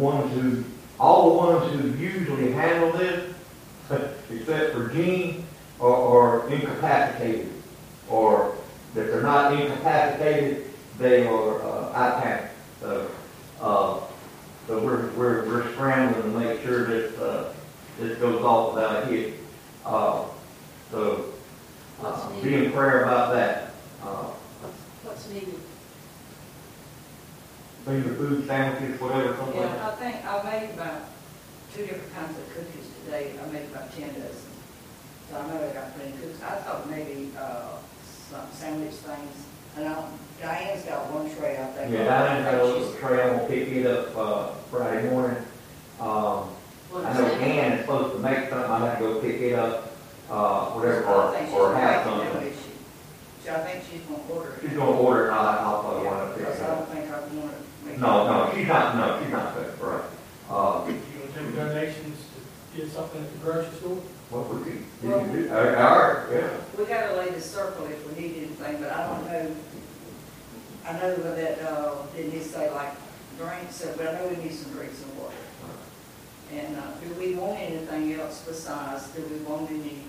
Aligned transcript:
ones 0.00 0.32
who, 0.34 0.64
all 0.98 1.30
the 1.30 1.36
ones 1.36 1.72
who 1.72 1.98
usually 1.98 2.52
handle 2.52 2.92
this, 2.92 3.32
except 4.30 4.74
for 4.74 4.88
Gene, 4.88 5.46
are, 5.80 5.94
are 5.94 6.48
incapacitated. 6.50 7.52
Or 8.08 8.56
that 8.94 9.06
they're 9.06 9.22
not 9.22 9.52
incapacitated, 9.52 10.66
they 10.98 11.26
are, 11.26 11.62
uh, 11.62 11.92
out 11.92 12.26
of. 12.26 12.50
So, 12.80 13.10
uh, 13.60 14.00
so 14.66 14.78
we're, 14.84 15.10
we're, 15.12 15.46
we're 15.46 15.72
scrambling 15.72 16.22
to 16.22 16.38
make 16.38 16.62
sure 16.62 16.86
that, 16.86 17.22
uh, 17.22 17.52
this 17.98 18.18
goes 18.18 18.42
off 18.42 18.74
without 18.74 19.02
a 19.02 19.06
hit. 19.06 19.34
Uh, 19.84 20.24
so, 20.90 21.32
uh, 22.02 22.42
be 22.42 22.54
in 22.54 22.72
prayer 22.72 23.04
about 23.04 23.32
that. 23.34 23.74
Uh, 24.02 24.30
What's 25.04 25.28
needed? 25.30 25.54
Finger 27.84 28.14
food 28.14 28.46
sandwiches, 28.46 29.00
whatever, 29.00 29.36
something 29.36 29.60
like. 29.60 29.70
Yeah, 29.70 29.88
I 29.88 29.94
think 29.96 30.24
I 30.26 30.42
made 30.60 30.70
about 30.74 31.02
two 31.74 31.82
different 31.86 32.14
kinds 32.14 32.38
of 32.38 32.48
cookies 32.54 32.86
today. 33.04 33.32
I 33.42 33.52
made 33.52 33.66
about 33.70 33.94
ten 33.96 34.08
dozen. 34.14 34.50
So 35.30 35.36
I 35.36 35.46
know 35.46 35.68
I 35.68 35.72
got 35.72 35.94
plenty 35.96 36.12
of 36.12 36.20
cookies. 36.20 36.42
I 36.42 36.54
thought 36.56 36.90
maybe, 36.90 37.30
uh, 37.38 37.76
some 38.30 38.46
sandwich 38.52 38.94
things. 38.94 39.36
And 39.76 39.88
I, 39.88 40.04
Diane's 40.40 40.84
got 40.84 41.10
one 41.12 41.30
tray, 41.36 41.56
I 41.58 41.64
think. 41.66 41.92
Yeah, 41.92 42.04
Diane's 42.04 42.44
got 42.44 42.54
a 42.60 42.64
little 42.64 42.92
tray, 42.94 43.22
I'm 43.22 43.36
gonna 43.36 43.48
pick 43.48 43.68
it 43.68 43.86
up, 43.86 44.16
uh, 44.16 44.50
Friday 44.70 45.08
morning. 45.10 45.36
Um, 46.00 46.50
I 46.94 47.12
know 47.12 47.28
sandwich- 47.28 47.42
Ann 47.42 47.72
is 47.72 47.80
supposed 47.82 48.12
to 48.14 48.18
make 48.18 48.50
something, 48.50 48.70
I'm 48.70 48.80
gonna 48.80 48.98
go 49.00 49.20
pick 49.20 49.40
it 49.40 49.54
up, 49.58 49.92
uh, 50.30 50.66
whatever, 50.70 51.04
or, 51.04 51.22
or 51.52 51.74
have 51.76 52.06
making 52.06 52.18
them, 52.18 52.32
something. 52.32 52.48
is 52.50 52.56
she? 52.56 52.70
She- 53.44 53.50
I 53.50 53.58
think 53.60 53.84
she's 53.90 54.00
gonna 54.02 54.22
order 54.32 54.50
it. 54.54 54.58
She's 54.62 54.76
gonna 54.76 54.90
order 54.98 55.28
it, 55.28 55.32
I'll, 55.32 55.86
I'll 55.86 56.04
wanna 56.04 56.26
pick 56.34 56.38
Because 56.38 56.58
it 56.58 56.62
I 56.62 56.66
up. 56.66 56.78
don't 56.78 56.88
think 56.98 57.10
I 57.12 57.18
want 57.20 57.30
to 57.30 57.36
make. 57.36 57.54
No, 57.98 58.26
no, 58.26 58.52
she's 58.54 58.66
not, 58.66 58.96
no, 58.96 59.20
she's 59.22 59.32
not 59.32 59.54
cooking, 59.54 59.80
right. 59.86 60.04
Uh, 60.48 60.84
You 60.88 60.94
gonna 61.20 61.46
take 61.48 61.56
donations 61.56 62.18
to 62.74 62.80
get 62.80 62.90
something 62.92 63.22
at 63.22 63.32
the 63.32 63.38
grocery 63.38 63.76
store? 63.78 63.98
what 64.30 64.54
we 64.54 64.62
could, 64.62 64.84
you 65.02 65.10
can 65.10 65.32
do, 65.32 65.50
uh, 65.50 65.54
all 65.56 65.98
right, 65.98 66.26
yeah. 66.32 66.50
We 66.78 66.84
got 66.84 67.10
a 67.10 67.16
lady 67.16 67.40
circle 67.40 67.86
if 67.86 68.06
we 68.06 68.22
need 68.22 68.36
anything, 68.36 68.80
but 68.80 68.92
I 68.92 69.06
don't 69.08 69.24
know. 69.26 69.56
I 70.86 70.92
know 70.92 71.14
that, 71.16 71.58
uh, 71.68 71.94
didn't 72.16 72.32
he 72.32 72.40
say 72.40 72.70
like 72.70 72.92
drinks, 73.38 73.84
uh, 73.84 73.92
but 73.96 74.06
I 74.08 74.12
know 74.14 74.28
we 74.28 74.36
need 74.44 74.54
some 74.54 74.72
drinks 74.72 75.02
and 75.02 75.18
water. 75.18 75.34
And, 76.54 76.76
uh, 76.76 76.82
do 77.02 77.12
we 77.20 77.34
want 77.34 77.58
anything 77.58 78.14
else 78.20 78.44
besides, 78.46 79.08
do 79.08 79.22
we 79.22 79.38
want 79.40 79.68
any, 79.70 80.02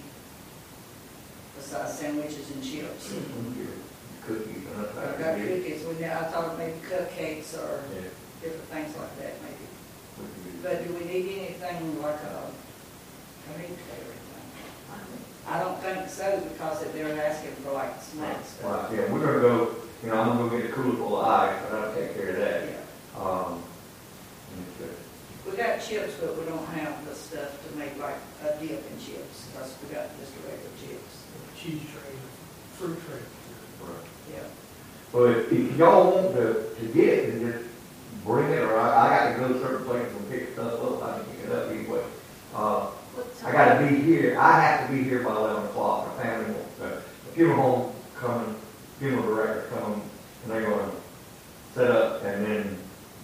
besides 1.57 1.93
sandwiches 1.97 2.49
and 2.51 2.63
chips? 2.63 3.13
Cookies 4.27 4.63
and 4.67 4.85
I 4.85 5.05
that. 5.05 5.19
got 5.19 5.37
cookies, 5.37 5.83
we, 5.85 6.05
I 6.05 6.23
thought 6.29 6.57
maybe 6.57 6.77
cupcakes 6.87 7.57
or 7.57 7.81
Yeah, 7.95 8.01
different 8.41 8.69
things 8.69 8.95
like 8.95 9.17
that 9.19 9.33
maybe. 9.41 9.65
we 10.17 10.25
can 10.29 10.43
do 10.45 10.57
But 10.61 10.87
do 10.87 10.93
we 10.93 11.05
need 11.05 11.39
anything 11.39 12.01
like 12.01 12.21
a, 12.21 12.45
I 12.45 13.57
mean, 13.57 13.73
everything? 13.73 14.17
I 15.47 15.59
don't 15.59 15.79
think 15.81 16.07
so, 16.07 16.39
because 16.53 16.83
if 16.83 16.93
they're 16.93 17.19
asking 17.25 17.51
for 17.65 17.71
like 17.73 17.99
snacks. 18.01 18.53
that. 18.61 18.67
Right, 18.67 18.91
yeah, 18.93 19.11
we're 19.11 19.25
gonna 19.25 19.41
go, 19.41 19.75
you 20.03 20.09
know, 20.09 20.21
I'm 20.21 20.37
gonna 20.37 20.49
go 20.49 20.57
get 20.61 20.69
a 20.69 20.73
cooler 20.73 20.95
full 20.95 21.19
of 21.19 21.27
ice, 21.27 21.59
but 21.67 21.79
I'll 21.79 21.95
take 21.95 22.13
care 22.15 22.29
of 22.29 22.35
that. 22.37 22.69
Yeah. 22.69 23.19
Um, 23.19 23.63
and 24.53 24.65
it's, 24.79 25.49
We 25.49 25.57
got 25.57 25.81
chips, 25.81 26.13
but 26.21 26.37
we 26.37 26.45
don't 26.45 26.65
have 26.77 27.03
the 27.09 27.15
stuff 27.15 27.57
to 27.67 27.75
make 27.77 27.97
like 27.97 28.17
a 28.45 28.53
dip 28.61 28.85
in 28.85 28.97
chips, 29.03 29.47
because 29.51 29.73
we 29.81 29.93
got 29.95 30.07
just 30.19 30.31
regular 30.45 30.69
chips. 30.77 31.25
Cheese 31.57 31.81
tray, 31.89 32.13
fruit 32.77 32.99
tray. 33.09 33.19
Well, 35.13 35.25
if, 35.25 35.51
if 35.51 35.77
y'all 35.77 36.11
want 36.15 36.35
to, 36.35 36.75
to 36.79 36.85
get 36.93 37.07
it, 37.07 37.31
then 37.33 37.51
just 37.51 37.65
bring 38.23 38.51
it, 38.51 38.59
or 38.59 38.79
I, 38.79 39.07
I 39.07 39.09
got 39.09 39.33
to 39.33 39.39
go 39.39 39.53
to 39.53 39.59
certain 39.59 39.85
places 39.85 40.15
and 40.15 40.29
pick 40.29 40.53
stuff 40.53 40.81
up, 40.81 41.03
I 41.03 41.17
can 41.17 41.25
pick 41.25 41.45
it 41.45 41.51
up 41.51 41.69
anyway. 41.69 42.03
Uh, 42.55 42.91
I 43.43 43.51
gotta 43.51 43.85
be 43.85 43.95
here, 43.95 44.39
I 44.39 44.61
have 44.61 44.87
to 44.89 44.95
be 44.95 45.03
here 45.03 45.23
by 45.23 45.35
eleven 45.35 45.65
o'clock, 45.65 46.07
my 46.15 46.23
family 46.23 46.53
wants, 46.53 46.77
the 46.77 47.01
funeral 47.33 47.61
home 47.61 47.95
coming, 48.15 48.55
funeral 48.99 49.25
director 49.25 49.67
coming, 49.75 50.01
and 50.43 50.51
they're 50.51 50.69
gonna 50.69 50.91
set 51.73 51.91
up, 51.91 52.23
and 52.23 52.45
then 52.45 52.77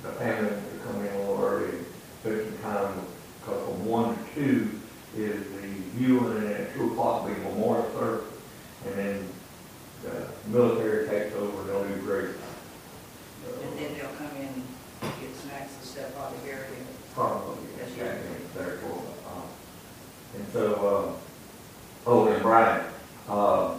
the 0.03 0.09
family 0.13 0.51
wants 0.51 0.71
to 0.71 0.77
come 0.79 1.05
in 1.05 1.13
a 1.13 1.19
little 1.19 1.41
early, 1.43 1.77
spend 2.21 2.49
some 2.49 2.57
time, 2.59 3.01
because 3.39 3.63
from 3.65 3.85
one 3.85 4.15
to 4.15 4.33
two 4.35 4.79
is 5.15 5.43
the 5.53 5.67
viewing, 5.95 6.37
and 6.37 6.47
then 6.47 6.61
at 6.61 6.73
two 6.75 6.91
o'clock 6.91 7.23
will 7.23 7.33
be 7.33 7.39
memorial 7.41 7.89
service, 7.91 8.25
and 8.85 8.95
then 8.95 9.27
the 10.03 10.27
military 10.49 11.07
takes 11.07 11.35
over, 11.35 11.61
and 11.61 11.69
they'll 11.69 11.87
do 11.87 11.96
great. 12.07 12.29
And 13.63 13.77
then 13.77 13.93
they'll 13.97 14.15
come 14.15 14.31
in 14.37 14.47
and 14.47 15.11
get 15.19 15.35
snacks 15.35 15.73
and 15.75 15.83
stuff 15.85 16.17
out 16.17 16.33
of 16.33 16.41
here. 16.45 16.65
Probably, 17.13 17.57
That's 17.77 17.91
right. 17.91 18.55
there 18.55 18.77
for, 18.77 19.03
uh, 19.27 20.37
and 20.37 20.47
so, 20.53 21.17
uh, 22.05 22.09
oh, 22.09 22.27
and 22.27 22.41
Brian, 22.41 22.85
uh, 23.27 23.73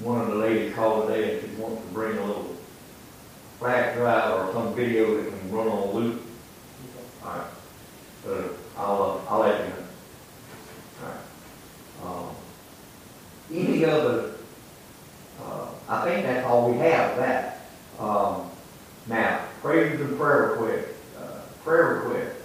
one 0.00 0.20
of 0.20 0.28
the 0.28 0.36
ladies 0.36 0.72
called 0.76 1.08
today 1.08 1.40
and 1.40 1.50
she 1.56 1.60
wants 1.60 1.82
to 1.82 1.88
bring 1.88 2.18
a 2.18 2.24
little 2.24 2.54
flash 3.58 3.96
drive 3.96 4.32
or 4.48 4.52
some 4.52 4.74
video 4.76 5.16
that 5.16 5.30
can 5.30 5.50
run 5.50 5.66
on 5.66 5.92
loop. 5.92 6.22
All 7.24 7.30
right, 7.30 7.46
so 8.22 8.50
I'll, 8.76 9.22
uh, 9.26 9.30
I'll 9.32 9.40
let 9.40 9.58
you 9.58 9.70
know. 9.70 9.74
All 11.02 12.14
right. 12.14 12.28
Um, 12.28 12.36
Any 13.52 13.84
other, 13.84 14.34
uh, 15.42 15.66
I 15.88 16.04
think 16.04 16.26
that's 16.26 16.46
all 16.46 16.70
we 16.70 16.78
have 16.78 17.16
that. 17.16 17.51
Um, 17.98 18.50
now, 19.06 19.46
praise 19.60 20.00
and 20.00 20.16
prayer 20.18 20.52
request, 20.52 20.88
uh, 21.18 21.40
prayer 21.64 21.94
request. 21.94 22.36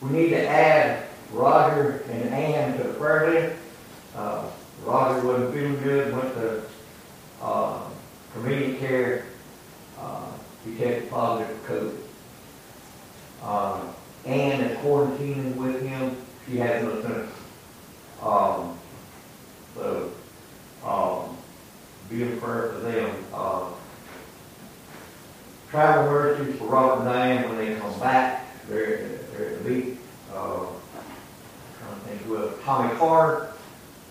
We 0.00 0.10
need 0.10 0.30
to 0.30 0.46
add 0.46 1.06
Roger 1.32 2.02
and 2.10 2.34
Ann 2.34 2.76
to 2.78 2.84
the 2.84 2.94
prayer 2.94 3.30
list. 3.30 3.62
Uh, 4.16 4.48
Roger 4.84 5.26
wasn't 5.26 5.54
feeling 5.54 5.82
good, 5.82 6.14
went 6.14 6.34
to, 6.34 6.62
uh, 7.42 7.80
community 8.32 8.74
care. 8.78 9.26
Uh, 9.98 10.26
he 10.64 10.74
tested 10.76 11.10
positive 11.10 11.56
for 11.60 11.72
COVID. 11.72 11.96
Uh, 13.42 13.80
Ann 14.26 14.60
is 14.60 14.78
quarantining 14.78 15.56
with 15.56 15.82
him. 15.82 16.16
She 16.46 16.58
has 16.58 16.82
no 16.82 17.00
symptoms. 17.02 17.32
Um, 18.22 18.78
so, 19.74 20.10
um, 20.84 21.36
be 22.08 22.22
in 22.22 22.40
prayer 22.40 22.72
for 22.72 22.80
them. 22.80 23.24
Uh, 23.32 23.66
travel 25.70 26.10
mercies 26.10 26.56
for 26.58 26.64
Robert 26.64 27.04
and 27.04 27.04
Diane 27.04 27.48
when 27.48 27.58
they 27.58 27.74
come 27.76 27.98
back. 28.00 28.44
They're, 28.68 29.08
they're 29.32 29.50
at 29.50 29.64
the. 29.64 29.96
Uh, 30.34 30.66
trying 31.78 31.94
to 31.94 32.06
think 32.06 32.22
who 32.22 32.38
else. 32.38 32.54
Tommy 32.64 32.94
Carr, 32.96 33.52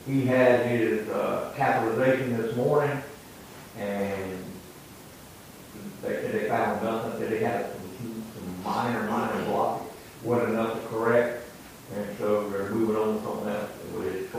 he 0.05 0.25
had 0.25 0.65
his 0.65 1.07
uh, 1.09 1.53
catheterization 1.55 2.37
this 2.37 2.55
morning, 2.55 3.01
and 3.77 4.43
they 6.01 6.13
said 6.13 6.31
they 6.33 6.47
found 6.47 6.81
nothing. 6.83 7.19
That 7.19 7.31
he 7.31 7.43
had 7.43 7.71
some, 7.71 8.23
some 8.35 8.63
minor, 8.63 9.03
minor 9.09 9.43
block. 9.45 9.81
wasn't 10.23 10.51
enough 10.51 10.81
to 10.81 10.87
correct, 10.87 11.45
and 11.95 12.17
so 12.17 12.49
they're 12.49 12.69
moving 12.69 12.95
on 12.95 13.17
to 13.17 13.23
something 13.23 13.49
else 13.49 13.69
with 13.95 14.13
his 14.13 14.29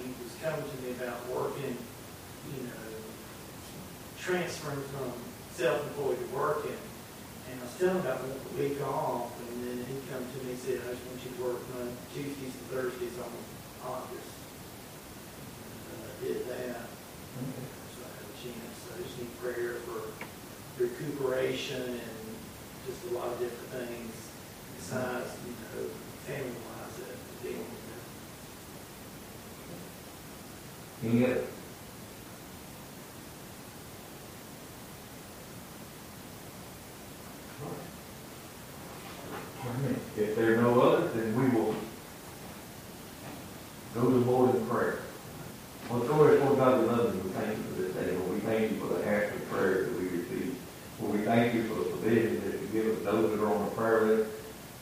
he 0.00 0.10
was 0.22 0.34
coming 0.42 0.64
to 0.64 0.76
me 0.82 0.90
about 0.98 1.28
working, 1.28 1.76
you 2.52 2.62
know, 2.66 2.86
transferring 4.18 4.82
from 4.92 5.12
self-employed 5.54 6.18
to 6.18 6.26
working. 6.34 6.80
And 7.50 7.60
I 7.60 7.64
was 7.64 7.74
telling 7.78 7.96
him 7.96 8.06
about 8.06 8.20
a 8.26 8.58
week 8.58 8.82
off, 8.82 9.30
and 9.38 9.62
then 9.62 9.78
he 9.86 9.94
come 10.10 10.24
to 10.26 10.38
me 10.44 10.52
and 10.52 10.60
said, 10.60 10.82
I 10.82 10.92
just 10.92 11.06
want 11.06 11.22
you 11.22 11.30
to 11.30 11.42
work 11.46 11.62
on 11.78 11.94
Tuesdays 12.12 12.50
and 12.50 12.66
Thursdays 12.74 13.16
on 13.22 13.30
August. 13.86 14.34
And 15.86 15.98
I 16.02 16.12
did 16.26 16.42
that, 16.50 16.90
so 17.94 18.02
I 18.02 18.10
had 18.18 18.26
a 18.26 18.36
chance. 18.42 18.76
I 18.90 19.02
just 19.02 19.14
need 19.18 19.30
prayer 19.38 19.78
for 19.86 20.10
recuperation 20.82 21.82
and 21.82 22.26
just 22.86 23.00
a 23.10 23.14
lot 23.14 23.28
of 23.28 23.38
different 23.38 23.86
things 23.86 24.12
besides, 24.76 25.30
you 25.46 25.54
know, 25.54 25.88
family-wise 26.26 26.94
that 26.98 27.14
dealing 27.42 27.75
other? 31.04 31.44
If 40.16 40.36
there 40.36 40.54
are 40.54 40.62
no 40.62 40.80
others, 40.80 41.12
then 41.14 41.34
we 41.36 41.48
will 41.58 41.74
go 43.94 44.02
to 44.10 44.18
the 44.18 44.30
Lord 44.30 44.54
in 44.54 44.66
prayer. 44.66 44.98
Well, 45.90 46.00
Lord, 46.00 46.40
Lord 46.40 46.56
God, 46.58 46.80
we 46.80 46.86
love 46.88 47.14
you, 47.14 47.20
we 47.22 47.30
thank 47.30 47.56
you 47.56 47.62
for 47.64 47.82
this 47.82 47.94
day, 47.94 48.16
Lord, 48.16 48.32
we 48.32 48.40
thank 48.40 48.72
you 48.72 48.78
for 48.78 48.86
the 48.94 49.06
answer 49.06 49.38
prayers 49.50 49.88
that 49.88 49.98
we 50.00 50.08
receive. 50.08 50.56
Lord, 51.00 51.18
we 51.18 51.24
thank 51.24 51.54
you 51.54 51.64
for 51.64 51.74
the 51.74 51.84
provision 51.90 52.40
that 52.44 52.60
you 52.60 52.66
give 52.72 52.96
us, 52.96 53.04
those 53.04 53.30
that 53.30 53.44
are 53.44 53.52
on 53.54 53.64
the 53.66 53.70
prayer 53.72 54.00
list, 54.02 54.30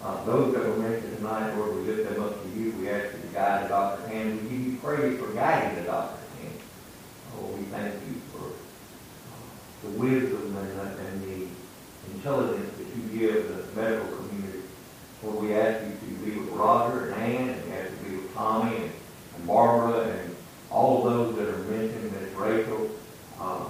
uh, 0.02 0.24
those 0.24 0.54
that 0.54 0.62
were 0.66 0.76
mentioned 0.76 1.16
tonight, 1.18 1.54
Lord, 1.56 1.76
we 1.76 1.82
lift 1.82 2.10
them 2.10 2.22
up 2.22 2.42
to 2.42 2.48
you, 2.58 2.72
we 2.72 2.88
ask 2.88 3.14
you 3.14 3.20
to 3.22 3.34
guide 3.34 3.64
the 3.64 3.68
doctor's 3.68 4.08
hand, 4.08 4.42
we 4.42 4.48
give 4.48 4.66
you 4.66 4.76
praise 4.78 5.18
for 5.18 5.32
guiding 5.32 5.74
the 5.76 5.90
doctor's 5.90 6.28
hand. 6.40 6.58
Lord, 7.40 7.58
we 7.58 7.64
thank 7.64 7.94
you 7.94 8.20
for 8.32 8.46
uh, 8.46 9.82
the 9.82 9.90
wisdom 9.98 10.56
and, 10.56 10.78
the- 10.78 10.98
and 11.06 11.22
the 11.24 11.48
intelligence 12.14 12.70
that 12.78 12.86
you 12.96 13.18
give 13.18 13.48
the 13.48 13.80
medical 13.80 14.16
community. 14.16 14.60
Lord, 15.22 15.42
we 15.42 15.54
ask 15.54 15.84
you 15.86 15.92
to 15.92 16.24
be 16.24 16.38
with 16.40 16.48
Roger 16.50 17.10
and 17.10 17.22
Ann, 17.22 17.48
and 17.50 17.64
we 17.66 17.72
ask 17.76 17.90
you 17.90 17.96
to 17.96 18.04
be 18.10 18.16
with 18.16 18.34
Tommy 18.34 18.76
and 18.76 18.90
and 19.36 19.46
Barbara 19.48 20.02
and 20.10 20.36
all 20.70 21.08
of 21.08 21.12
those 21.12 21.34
that 21.36 21.48
are 21.52 21.58
mentioned, 21.64 22.12
Miss 22.12 22.32
Rachel. 22.34 22.88
Uh, 23.40 23.64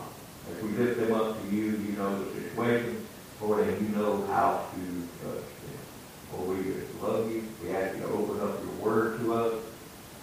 As 0.50 0.62
we 0.62 0.68
lift 0.72 1.00
them 1.00 1.14
up 1.14 1.40
to 1.40 1.56
you, 1.56 1.70
you 1.70 1.92
know 1.96 2.22
the 2.22 2.30
situation, 2.38 3.06
Lord, 3.40 3.66
and 3.66 3.80
you 3.80 3.96
know 3.96 4.26
how 4.26 4.66
to 4.74 5.26
touch 5.26 5.42
them. 5.42 6.36
Lord, 6.38 6.58
we 6.58 6.64
just 6.74 7.02
love 7.02 7.30
you. 7.30 7.44
We 7.62 7.70
ask 7.74 7.94
you 7.96 8.02
to 8.02 8.08
open 8.08 8.40
up 8.42 8.60
your 8.62 8.72
word 8.84 9.20
to 9.20 9.32
us, 9.34 9.54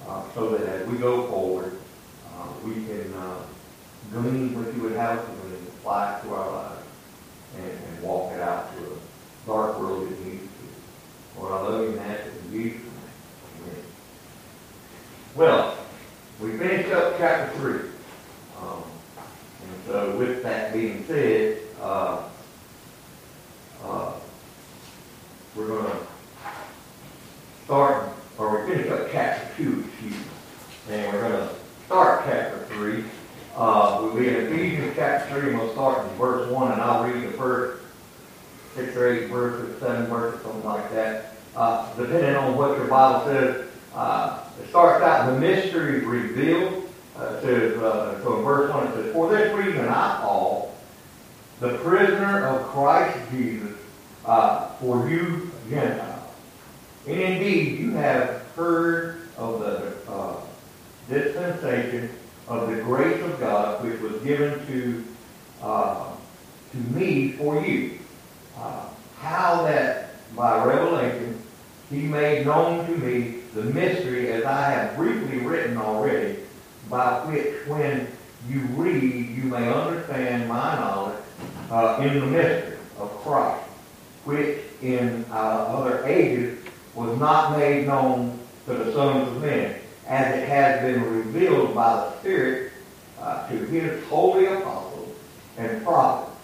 uh, 0.08 0.24
so 0.36 0.50
that 0.50 0.62
as 0.68 0.88
we 0.88 0.98
go 1.00 1.26
forward, 1.28 1.80
uh, 2.36 2.48
we 2.64 2.74
can, 2.74 3.12
uh, 3.16 3.42
glean 4.12 4.54
what 4.54 4.76
you 4.76 4.82
would 4.84 4.92
have 4.92 5.18
us 5.20 5.26
to 5.26 5.32
glean, 5.48 5.66
apply 5.80 6.20
it 6.20 6.24
to 6.24 6.34
our 6.36 6.52
lives, 6.52 6.84
and, 7.58 7.66
and 7.72 8.04
walk 8.04 8.32
it 8.34 8.42
out 8.42 8.72
to 8.78 8.84
a 8.84 9.48
dark 9.48 9.80
world 9.80 10.08
that 10.08 10.20
needs 10.26 10.44
to. 10.44 11.40
Lord, 11.40 11.52
I 11.54 11.62
love 11.68 11.82
you 11.84 11.90
and 11.94 12.00
ask 12.02 12.28
it 12.28 12.34
in 12.46 12.52
Jesus' 12.52 12.82
name. 12.82 13.64
Amen. 13.64 13.84
Well, 15.34 15.78
we 16.42 16.58
finished 16.58 16.92
up 16.92 17.18
chapter 17.18 17.58
three. 17.58 17.90
Um, 18.62 18.84
and 19.64 19.86
so 19.88 20.18
with 20.18 20.44
that 20.44 20.74
being 20.74 21.06
said, 21.06 21.60
uh, 21.82 22.24
uh, 23.86 24.12
we're 25.56 25.68
gonna 25.68 26.00
start, 27.66 28.10
or 28.38 28.62
we 28.66 28.72
finished 28.74 28.92
up 28.92 29.08
chapter 29.12 29.48
two, 29.56 29.86
excuse 29.88 30.14
me. 30.14 30.20
And 30.90 31.14
we're 31.14 31.22
gonna 31.22 31.50
start 31.86 32.24
chapter 32.26 32.66
three. 32.70 33.04
Uh, 33.56 34.00
we'll 34.02 34.16
be 34.16 34.28
in 34.30 34.36
Ephesians 34.36 34.94
chapter 34.96 35.40
three, 35.40 35.50
and 35.52 35.60
we'll 35.60 35.72
start 35.74 36.08
in 36.08 36.18
verse 36.18 36.52
one, 36.52 36.72
and 36.72 36.82
I'll 36.82 37.04
read 37.04 37.24
the 37.24 37.32
first 37.38 37.84
six 38.76 38.96
or 38.96 39.12
eight 39.14 39.28
verses, 39.30 39.80
seven 39.80 40.06
verses, 40.08 40.42
something 40.42 40.64
like 40.64 40.92
that. 40.92 41.36
Uh, 41.56 41.94
depending 41.96 42.36
on 42.36 42.56
what 42.56 42.78
your 42.78 42.88
Bible 43.12 43.26
says, 43.26 43.68
uh, 43.94 44.44
it 44.62 44.70
starts 44.70 45.04
out, 45.04 45.34
the 45.34 45.40
mystery 45.40 46.00
revealed. 46.06 46.90
Uh, 47.18 47.42
says, 47.42 47.78
uh, 47.78 48.16
in 48.16 48.44
verse 48.44 48.74
1 48.74 48.88
it 48.88 48.94
says, 48.94 49.14
For 49.14 49.30
this 49.30 49.54
reason 49.54 49.88
I, 49.88 50.20
Paul, 50.22 50.76
the 51.60 51.78
prisoner 51.80 52.48
of 52.48 52.66
Christ 52.68 53.18
Jesus, 53.32 53.78
uh, 54.26 54.70
for 54.76 55.10
you 55.10 55.52
Gentiles. 55.70 56.30
And 57.08 57.20
indeed, 57.20 57.80
you 57.80 57.92
have 57.92 58.48
heard 58.56 59.28
of 59.38 59.60
the 59.60 60.12
uh, 60.12 60.40
dispensation 61.10 62.10
of 62.48 62.70
the 62.70 62.82
grace 62.82 63.22
of 63.24 63.40
God, 63.40 63.84
which 63.84 64.00
was 64.00 64.22
given 64.22 64.66
to 64.68 65.06
uh, 65.62 66.12
to 66.72 66.78
me 66.78 67.34
for 67.34 67.64
you. 67.64 68.00
Uh, 68.58 68.88
how 69.20 69.64
that 69.64 70.16
by 70.36 70.64
revelation 70.64 71.41
he 71.92 72.04
made 72.04 72.46
known 72.46 72.86
to 72.86 72.98
me 72.98 73.42
the 73.54 73.64
mystery 73.64 74.32
as 74.32 74.46
I 74.46 74.72
have 74.72 74.96
briefly 74.96 75.40
written 75.40 75.78
already, 75.78 76.40
by 76.90 77.20
which 77.26 77.68
when 77.68 78.08
you 78.48 78.62
read 78.78 79.30
you 79.36 79.44
may 79.44 79.72
understand 79.72 80.48
my 80.48 80.76
knowledge 80.76 81.20
uh, 81.70 82.00
in 82.02 82.22
the 82.22 82.26
mystery 82.26 82.78
of 82.98 83.12
Christ, 83.18 83.64
which 84.24 84.60
in 84.82 85.26
uh, 85.32 85.36
other 85.36 86.06
ages 86.06 86.60
was 86.96 87.20
not 87.20 87.58
made 87.58 87.88
known 87.88 88.40
to 88.68 88.74
the 88.74 88.94
sons 88.94 89.28
of 89.28 89.42
men, 89.42 89.76
as 90.08 90.38
it 90.38 90.48
has 90.48 90.82
been 90.82 91.04
revealed 91.04 91.76
by 91.76 91.94
the 91.94 92.20
Spirit 92.20 92.72
uh, 93.20 93.48
to 93.50 93.58
his 93.66 94.04
holy 94.06 94.46
apostles 94.46 95.14
and 95.58 95.84
prophets. 95.84 96.38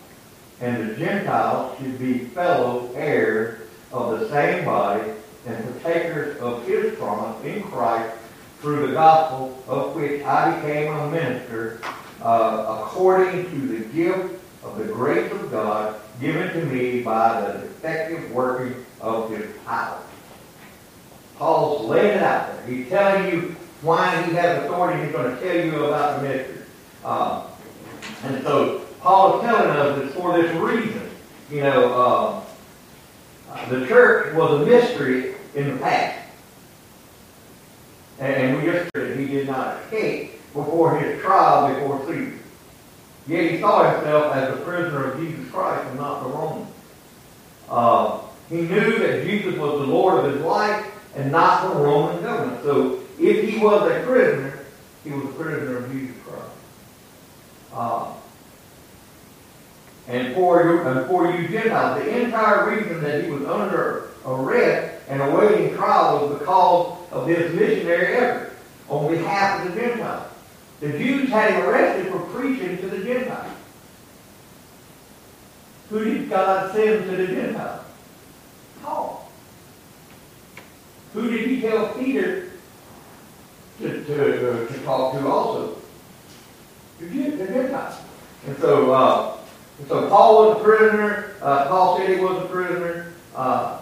And 0.60 0.90
the 0.90 0.96
Gentiles 0.96 1.78
should 1.78 1.98
be 2.00 2.20
fellow 2.20 2.92
heirs 2.96 3.62
of 3.94 4.20
the 4.20 4.30
same 4.30 4.66
body 4.66 5.14
and 5.48 5.82
partakers 5.82 6.38
of 6.40 6.66
his 6.68 6.96
promise 6.96 7.44
in 7.46 7.64
Christ 7.64 8.16
through 8.60 8.88
the 8.88 8.94
gospel 8.94 9.64
of 9.68 9.96
which 9.96 10.24
I 10.24 10.56
became 10.56 10.94
a 10.94 11.10
minister 11.10 11.80
uh, 12.22 12.84
according 12.84 13.50
to 13.50 13.68
the 13.68 13.86
gift 13.86 14.44
of 14.64 14.78
the 14.78 14.86
grace 14.86 15.32
of 15.32 15.52
God 15.52 16.00
given 16.20 16.52
to 16.54 16.66
me 16.66 17.02
by 17.02 17.42
the 17.42 17.64
effective 17.66 18.32
working 18.32 18.84
of 19.00 19.30
his 19.30 19.46
power. 19.66 20.02
Paul's 21.38 21.88
laying 21.88 22.18
it 22.18 22.24
out 22.24 22.52
there. 22.52 22.66
He's 22.66 22.90
telling 22.90 23.32
you 23.32 23.56
why 23.82 24.24
he 24.24 24.34
has 24.34 24.64
authority. 24.64 25.04
He's 25.04 25.12
going 25.12 25.36
to 25.36 25.42
tell 25.42 25.66
you 25.66 25.86
about 25.86 26.22
the 26.22 26.28
mystery. 26.28 26.64
Uh, 27.06 27.48
and 28.24 28.44
so 28.44 28.82
Paul 29.02 29.38
is 29.38 29.46
telling 29.46 29.70
us 29.70 30.04
it's 30.04 30.16
for 30.16 30.42
this 30.42 30.54
reason. 30.56 31.10
You 31.52 31.62
know, 31.62 31.94
uh, 31.94 33.68
the 33.70 33.86
church 33.88 34.34
was 34.34 34.62
a 34.62 34.66
mystery 34.66 35.36
in 35.56 35.74
the 35.74 35.78
past. 35.78 36.28
And, 38.20 38.58
we 38.58 38.72
just 38.72 38.92
that 38.94 39.16
he 39.16 39.28
did 39.28 39.48
not 39.48 39.82
escape 39.84 40.32
before 40.54 40.98
his 41.00 41.22
trial 41.22 41.74
before 41.74 42.06
Caesar. 42.08 42.34
Yet 43.28 43.52
he 43.52 43.60
saw 43.60 43.92
himself 43.92 44.34
as 44.34 44.54
a 44.54 44.62
prisoner 44.64 45.12
of 45.12 45.20
Jesus 45.20 45.52
Christ 45.52 45.86
and 45.90 46.00
not 46.00 46.24
the 46.24 46.30
Romans. 46.30 46.72
Uh, 47.70 48.20
he 48.50 48.62
knew 48.62 48.98
that 49.00 49.26
Jesus 49.26 49.58
was 49.58 49.82
the 49.82 49.88
Lord 49.88 50.26
of 50.26 50.34
his 50.34 50.42
life 50.42 50.86
and 51.16 51.32
not 51.32 51.74
the 51.74 51.80
Roman 51.80 52.24
government. 52.24 52.64
So 52.64 53.02
if 53.20 53.50
he 53.50 53.60
was 53.60 53.92
a 53.92 54.04
prisoner, 54.06 54.60
he 55.04 55.12
was 55.12 55.26
a 55.26 55.34
prisoner 55.34 55.78
of 55.78 55.92
Jesus 55.92 56.16
Christ. 56.24 56.44
Uh, 57.74 58.14
and 60.08 60.34
for 60.34 60.64
you, 60.64 60.82
and 60.88 61.08
for 61.08 61.30
you 61.30 61.48
Gentiles, 61.50 62.02
the 62.02 62.24
entire 62.24 62.70
reason 62.70 63.04
that 63.04 63.26
he 63.26 63.30
was 63.30 63.46
under 63.46 64.10
arrest 64.26 64.97
and 65.08 65.22
awaiting 65.22 65.76
trial 65.76 66.28
was 66.28 66.40
because 66.40 66.98
of 67.12 67.28
this 67.28 67.54
missionary 67.54 68.16
effort. 68.16 68.54
on 68.90 69.12
behalf 69.12 69.66
of 69.66 69.74
the 69.74 69.82
Gentiles. 69.82 70.28
The 70.80 70.92
Jews 70.92 71.30
had 71.30 71.52
him 71.52 71.64
arrested 71.64 72.12
for 72.12 72.20
preaching 72.20 72.78
to 72.78 72.88
the 72.88 73.04
Gentiles. 73.04 73.52
Who 75.90 76.04
did 76.04 76.30
God 76.30 76.74
send 76.74 77.10
to 77.10 77.16
the 77.18 77.28
Gentiles? 77.28 77.84
Paul. 78.84 79.30
Who 81.14 81.30
did 81.32 81.48
he 81.48 81.62
tell 81.62 81.94
Peter 81.96 82.52
to, 83.80 84.04
to, 84.06 84.64
uh, 84.64 84.68
to 84.68 84.80
talk 84.84 85.14
to 85.14 85.28
also? 85.28 85.78
The 87.00 87.10
Gen- 87.10 87.38
the 87.38 87.48
Gentiles. 87.48 87.96
And 88.46 88.58
so, 88.60 88.92
uh, 88.94 89.38
and 89.80 89.88
so 89.88 90.10
Paul 90.10 90.48
was 90.50 90.62
a 90.62 90.64
prisoner. 90.64 91.34
Uh, 91.42 91.68
Paul 91.68 91.98
said 91.98 92.10
he 92.10 92.24
was 92.24 92.44
a 92.44 92.48
prisoner. 92.48 93.14
Uh, 93.36 93.77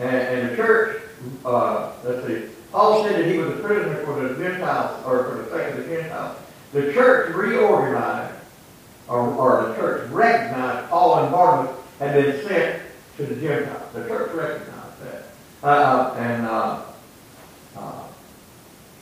and, 0.00 0.16
and 0.16 0.50
the 0.50 0.56
church, 0.56 1.02
uh, 1.44 1.92
let's 2.04 2.26
see, 2.26 2.44
Paul 2.72 3.04
said 3.04 3.20
that 3.20 3.30
he 3.30 3.38
was 3.38 3.50
a 3.50 3.62
prisoner 3.62 4.04
for 4.04 4.26
the 4.26 4.34
Gentiles, 4.42 5.04
or 5.04 5.24
for 5.24 5.42
the 5.42 5.50
sake 5.50 5.74
of 5.74 5.84
the 5.84 5.94
Gentiles. 5.94 6.38
The 6.72 6.92
church 6.92 7.34
reorganized, 7.34 8.34
or, 9.08 9.20
or 9.20 9.68
the 9.68 9.74
church 9.74 10.10
recognized 10.10 10.88
Paul 10.88 11.24
and 11.24 11.32
Barnabas 11.32 11.76
had 11.98 12.14
been 12.14 12.46
sent 12.46 12.82
to 13.16 13.26
the 13.26 13.34
Gentiles. 13.34 13.92
The 13.92 14.06
church 14.06 14.32
recognized 14.32 15.02
that. 15.02 15.26
Uh, 15.62 16.14
and, 16.16 16.46
uh, 16.46 16.82
uh, 17.76 18.04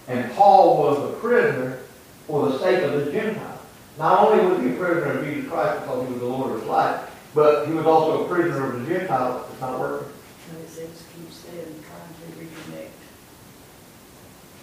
and 0.08 0.32
Paul 0.32 0.78
was 0.78 1.10
a 1.10 1.16
prisoner 1.18 1.78
for 2.26 2.48
the 2.48 2.58
sake 2.58 2.82
of 2.82 3.04
the 3.04 3.12
Gentiles. 3.12 3.60
Not 3.98 4.26
only 4.26 4.46
was 4.46 4.60
he 4.62 4.70
a 4.70 4.76
prisoner 4.76 5.12
of 5.12 5.24
Jesus 5.24 5.50
Christ 5.50 5.80
because 5.82 6.06
he 6.06 6.12
was 6.12 6.20
the 6.20 6.26
Lord 6.26 6.52
of 6.52 6.60
his 6.60 6.68
life, 6.68 7.30
but 7.34 7.66
he 7.66 7.74
was 7.74 7.86
also 7.86 8.24
a 8.24 8.28
prisoner 8.28 8.72
of 8.72 8.80
the 8.80 8.94
Gentiles. 8.94 9.46
It's 9.52 9.60
not 9.60 9.78
working. 9.78 10.08
And 10.50 10.64
it 10.64 10.68
says, 10.70 11.04
keep 11.14 11.30
saying, 11.30 11.84
trying 11.84 12.14
to 12.14 12.40
reconnect. 12.40 12.90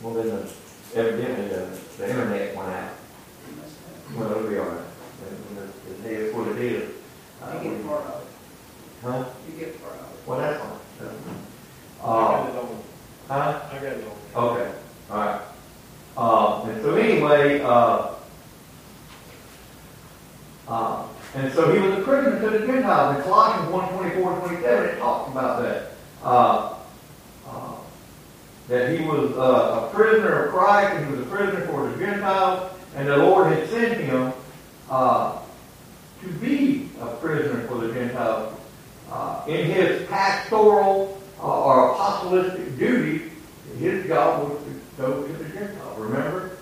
Well, 0.06 0.14
then, 0.14 0.28
the- 0.30 1.00
evidently, 1.00 1.48
the, 1.48 1.80
the 1.98 2.08
internet 2.10 2.56
went 2.56 2.70
out. 2.70 2.92
You 3.50 3.56
must 3.56 3.74
have- 3.80 4.16
Well, 4.20 4.32
it'll 4.38 4.50
be 4.50 4.58
all 4.60 4.66
right. 4.66 4.86
And 5.26 6.06
It 6.06 6.12
it 6.12 6.12
is 6.20 6.36
what 6.36 6.48
it 6.50 6.58
is. 6.60 6.92
Uh, 7.42 7.60
You 7.64 7.70
get 7.72 7.88
part 7.88 8.02
of 8.02 8.22
it. 8.22 8.28
Huh? 9.04 9.26
You 9.50 9.60
get 9.60 9.82
part 9.82 9.94
of 9.96 10.02
it. 10.02 10.28
Well, 10.28 10.38
that's 10.38 10.60
fine. 10.62 10.70
That's 11.00 11.12
fine. 11.24 11.36
I 12.04 12.06
got 12.06 12.46
Uh, 12.46 12.48
it 12.48 12.54
huh? 13.30 13.60
I 13.72 13.74
got 13.74 13.84
it 13.84 14.04
on. 14.36 14.44
Okay, 14.44 14.72
all 15.10 15.18
right. 15.18 15.42
Uh, 16.16 16.62
and 16.70 16.82
so 16.84 16.96
anyway, 16.96 17.62
uh, 17.64 18.08
uh, 20.68 21.04
and 21.34 21.52
so 21.54 21.74
he 21.74 21.80
was 21.80 21.98
a 21.98 22.02
prisoner 22.04 22.40
to 22.42 22.60
the 22.60 22.68
Gentiles. 22.68 23.18
In 23.18 23.24
Colossians 23.24 23.72
1, 23.72 23.90
24 23.94 24.40
27, 24.40 24.86
it 24.90 25.00
talks 25.00 25.32
about 25.32 25.62
that. 25.64 25.92
Uh, 26.24 26.75
that 28.68 28.98
he 28.98 29.06
was 29.06 29.32
uh, 29.38 29.88
a 29.88 29.96
prisoner 29.96 30.46
of 30.46 30.54
Christ, 30.54 30.96
and 30.96 31.06
he 31.06 31.12
was 31.12 31.26
a 31.26 31.30
prisoner 31.30 31.66
for 31.68 31.90
the 31.90 31.98
Gentiles, 31.98 32.72
and 32.96 33.08
the 33.08 33.18
Lord 33.18 33.54
had 33.54 33.70
sent 33.70 34.02
him 34.02 34.34
uh, 34.90 35.40
to 36.22 36.28
be 36.28 36.90
a 37.00 37.08
prisoner 37.18 37.68
for 37.68 37.76
the 37.80 37.94
Gentiles. 37.94 38.54
Uh, 39.12 39.44
in 39.48 39.68
his 39.68 40.08
pastoral 40.08 41.22
uh, 41.40 41.64
or 41.64 41.92
apostolic 41.92 42.78
duty, 42.78 43.32
his 43.78 44.08
job 44.08 44.50
was 44.50 44.58
to 44.64 44.82
go 44.98 45.28
to 45.28 45.34
the 45.34 45.50
Gentiles. 45.50 46.00
Remember? 46.00 46.58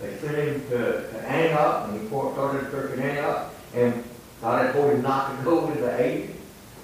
They 0.00 0.16
sent 0.18 0.36
him 0.36 0.60
to, 0.68 1.10
to 1.10 1.18
Antioch, 1.28 1.88
and 1.88 2.00
he 2.00 2.06
started 2.06 2.66
the 2.66 2.70
church 2.70 2.92
in 2.92 3.00
Antioch, 3.00 3.52
and 3.74 4.04
God 4.40 4.66
had 4.66 4.74
told 4.74 4.92
him 4.92 5.02
not 5.02 5.36
to 5.36 5.44
go 5.44 5.66
to 5.66 5.80
the 5.80 6.00
Asians. 6.00 6.36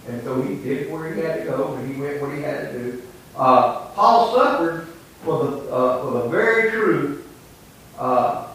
And 0.09 0.23
so 0.23 0.43
he 0.43 0.57
did 0.57 0.91
where 0.91 1.13
he 1.13 1.21
had 1.21 1.41
to 1.41 1.45
go, 1.45 1.75
and 1.75 1.95
he 1.95 2.01
went 2.01 2.21
where 2.21 2.35
he 2.35 2.43
had 2.43 2.73
to 2.73 2.79
do. 2.79 3.03
Uh, 3.37 3.87
Paul 3.95 4.35
suffered 4.35 4.89
for 5.25 5.45
the, 5.45 5.73
uh, 5.73 6.03
for 6.03 6.23
the 6.23 6.29
very 6.29 6.71
truth 6.71 7.27
uh, 7.99 8.49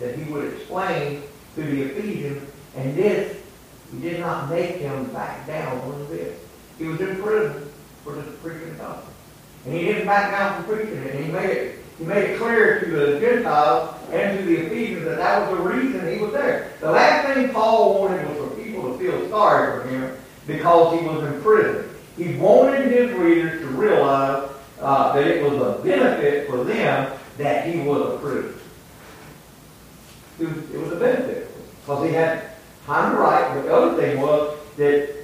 that 0.00 0.16
he 0.16 0.30
would 0.32 0.54
explain 0.54 1.22
to 1.54 1.62
the 1.62 1.82
Ephesians, 1.82 2.50
and 2.76 2.96
this, 2.96 3.36
he 3.92 4.00
did 4.00 4.20
not 4.20 4.48
make 4.48 4.76
him 4.76 5.04
back 5.12 5.46
down 5.46 5.76
one 5.88 6.06
bit. 6.06 6.38
He 6.78 6.86
was 6.86 7.00
in 7.00 7.20
prison 7.22 7.70
for 8.02 8.14
the 8.14 8.22
preaching 8.22 8.70
the 8.70 8.74
gospel. 8.76 9.12
And 9.66 9.74
he 9.74 9.84
didn't 9.84 10.06
back 10.06 10.30
down 10.30 10.64
from 10.64 10.74
preaching 10.74 10.96
it, 10.96 11.14
and 11.14 11.24
he 11.24 11.30
made 11.30 11.50
it, 11.50 11.78
he 11.98 12.04
made 12.04 12.30
it 12.30 12.38
clear 12.38 12.80
to 12.80 12.86
the 12.90 13.20
Gentiles 13.20 13.94
and 14.10 14.38
to 14.38 14.44
the 14.44 14.56
Ephesians 14.66 15.04
that 15.04 15.18
that 15.18 15.50
was 15.50 15.58
the 15.58 15.64
reason 15.64 16.12
he 16.12 16.18
was 16.18 16.32
there. 16.32 16.72
The 16.80 16.90
last 16.90 17.34
thing 17.34 17.50
Paul 17.50 18.00
wanted 18.00 18.26
was 18.26 18.38
for 18.38 18.56
people 18.56 18.92
to 18.92 18.98
feel 18.98 19.28
sorry 19.28 19.82
for 19.82 19.88
him 19.88 20.16
because 20.46 20.98
he 20.98 21.06
was 21.06 21.22
in 21.24 21.42
prison. 21.42 21.90
He 22.16 22.36
wanted 22.36 22.90
his 22.90 23.12
readers 23.12 23.59
to 23.70 23.76
realize 23.76 24.50
uh, 24.80 25.12
that 25.14 25.26
it 25.26 25.42
was 25.42 25.60
a 25.60 25.82
benefit 25.82 26.48
for 26.48 26.64
them 26.64 27.18
that 27.38 27.66
he 27.66 27.80
was 27.80 28.14
a 28.14 28.18
prisoner. 28.18 28.54
It 30.38 30.48
was, 30.48 30.70
it 30.70 30.80
was 30.80 30.92
a 30.92 30.96
benefit 30.96 31.48
because 31.80 32.06
he 32.06 32.14
had 32.14 32.52
time 32.86 33.12
to 33.12 33.18
write. 33.18 33.54
But 33.54 33.62
the 33.62 33.74
other 33.74 34.00
thing 34.00 34.20
was 34.20 34.58
that 34.76 35.20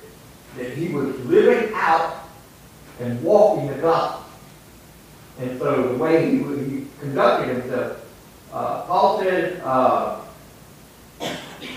that 0.57 0.73
he 0.73 0.89
was 0.89 1.19
living 1.27 1.73
out 1.75 2.25
and 3.01 3.23
walking 3.23 3.67
the 3.67 3.75
gospel. 3.75 4.25
And 5.39 5.59
so 5.59 5.93
the 5.93 5.99
way 5.99 6.31
he, 6.31 6.39
he 6.39 6.87
conducted 6.99 7.49
himself, 7.49 8.03
uh, 8.53 8.83
Paul 8.83 9.21
said, 9.21 9.61
uh, 9.63 10.23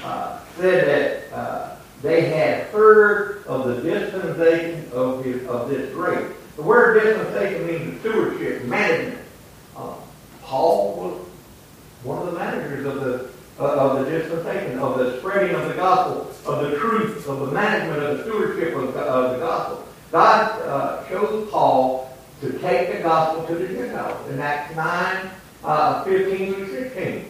uh, 0.04 0.40
said 0.58 0.88
that 0.88 1.38
uh, 1.38 1.76
they 2.02 2.30
had 2.30 2.68
heard 2.68 3.46
of 3.48 3.68
the 3.68 3.82
dispensation 3.82 4.90
of, 4.94 5.26
his, 5.26 5.46
of 5.48 5.70
this 5.70 5.94
grace. 5.94 6.32
The 6.60 6.66
word 6.66 7.02
dispensation 7.02 7.68
means 7.68 8.02
stewardship, 8.02 8.66
management. 8.66 9.22
Uh, 9.78 9.94
Paul 10.44 10.98
was 10.98 11.28
one 12.04 12.20
of 12.28 12.34
the 12.34 12.38
managers 12.38 12.86
of 12.86 12.96
the 13.00 13.30
uh, 13.58 13.76
of 13.78 14.04
the 14.04 14.12
dispensation, 14.12 14.78
of 14.78 14.98
the 15.00 15.20
spreading 15.20 15.56
of 15.56 15.70
the 15.70 15.76
gospel, 15.76 16.30
of 16.52 16.70
the 16.70 16.78
truth, 16.78 17.26
of 17.30 17.40
the 17.40 17.52
management 17.54 18.04
of 18.04 18.18
the 18.18 18.24
stewardship 18.26 18.76
of, 18.76 18.94
the- 18.94 19.00
of 19.00 19.32
the 19.32 19.38
gospel. 19.40 19.86
God 20.12 20.62
uh, 20.64 21.08
chose 21.08 21.50
Paul 21.50 22.14
to 22.42 22.52
take 22.60 22.92
the 22.94 23.04
gospel 23.04 23.48
to 23.48 23.56
the 23.56 23.68
Gentiles 23.74 24.30
in 24.30 24.42
Acts 24.42 24.76
9, 24.76 25.30
uh, 25.64 26.04
15 26.04 26.54
through 26.56 26.68
16. 26.90 27.26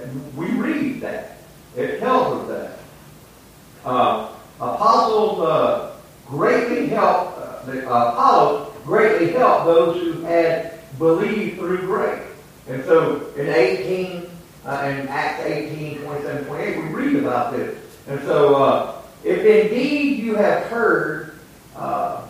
And 0.00 0.36
we 0.38 0.46
read 0.52 1.02
that. 1.02 1.36
It 1.76 2.00
tells 2.00 2.48
us 2.48 2.48
that. 2.48 2.78
Uh, 3.86 4.28
apostles 4.58 5.40
uh, 5.40 5.96
greatly 6.26 6.86
helped, 6.88 7.38
uh, 7.38 7.49
Apollos 7.68 8.72
greatly 8.84 9.32
helped 9.32 9.66
those 9.66 10.02
who 10.02 10.22
had 10.22 10.80
believed 10.98 11.58
through 11.58 11.82
grace. 11.82 12.26
And 12.68 12.84
so 12.84 13.26
in 13.36 13.48
18, 13.48 14.30
uh, 14.64 14.70
in 14.86 15.08
Acts 15.08 15.44
18, 15.44 16.02
27, 16.02 16.44
28, 16.44 16.76
we 16.76 16.82
read 16.90 17.16
about 17.16 17.52
this. 17.52 17.78
And 18.06 18.20
so 18.20 18.62
uh, 18.62 19.02
if 19.24 19.38
indeed 19.38 20.22
you 20.22 20.34
have 20.36 20.64
heard, 20.64 21.38
uh, 21.76 22.26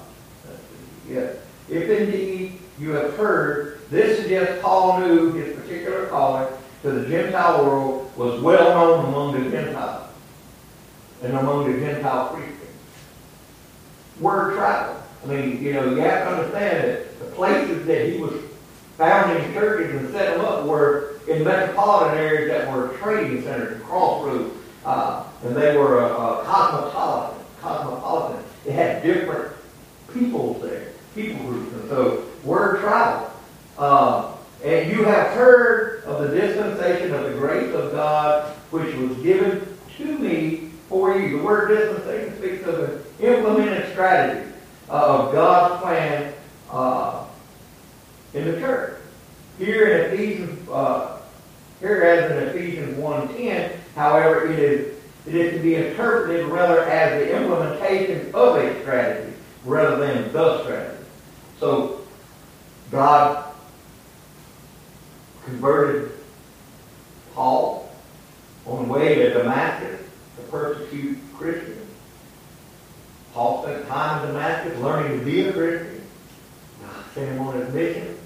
if 1.09 1.41
indeed 1.69 2.59
you 2.79 2.91
have 2.91 3.15
heard, 3.17 3.81
this 3.91 4.21
suggests 4.21 4.63
Paul 4.63 5.01
knew 5.01 5.33
his 5.33 5.57
particular 5.57 6.07
calling 6.07 6.49
to 6.83 6.91
the 6.93 7.09
Gentile 7.09 7.65
world 7.65 8.17
was 8.17 8.41
well 8.41 8.71
known 8.71 9.07
among 9.07 9.45
the 9.45 9.51
Gentiles 9.51 10.09
and 11.23 11.37
among 11.37 11.71
the 11.71 11.79
Gentile 11.79 12.29
Christians. 12.29 12.57
Word 14.21 14.55
traveled. 14.55 15.00
I 15.23 15.27
mean, 15.27 15.63
you 15.63 15.75
know, 15.75 15.91
you 15.91 15.97
have 15.97 16.25
to 16.25 16.37
understand 16.37 16.85
that 16.85 17.19
the 17.21 17.27
places 17.27 17.87
that 17.87 18.09
he 18.09 18.19
was 18.19 18.43
founding 18.97 19.53
churches 19.53 19.95
and 19.95 20.11
setting 20.13 20.39
them 20.39 20.47
up 20.47 20.65
were 20.65 21.21
in 21.29 21.45
metropolitan 21.45 22.19
areas 22.19 22.51
that 22.51 22.75
were 22.75 22.97
trading 22.99 23.43
centers 23.43 23.83
crossroads, 23.83 24.55
uh, 24.85 25.25
and 25.45 25.55
they 25.55 25.77
were 25.77 26.03
uh, 26.03 26.09
uh, 26.09 26.45
cosmopolitan. 26.45 27.45
Cosmopolitan. 27.61 28.45
They 28.65 28.73
had 28.73 29.03
different 29.03 29.55
peoples 30.13 30.63
there, 30.63 30.89
people 31.15 31.41
groups, 31.47 31.73
and 31.75 31.89
so 31.91 32.25
word 32.43 32.81
traveled. 32.81 33.31
Uh, 33.77 34.33
and 34.65 34.91
you 34.91 35.05
have 35.05 35.29
heard 35.29 36.05
of 36.05 36.23
the 36.23 36.35
dispensation 36.35 37.15
of 37.15 37.25
the 37.25 37.39
grace 37.39 37.75
of 37.75 37.93
God, 37.93 38.55
which 38.71 38.95
was 38.97 39.17
given 39.19 39.67
to 39.97 40.19
me 40.19 40.71
for 40.89 41.19
you. 41.19 41.39
The 41.39 41.45
word 41.45 41.69
dispensation 41.69 42.39
speaks 42.39 42.67
of 42.67 42.81
an 42.81 43.03
implemented 43.21 43.91
strategy 43.93 44.50
of 44.91 45.33
God's 45.33 45.81
plan 45.83 46.35
uh, 46.71 47.25
in 48.35 48.45
the 48.45 48.61
church. 48.61 49.01
Here 49.57 49.89
in 49.89 50.13
Ephesians, 50.13 50.69
uh, 50.69 51.21
here 51.81 52.03
as 52.03 52.31
in 52.31 52.49
Ephesians 52.49 52.99
1.10, 52.99 53.73
however, 53.95 54.51
it 54.51 54.59
is, 54.59 54.97
it 55.27 55.35
is 55.35 55.55
to 55.55 55.63
be 55.63 55.77
interpreted 55.77 56.47
rather 56.47 56.83
as 56.83 57.25
the 57.25 57.37
implementation 57.37 58.35
of 58.35 58.57
a 58.57 58.81
strategy 58.83 59.33
rather 59.65 59.97
than 59.97 60.33
the 60.33 60.63
strategy. 60.65 61.05
So, 61.59 62.01
God 62.91 63.53
converted 65.45 66.13
Paul 67.35 67.91
on 68.67 68.89
the 68.89 68.93
way 68.93 69.15
to 69.17 69.35
Damascus 69.35 70.01
to 70.37 70.43
persecute 70.51 71.19
Christians. 71.37 71.80
Paul 73.33 73.63
spent 73.63 73.87
time 73.87 74.27
in 74.27 74.35
Damascus 74.35 74.79
learning 74.79 75.19
to 75.19 75.25
be 75.25 75.47
a 75.47 75.53
Christian. 75.53 76.03
Sent 77.15 77.29
him 77.29 77.41
on 77.41 77.57
his 77.57 77.75
mission. 77.75 78.17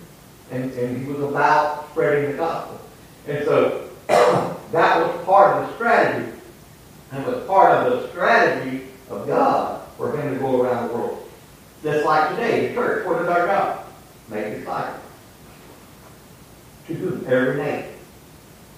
And, 0.51 0.71
and 0.73 1.05
he 1.07 1.11
was 1.11 1.23
about 1.23 1.91
spreading 1.91 2.33
the 2.33 2.37
gospel. 2.37 2.81
And 3.27 3.45
so 3.45 3.89
that 4.09 4.63
was 4.73 5.25
part 5.25 5.57
of 5.57 5.69
the 5.69 5.75
strategy. 5.75 6.33
And 7.13 7.27
was 7.27 7.47
part 7.47 7.87
of 7.87 7.93
the 7.93 8.09
strategy 8.11 8.87
of 9.11 9.27
God 9.27 9.87
for 9.97 10.19
him 10.19 10.35
to 10.35 10.41
go 10.41 10.63
around 10.63 10.89
the 10.89 10.95
world. 10.95 11.31
Just 11.83 12.05
like 12.05 12.31
today, 12.31 12.69
the 12.69 12.75
church, 12.75 13.07
what 13.07 13.23
is 13.23 13.29
our 13.29 13.47
job? 13.47 13.87
Make 14.29 14.59
disciples. 14.59 15.01
To 16.87 16.95
do 16.95 17.25
every 17.27 17.57
nation. 17.57 17.93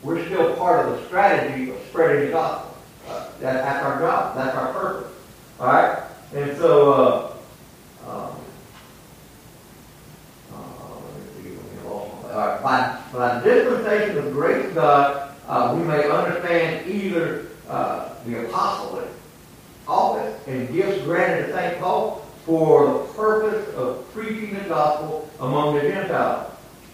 We're 0.02 0.24
still 0.26 0.54
part 0.56 0.86
of 0.86 0.92
the 0.92 1.06
strategy 1.06 1.70
of 1.70 1.78
spreading 1.88 2.26
the 2.26 2.32
gospel. 2.32 2.76
Uh, 3.08 3.28
that, 3.40 3.64
that's 3.64 3.84
our 3.84 3.98
job. 3.98 4.36
That's 4.36 4.56
our 4.56 4.72
purpose. 4.72 5.12
All 5.58 5.66
right? 5.66 6.05
And 6.36 6.54
so, 6.58 6.92
uh, 6.92 8.10
um, 8.10 8.36
uh, 12.30 12.36
right, 12.36 12.62
by, 12.62 13.00
by 13.10 13.42
dispensation 13.42 14.18
of 14.18 14.32
grace 14.34 14.70
God, 14.74 15.34
uh, 15.48 15.74
we 15.74 15.82
may 15.84 16.10
understand 16.10 16.86
either 16.90 17.46
uh, 17.70 18.10
the 18.26 18.44
apostolic 18.44 19.08
office 19.88 20.38
and 20.46 20.70
gifts 20.74 21.02
granted 21.04 21.46
to 21.46 21.52
St. 21.54 21.80
Paul 21.80 22.16
for 22.44 22.86
the 22.86 22.98
purpose 23.14 23.74
of 23.74 24.06
preaching 24.12 24.58
the 24.58 24.68
gospel 24.68 25.30
among 25.40 25.76
the 25.76 25.80
Gentiles, 25.80 26.52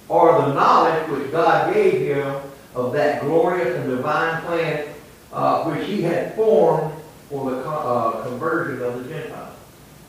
or 0.08 0.40
the 0.40 0.54
knowledge 0.54 1.08
which 1.08 1.32
God 1.32 1.74
gave 1.74 2.00
him 2.00 2.40
of 2.76 2.92
that 2.92 3.22
glorious 3.22 3.76
and 3.76 3.90
divine 3.90 4.40
plan 4.42 4.86
uh, 5.32 5.64
which 5.64 5.84
he 5.88 6.00
had 6.00 6.36
formed 6.36 6.92
for 7.32 7.50
the 7.50 7.66
uh, 7.66 8.24
conversion 8.24 8.82
of 8.82 9.02
the 9.02 9.08
Gentiles. 9.08 9.56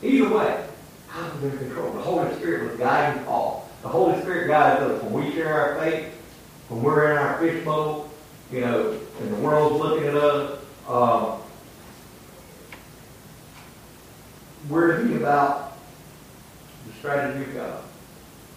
Either 0.02 0.28
way, 0.28 0.66
God 1.10 1.42
was 1.42 1.52
in 1.52 1.58
control. 1.58 1.90
The 1.94 2.02
Holy 2.02 2.34
Spirit 2.34 2.70
was 2.70 2.78
guiding 2.78 3.24
Paul. 3.24 3.66
The 3.80 3.88
Holy 3.88 4.20
Spirit 4.20 4.48
guides 4.48 4.82
us 4.82 5.02
when 5.02 5.12
we 5.24 5.32
share 5.32 5.54
our 5.54 5.78
faith, 5.80 6.12
when 6.68 6.82
we're 6.82 7.12
in 7.12 7.16
our 7.16 7.38
fishbowl, 7.38 8.10
you 8.52 8.60
know, 8.60 9.00
and 9.20 9.32
the 9.32 9.36
world's 9.36 9.80
looking 9.80 10.06
at 10.06 10.14
us. 10.14 10.60
Um, 10.86 11.40
we're 14.68 14.98
to 14.98 15.08
be 15.08 15.16
about 15.16 15.78
the 16.86 16.92
strategy 16.98 17.42
of 17.44 17.54
God. 17.54 17.82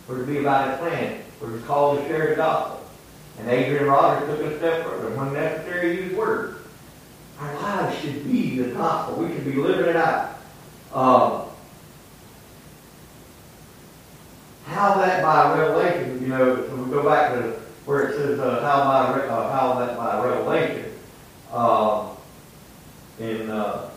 We're 0.09 0.19
to 0.19 0.25
be 0.25 0.39
about 0.39 0.71
His 0.71 0.79
plan. 0.79 1.21
We're 1.39 1.57
called 1.59 1.99
to 1.99 2.07
share 2.09 2.31
the 2.31 2.35
gospel. 2.35 2.85
And 3.39 3.47
Adrian 3.47 3.85
Rogers 3.85 4.27
took 4.27 4.45
a 4.45 4.57
step 4.57 4.85
further. 4.85 5.15
When 5.15 5.31
necessary, 5.31 6.03
use 6.03 6.13
words. 6.17 6.56
Our 7.39 7.53
lives 7.61 7.99
should 7.99 8.23
be 8.23 8.59
the 8.59 8.73
gospel. 8.73 9.23
We 9.23 9.33
should 9.33 9.45
be 9.45 9.53
living 9.53 9.85
it 9.85 9.95
out. 9.95 10.39
Um, 10.93 11.43
how 14.65 14.95
that 14.95 15.21
by 15.21 15.57
revelation, 15.57 16.21
you 16.21 16.27
know, 16.27 16.67
so 16.67 16.75
we 16.75 16.91
go 16.91 17.03
back 17.03 17.33
to 17.33 17.59
where 17.85 18.09
it 18.09 18.15
says 18.15 18.39
uh, 18.39 18.61
how 18.61 18.83
by 18.83 19.21
uh, 19.21 19.51
how 19.51 19.79
that 19.79 19.97
by 19.97 20.23
revelation. 20.25 20.93
Um, 21.51 22.17
in 23.19 23.49
uh. 23.49 23.89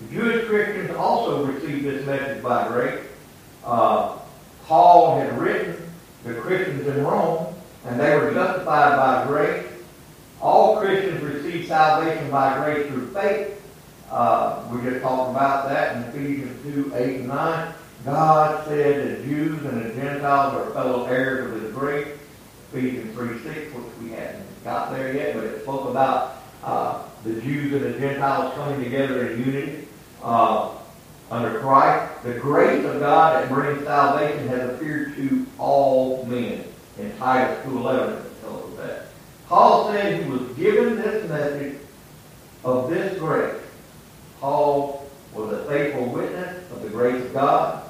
The 0.00 0.14
Jewish 0.14 0.46
Christians 0.46 0.90
also 0.96 1.44
received 1.46 1.84
this 1.84 2.06
message 2.06 2.42
by 2.42 2.68
grace. 2.68 3.04
Uh, 3.64 4.18
Paul 4.66 5.18
had 5.18 5.36
written 5.38 5.76
the 6.24 6.34
Christians 6.34 6.86
in 6.86 7.02
Rome, 7.04 7.52
and 7.88 7.98
they 7.98 8.16
were 8.16 8.32
justified 8.32 8.96
by 8.96 9.26
grace. 9.26 9.66
All 10.40 10.78
Christians 10.78 11.22
receive 11.22 11.66
salvation 11.66 12.30
by 12.30 12.54
grace 12.58 12.86
through 12.86 13.10
faith. 13.12 13.54
Uh, 14.10 14.62
we 14.70 14.82
just 14.88 15.02
talked 15.02 15.30
about 15.30 15.68
that 15.68 15.96
in 15.96 16.02
Ephesians 16.04 16.62
2, 16.62 16.92
8 16.94 17.16
and 17.20 17.28
9. 17.28 17.74
God 18.04 18.66
said 18.66 19.06
that 19.06 19.24
Jews 19.24 19.64
and 19.64 19.84
the 19.84 19.94
Gentiles 19.94 20.54
are 20.54 20.70
fellow 20.72 21.06
heirs 21.06 21.46
of 21.46 21.62
his 21.62 21.72
grace. 21.72 22.08
Ephesians 22.72 23.14
3, 23.14 23.42
6, 23.42 23.74
which 23.74 23.84
we 24.02 24.10
hadn't 24.10 24.44
got 24.64 24.92
there 24.92 25.14
yet, 25.14 25.34
but 25.34 25.44
it 25.44 25.62
spoke 25.62 25.88
about 25.88 26.42
uh, 26.62 27.02
the 27.24 27.40
Jews 27.40 27.72
and 27.72 27.82
the 27.82 27.98
Gentiles 27.98 28.54
coming 28.54 28.84
together 28.84 29.28
in 29.28 29.44
unity 29.44 29.88
uh, 30.22 30.72
under 31.30 31.58
Christ. 31.60 32.22
The 32.22 32.34
grace 32.34 32.84
of 32.84 33.00
God 33.00 33.42
that 33.42 33.48
brings 33.48 33.82
salvation 33.84 34.46
has 34.48 34.70
appeared 34.70 35.16
to 35.16 35.46
all 35.58 36.24
men. 36.26 36.64
In 36.98 37.16
Titus 37.18 37.64
2.11, 37.64 38.26
it 38.26 38.40
tells 38.40 38.72
us 38.72 38.78
that. 38.78 39.06
Paul 39.46 39.92
said 39.92 40.22
he 40.22 40.30
was 40.30 40.42
given 40.56 40.96
this 40.96 41.28
message 41.28 41.76
of 42.64 42.90
this 42.90 43.18
grace. 43.18 43.62
Paul 44.40 45.08
was 45.32 45.52
a 45.52 45.64
faithful 45.66 46.06
witness 46.06 46.70
of 46.72 46.82
the 46.82 46.88
grace 46.88 47.24
of 47.24 47.32
God. 47.32 47.84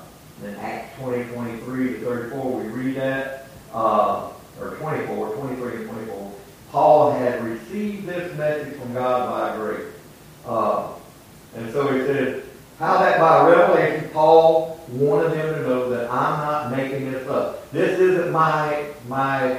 In 0.45 0.55
Acts 0.57 0.97
20, 1.01 1.25
23 1.33 1.89
to 1.95 2.01
34, 2.01 2.61
we 2.61 2.69
read 2.69 2.97
that. 2.97 3.47
Uh, 3.73 4.31
or 4.61 4.71
24, 4.77 5.35
23 5.37 5.77
and 5.77 5.91
24. 5.91 6.33
Paul 6.71 7.13
had 7.13 7.43
received 7.45 8.07
this 8.07 8.37
message 8.37 8.79
from 8.79 8.93
God 8.93 9.31
by 9.31 9.57
grace. 9.57 9.93
Uh, 10.45 10.93
and 11.57 11.73
so 11.73 11.93
he 11.93 12.01
said, 12.07 12.45
how 12.79 12.99
that 12.99 13.19
by 13.19 13.49
revelation, 13.49 14.09
Paul 14.11 14.81
wanted 14.91 15.33
them 15.33 15.55
to 15.55 15.63
know 15.63 15.91
that 15.91 16.11
I'm 16.11 16.39
not 16.39 16.77
making 16.77 17.11
this 17.11 17.27
up. 17.29 17.71
This 17.73 17.99
isn't 17.99 18.31
my, 18.31 18.87
my 19.09 19.59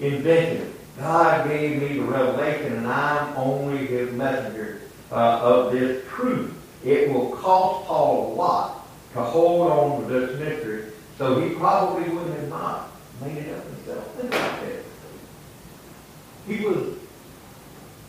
invention. 0.00 0.72
God 0.96 1.48
gave 1.48 1.82
me 1.82 1.98
the 1.98 2.04
revelation, 2.04 2.74
and 2.74 2.86
I'm 2.86 3.36
only 3.36 3.86
his 3.86 4.12
messenger 4.12 4.80
uh, 5.10 5.40
of 5.42 5.72
this 5.72 6.04
truth. 6.08 6.54
It 6.84 7.10
will 7.10 7.30
cost 7.30 7.86
Paul 7.86 8.32
a 8.32 8.34
lot 8.34 8.88
to 9.14 9.22
hold 9.22 9.70
on 9.70 10.02
to 10.02 10.08
this 10.08 10.38
mystery, 10.38 10.92
so 11.18 11.40
he 11.40 11.54
probably 11.54 12.08
would 12.10 12.28
have 12.28 12.48
not 12.48 12.90
made 13.20 13.38
it 13.38 13.56
up 13.56 13.64
himself. 13.64 14.14
Think 14.14 14.28
about 14.28 14.60
that. 14.60 14.84
He 16.46 16.64
was, 16.64 16.96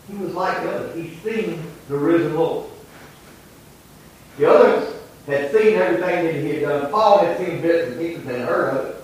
he 0.10 0.16
was 0.16 0.34
like 0.34 0.58
us. 0.60 0.96
He's 0.96 1.18
seen 1.22 1.64
the 1.88 1.98
risen 1.98 2.36
Lord. 2.36 2.70
The 4.38 4.50
others 4.50 4.94
had 5.28 5.52
seen 5.52 5.76
everything 5.76 6.26
that 6.26 6.36
he 6.36 6.50
had 6.50 6.62
done. 6.62 6.92
Paul 6.92 7.20
had 7.20 7.38
seen 7.38 7.62
bits 7.62 7.92
and 7.92 8.00
pieces 8.00 8.26
and 8.28 8.44
heard 8.44 8.78
of 8.78 8.86
it. 8.86 8.96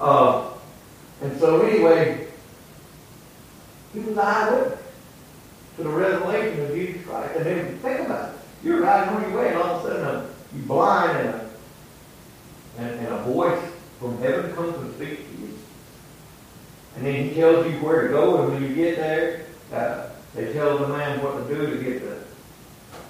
Uh, 0.00 0.50
and 1.22 1.38
so 1.38 1.62
anyway, 1.62 2.26
he 3.92 4.00
was 4.00 4.08
an 4.08 4.18
eyewitness 4.18 4.80
to 5.76 5.82
the 5.82 5.88
revelation 5.88 6.60
of 6.60 6.74
Jesus 6.74 7.06
Christ. 7.06 7.36
And 7.36 7.46
then 7.46 7.78
think 7.78 8.00
about 8.00 8.34
it. 8.34 8.40
You're 8.62 8.82
riding 8.82 9.14
on 9.14 9.30
your 9.30 9.40
way, 9.40 9.48
and 9.48 9.58
all 9.58 9.76
of 9.76 9.84
a 9.84 9.88
sudden 9.88 10.04
uh, 10.04 10.26
you 10.54 10.62
blind, 10.62 11.18
and 11.18 11.28
a, 11.28 11.50
and, 12.78 13.00
and 13.00 13.14
a 13.14 13.22
voice 13.24 13.62
from 14.00 14.18
heaven 14.18 14.54
comes 14.54 14.76
and 14.76 14.94
speaks 14.94 15.22
to 15.22 15.40
you. 15.40 15.58
And 16.96 17.06
then 17.06 17.28
he 17.28 17.34
tells 17.34 17.66
you 17.66 17.72
where 17.78 18.02
to 18.02 18.08
go, 18.08 18.42
and 18.42 18.52
when 18.52 18.62
you 18.62 18.74
get 18.74 18.96
there, 18.96 19.46
uh, 19.72 20.08
they 20.34 20.52
tell 20.52 20.78
the 20.78 20.88
man 20.88 21.22
what 21.22 21.46
to 21.46 21.54
do 21.54 21.66
to 21.66 21.82
get 21.82 22.00
the, 22.02 22.23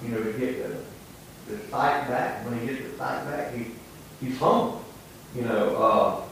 you 0.04 0.10
know, 0.10 0.22
to 0.22 0.32
get 0.38 0.62
the, 0.62 1.52
the 1.52 1.58
sight 1.68 2.08
back. 2.08 2.44
When 2.44 2.60
he 2.60 2.66
gets 2.66 2.90
the 2.90 2.96
sight 2.96 3.24
back, 3.24 3.54
he, 3.54 3.66
he's 4.20 4.38
home. 4.38 4.84
You 5.34 5.42
know, 5.42 5.76
uh, 5.76 6.22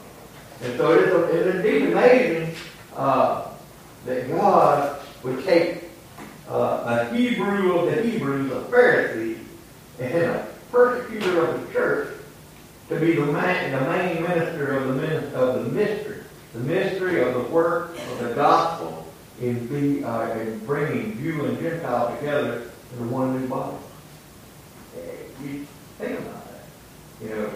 and 0.63 0.77
so 0.77 0.93
it 0.93 1.09
is, 1.09 1.35
it 1.35 1.47
is 1.47 1.55
indeed 1.57 1.93
amazing 1.93 2.55
uh, 2.95 3.49
that 4.07 4.29
God 4.29 5.01
would 5.25 5.45
take 5.45 5.85
uh, 6.49 7.09
a 7.11 7.15
Hebrew 7.15 7.79
of 7.79 7.95
the 7.95 8.03
Hebrews, 8.03 8.53
a 8.53 8.61
Pharisee, 8.71 9.39
and 9.99 10.15
a 10.15 10.49
persecutor 10.71 11.47
of 11.47 11.67
the 11.67 11.73
church 11.73 12.15
to 12.89 13.01
be 13.01 13.15
the 13.15 13.27
main, 13.27 13.73
the 13.73 13.81
main 13.81 14.23
minister 14.23 14.77
of 14.77 15.01
the, 15.01 15.35
of 15.35 15.65
the 15.65 15.71
mystery, 15.71 16.19
the 16.53 16.61
mystery 16.61 17.23
of 17.23 17.35
the 17.35 17.43
work 17.51 17.97
of 17.97 18.19
the 18.21 18.35
gospel 18.35 19.02
in, 19.43 19.67
be, 19.67 20.05
uh, 20.05 20.31
in 20.39 20.59
bringing 20.61 21.19
Jew 21.19 21.45
and 21.45 21.59
Gentile 21.59 22.17
together 22.17 22.71
into 22.93 23.13
one 23.13 23.41
new 23.41 23.49
body. 23.49 23.77
Eh, 24.97 25.01
You 25.43 25.67
think 25.99 26.21
about 26.21 26.47
that. 26.47 26.65
You 27.21 27.29
know, 27.31 27.51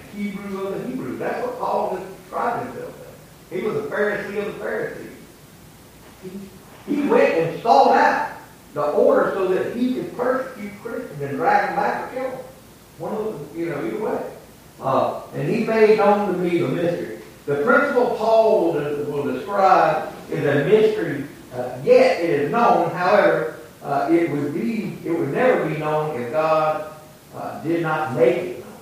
a 0.00 0.16
Hebrew 0.16 0.66
of 0.66 0.82
the 0.82 0.88
Hebrews. 0.88 1.18
That's 1.20 1.46
what 1.46 1.58
Paul 1.58 1.98
described 1.98 2.66
himself 2.66 2.94
as. 3.00 3.56
He 3.58 3.64
was 3.64 3.76
a 3.76 3.82
Pharisee 3.82 4.38
of 4.44 4.54
the 4.54 4.58
Pharisees. 4.58 5.06
He, 6.86 7.02
went 7.08 7.34
and 7.34 7.62
sought 7.62 7.96
out 7.96 8.32
the 8.74 8.82
order 8.82 9.32
so 9.34 9.48
that 9.48 9.76
he 9.76 9.94
could 9.94 10.16
persecute 10.16 10.72
Christians 10.82 11.20
and 11.22 11.36
drag 11.36 11.68
them 11.68 11.76
back 11.76 12.12
or 12.12 12.14
kill 12.14 12.30
them. 12.30 12.40
One 12.98 13.14
of 13.14 13.24
them, 13.24 13.58
you 13.58 13.66
know, 13.66 13.84
either 13.84 13.98
way. 13.98 14.32
Uh, 14.80 15.22
and 15.34 15.48
he 15.48 15.64
made 15.64 15.98
known 15.98 16.32
to 16.32 16.38
me 16.38 16.58
the 16.58 16.68
mystery. 16.68 17.20
The 17.46 17.62
principle 17.62 18.16
Paul 18.16 18.72
will, 18.72 18.99
will 19.22 19.34
describe 19.34 20.12
is 20.30 20.44
a 20.46 20.64
mystery. 20.64 21.24
Uh, 21.52 21.78
yet 21.82 22.20
it 22.20 22.30
is 22.30 22.50
known, 22.50 22.90
however, 22.90 23.58
uh, 23.82 24.08
it 24.10 24.30
would 24.30 24.54
be, 24.54 24.98
it 25.04 25.10
would 25.10 25.30
never 25.32 25.68
be 25.68 25.76
known 25.78 26.20
if 26.20 26.30
God 26.32 26.92
uh, 27.34 27.62
did 27.62 27.82
not 27.82 28.14
make 28.14 28.36
it 28.36 28.60
known. 28.60 28.72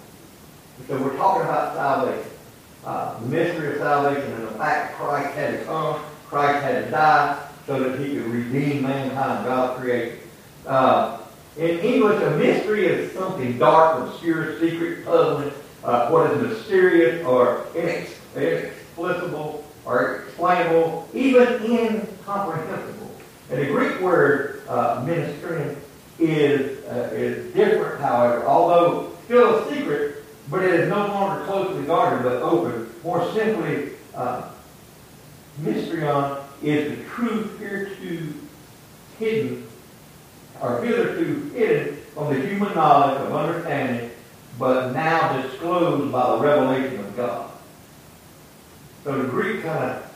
So 0.86 1.02
we're 1.02 1.16
talking 1.16 1.42
about 1.42 1.74
salvation, 1.74 2.30
uh, 2.84 3.18
the 3.20 3.26
mystery 3.26 3.72
of 3.72 3.78
salvation, 3.78 4.32
and 4.32 4.42
the 4.48 4.52
fact 4.52 4.90
that 4.90 4.94
Christ 4.96 5.34
had 5.34 5.58
to 5.58 5.64
come, 5.64 6.02
Christ 6.26 6.62
had 6.62 6.84
to 6.84 6.90
die, 6.90 7.48
so 7.66 7.82
that 7.82 7.98
He 8.00 8.14
could 8.16 8.26
redeem 8.26 8.82
mankind, 8.82 9.46
God 9.46 9.80
created. 9.80 10.18
Uh, 10.66 11.18
In 11.56 11.78
English, 11.80 12.22
a 12.22 12.30
mystery 12.36 12.86
is 12.86 13.12
something 13.12 13.58
dark, 13.58 14.08
obscure, 14.08 14.60
secret, 14.60 15.04
puzzling, 15.04 15.52
uh, 15.84 16.08
what 16.10 16.30
is 16.30 16.42
mysterious 16.42 17.24
or 17.24 17.66
inex- 17.74 18.14
inexplicable 18.36 19.64
or 19.88 20.16
explainable, 20.26 21.08
even 21.14 21.64
incomprehensible. 21.64 23.10
And 23.50 23.58
the 23.60 23.66
Greek 23.66 24.00
word 24.00 24.62
uh, 24.68 25.02
is, 26.18 26.84
uh, 26.84 27.10
is 27.12 27.54
different, 27.54 28.00
however, 28.00 28.44
although 28.44 29.12
still 29.24 29.56
a 29.56 29.74
secret, 29.74 30.24
but 30.50 30.62
it 30.62 30.74
is 30.74 30.88
no 30.90 31.06
longer 31.06 31.42
closely 31.46 31.84
guarded 31.86 32.22
but 32.22 32.42
open. 32.42 32.92
More 33.02 33.32
simply, 33.32 33.92
uh, 34.14 34.50
mysterion 35.62 36.42
is 36.62 36.98
the 36.98 37.04
truth 37.04 37.58
hereto 37.58 38.32
hidden, 39.18 39.66
or 40.60 40.82
hitherto 40.82 41.50
hidden 41.54 41.96
from 42.14 42.34
the 42.34 42.46
human 42.46 42.74
knowledge 42.74 43.20
of 43.22 43.34
understanding, 43.34 44.10
but 44.58 44.92
now 44.92 45.40
disclosed 45.40 46.12
by 46.12 46.30
the 46.32 46.38
revelation 46.42 47.00
of 47.00 47.16
God. 47.16 47.47
So 49.08 49.22
the 49.22 49.28
Greek 49.28 49.62
kind 49.62 49.84
of 49.84 50.14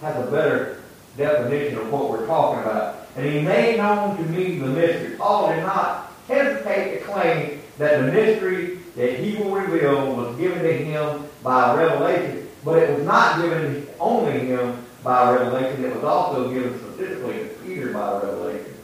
has 0.00 0.16
a 0.16 0.30
better 0.30 0.80
definition 1.18 1.76
of 1.76 1.92
what 1.92 2.08
we're 2.08 2.26
talking 2.26 2.62
about. 2.62 3.06
And 3.14 3.26
he 3.26 3.42
made 3.42 3.76
known 3.76 4.16
to 4.16 4.22
me 4.22 4.58
the 4.58 4.64
mystery. 4.64 5.14
Paul 5.18 5.50
did 5.50 5.62
not 5.62 6.10
hesitate 6.26 7.00
to 7.00 7.04
claim 7.04 7.60
that 7.76 7.98
the 8.00 8.10
mystery 8.10 8.78
that 8.96 9.18
he 9.20 9.36
will 9.36 9.50
reveal 9.50 10.16
was 10.16 10.34
given 10.38 10.62
to 10.62 10.72
him 10.72 11.28
by 11.42 11.76
revelation, 11.76 12.48
but 12.64 12.78
it 12.78 12.96
was 12.96 13.04
not 13.04 13.42
given 13.42 13.86
only 14.00 14.38
him 14.38 14.86
by 15.04 15.34
revelation, 15.34 15.84
it 15.84 15.94
was 15.94 16.04
also 16.04 16.50
given 16.50 16.78
specifically 16.78 17.40
to 17.40 17.48
Peter 17.62 17.92
by 17.92 18.22
revelation. 18.22 18.74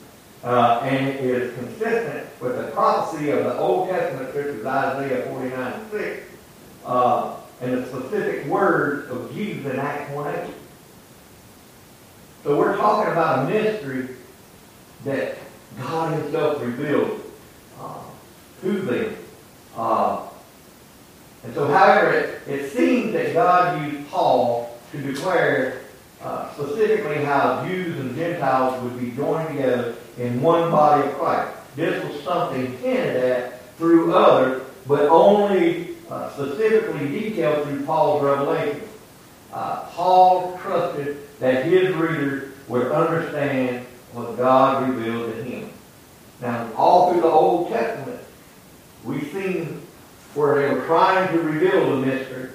Uh, 0.44 0.80
and 0.82 1.08
it 1.08 1.24
is 1.24 1.54
consistent 1.54 2.28
with 2.42 2.58
the 2.58 2.64
prophecy 2.72 3.30
of 3.30 3.44
the 3.44 3.56
Old 3.56 3.88
Testament 3.88 4.28
scriptures, 4.28 4.66
Isaiah 4.66 5.24
49 5.28 5.72
and 5.72 5.90
6, 5.90 6.26
uh, 6.84 7.36
and 7.60 7.72
the 7.72 7.86
specific 7.86 8.46
words 8.46 9.10
of 9.10 9.32
Jesus 9.34 9.72
in 9.72 9.78
Acts 9.78 10.12
1 10.12 10.34
8. 10.34 10.50
So 12.44 12.58
we're 12.58 12.76
talking 12.76 13.12
about 13.12 13.46
a 13.46 13.50
mystery 13.50 14.08
that 15.04 15.38
God 15.78 16.20
Himself 16.20 16.62
revealed 16.62 17.20
uh, 17.80 18.02
to 18.62 18.72
them. 18.72 19.16
Uh, 19.76 20.26
and 21.44 21.54
so, 21.54 21.66
however, 21.68 22.10
it, 22.12 22.42
it 22.48 22.70
seems 22.72 23.12
that 23.12 23.32
God 23.32 23.82
used 23.82 24.08
Paul 24.10 24.78
to 24.92 25.00
declare 25.00 25.82
uh, 26.22 26.52
specifically 26.54 27.24
how 27.24 27.64
Jews 27.66 27.98
and 28.00 28.16
Gentiles 28.16 28.82
would 28.82 28.98
be 28.98 29.10
joined 29.12 29.48
together 29.48 29.94
in 30.18 30.40
one 30.40 30.70
body 30.70 31.06
of 31.08 31.14
Christ. 31.14 31.56
This 31.76 32.02
was 32.04 32.22
something 32.22 32.78
hinted 32.78 33.16
at 33.16 33.76
through 33.76 34.14
others, 34.14 34.62
but 34.86 35.08
only 35.08 35.95
uh, 36.10 36.30
specifically 36.30 37.08
detailed 37.08 37.66
through 37.66 37.84
Paul's 37.84 38.22
revelation. 38.22 38.82
Uh, 39.52 39.86
Paul 39.90 40.58
trusted 40.62 41.18
that 41.40 41.66
his 41.66 41.94
readers 41.94 42.52
would 42.68 42.90
understand 42.92 43.86
what 44.12 44.36
God 44.36 44.88
revealed 44.88 45.34
to 45.34 45.42
him. 45.42 45.70
Now, 46.40 46.70
all 46.76 47.12
through 47.12 47.22
the 47.22 47.28
Old 47.28 47.68
Testament, 47.68 48.20
we've 49.04 49.30
seen 49.32 49.82
where 50.34 50.56
they 50.56 50.74
were 50.74 50.86
trying 50.86 51.32
to 51.32 51.42
reveal 51.42 51.90
the 51.90 52.06
mystery, 52.06 52.50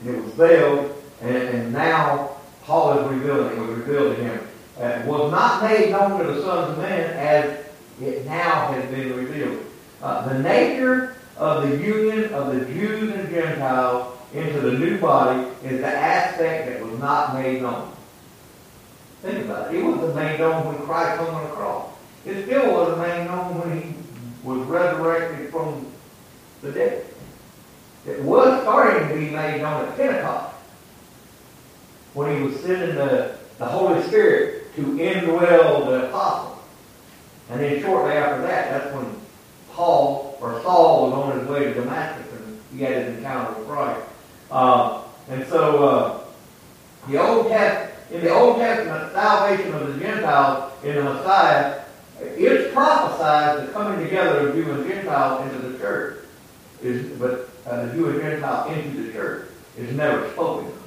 and 0.00 0.16
it 0.16 0.24
was 0.24 0.32
veiled, 0.34 0.96
and, 1.20 1.36
and 1.36 1.72
now 1.72 2.30
Paul 2.64 2.98
is 2.98 3.12
revealing 3.12 3.56
it 3.56 3.60
was 3.60 3.78
revealed 3.78 4.16
to 4.16 4.22
him. 4.22 4.40
Uh, 4.78 4.84
It 4.84 5.06
was 5.06 5.30
not 5.30 5.62
made 5.62 5.90
known 5.90 6.18
to 6.18 6.32
the 6.32 6.42
sons 6.42 6.72
of 6.72 6.78
men 6.78 7.10
as 7.16 7.66
it 8.00 8.24
now 8.24 8.72
has 8.72 8.84
been 8.90 9.14
revealed. 9.14 9.64
Uh, 10.02 10.26
the 10.28 10.38
nature 10.38 11.16
of 11.40 11.66
the 11.66 11.76
union 11.78 12.34
of 12.34 12.54
the 12.54 12.66
Jews 12.66 13.14
and 13.14 13.30
Gentiles 13.30 14.14
into 14.34 14.60
the 14.60 14.72
new 14.72 14.98
body 14.98 15.48
is 15.64 15.80
the 15.80 15.86
aspect 15.86 16.68
that 16.68 16.84
was 16.84 17.00
not 17.00 17.34
made 17.34 17.62
known. 17.62 17.90
Think 19.22 19.46
about 19.46 19.74
it. 19.74 19.78
It 19.78 19.82
wasn't 19.82 20.16
made 20.16 20.38
known 20.38 20.66
when 20.66 20.86
Christ 20.86 21.18
hung 21.18 21.34
on 21.34 21.44
the 21.44 21.50
cross. 21.56 21.90
It 22.26 22.44
still 22.44 22.74
wasn't 22.74 22.98
made 22.98 23.24
known 23.24 23.58
when 23.58 23.80
he 23.80 23.94
was 24.44 24.60
resurrected 24.66 25.50
from 25.50 25.90
the 26.60 26.72
dead. 26.72 27.06
It 28.06 28.22
was 28.22 28.60
starting 28.60 29.08
to 29.08 29.14
be 29.14 29.30
made 29.30 29.62
known 29.62 29.88
at 29.88 29.96
Pentecost 29.96 30.54
when 32.12 32.36
he 32.36 32.42
was 32.42 32.60
sending 32.60 32.96
the, 32.96 33.38
the 33.56 33.64
Holy 33.64 34.02
Spirit 34.02 34.74
to 34.76 34.82
indwell 34.82 35.86
the 35.86 36.08
apostles. 36.08 36.58
And 37.48 37.60
then 37.60 37.80
shortly 37.80 38.12
after 38.12 38.42
that, 38.42 38.70
that's 38.70 38.94
when 38.94 39.06
Paul 39.70 40.29
or 40.40 40.60
Saul 40.62 41.10
was 41.10 41.12
on 41.12 41.38
his 41.38 41.48
way 41.48 41.64
to 41.64 41.74
Damascus 41.74 42.26
and 42.32 42.60
he 42.72 42.82
had 42.82 43.04
his 43.04 43.18
encounter 43.18 43.58
with 43.58 43.68
Christ. 43.68 44.06
Uh, 44.50 45.02
and 45.28 45.46
so 45.46 45.84
uh, 45.86 46.20
the 47.08 47.18
Old 47.18 47.48
Test, 47.48 47.94
in 48.10 48.22
the 48.22 48.30
Old 48.30 48.56
Testament, 48.56 49.12
salvation 49.12 49.74
of 49.74 49.94
the 49.94 50.00
Gentiles 50.00 50.72
in 50.82 50.96
the 50.96 51.02
Messiah, 51.02 51.82
is 52.20 52.72
prophesied 52.72 53.66
the 53.68 53.72
coming 53.72 54.04
together 54.04 54.48
of 54.48 54.54
Jew 54.54 54.70
and 54.72 54.86
Gentile 54.86 55.42
into 55.42 55.68
the 55.68 55.78
church. 55.78 56.24
Is, 56.82 57.18
but 57.18 57.50
uh, 57.66 57.86
the 57.86 57.92
Jew 57.92 58.10
and 58.10 58.20
Gentile 58.20 58.72
into 58.72 59.02
the 59.02 59.12
church 59.12 59.48
is 59.76 59.94
never 59.94 60.30
spoken 60.32 60.66
of. 60.68 60.82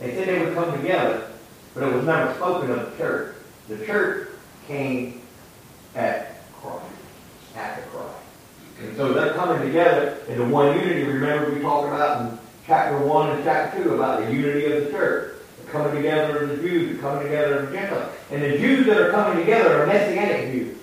They 0.00 0.14
said 0.14 0.28
they 0.28 0.44
would 0.44 0.54
come 0.54 0.72
together, 0.80 1.30
but 1.74 1.82
it 1.82 1.94
was 1.94 2.04
never 2.04 2.34
spoken 2.34 2.70
of 2.70 2.90
the 2.90 2.96
church. 2.96 3.36
The 3.68 3.84
church 3.84 4.28
came 4.66 5.20
at 5.94 6.50
Christ, 6.54 6.84
after 7.54 7.82
Christ. 7.90 8.14
And 8.80 8.96
so 8.96 9.12
they're 9.12 9.34
coming 9.34 9.66
together 9.66 10.18
into 10.28 10.44
one 10.44 10.78
unity. 10.78 11.02
Remember 11.02 11.52
we 11.52 11.60
talked 11.60 11.88
about 11.88 12.20
in 12.32 12.38
chapter 12.66 12.98
1 12.98 13.30
and 13.30 13.44
chapter 13.44 13.82
2 13.82 13.94
about 13.94 14.24
the 14.24 14.32
unity 14.32 14.66
of 14.66 14.84
the 14.84 14.90
church. 14.90 15.34
The 15.64 15.70
coming 15.72 15.96
together 15.96 16.44
of 16.44 16.48
the 16.50 16.56
Jews, 16.56 16.96
the 16.96 17.02
coming 17.02 17.24
together 17.24 17.58
of 17.58 17.70
the 17.70 17.76
Gentiles. 17.76 18.14
And 18.30 18.42
the 18.42 18.58
Jews 18.58 18.86
that 18.86 19.00
are 19.00 19.10
coming 19.10 19.38
together 19.38 19.82
are 19.82 19.86
Messianic 19.86 20.52
Jews. 20.52 20.78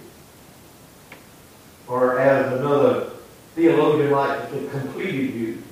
Or 1.87 2.19
as 2.19 2.59
another 2.59 3.11
theologian 3.55 4.11
likes 4.11 4.49
to 4.51 4.59
say, 4.59 4.79
completed 4.79 5.31
Jews. 5.31 5.63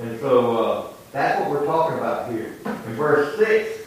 And 0.00 0.20
so 0.20 0.56
uh, 0.56 0.92
that's 1.12 1.40
what 1.40 1.50
we're 1.50 1.64
talking 1.64 1.98
about 1.98 2.30
here. 2.30 2.56
In 2.66 2.94
verse 2.94 3.38
6, 3.38 3.86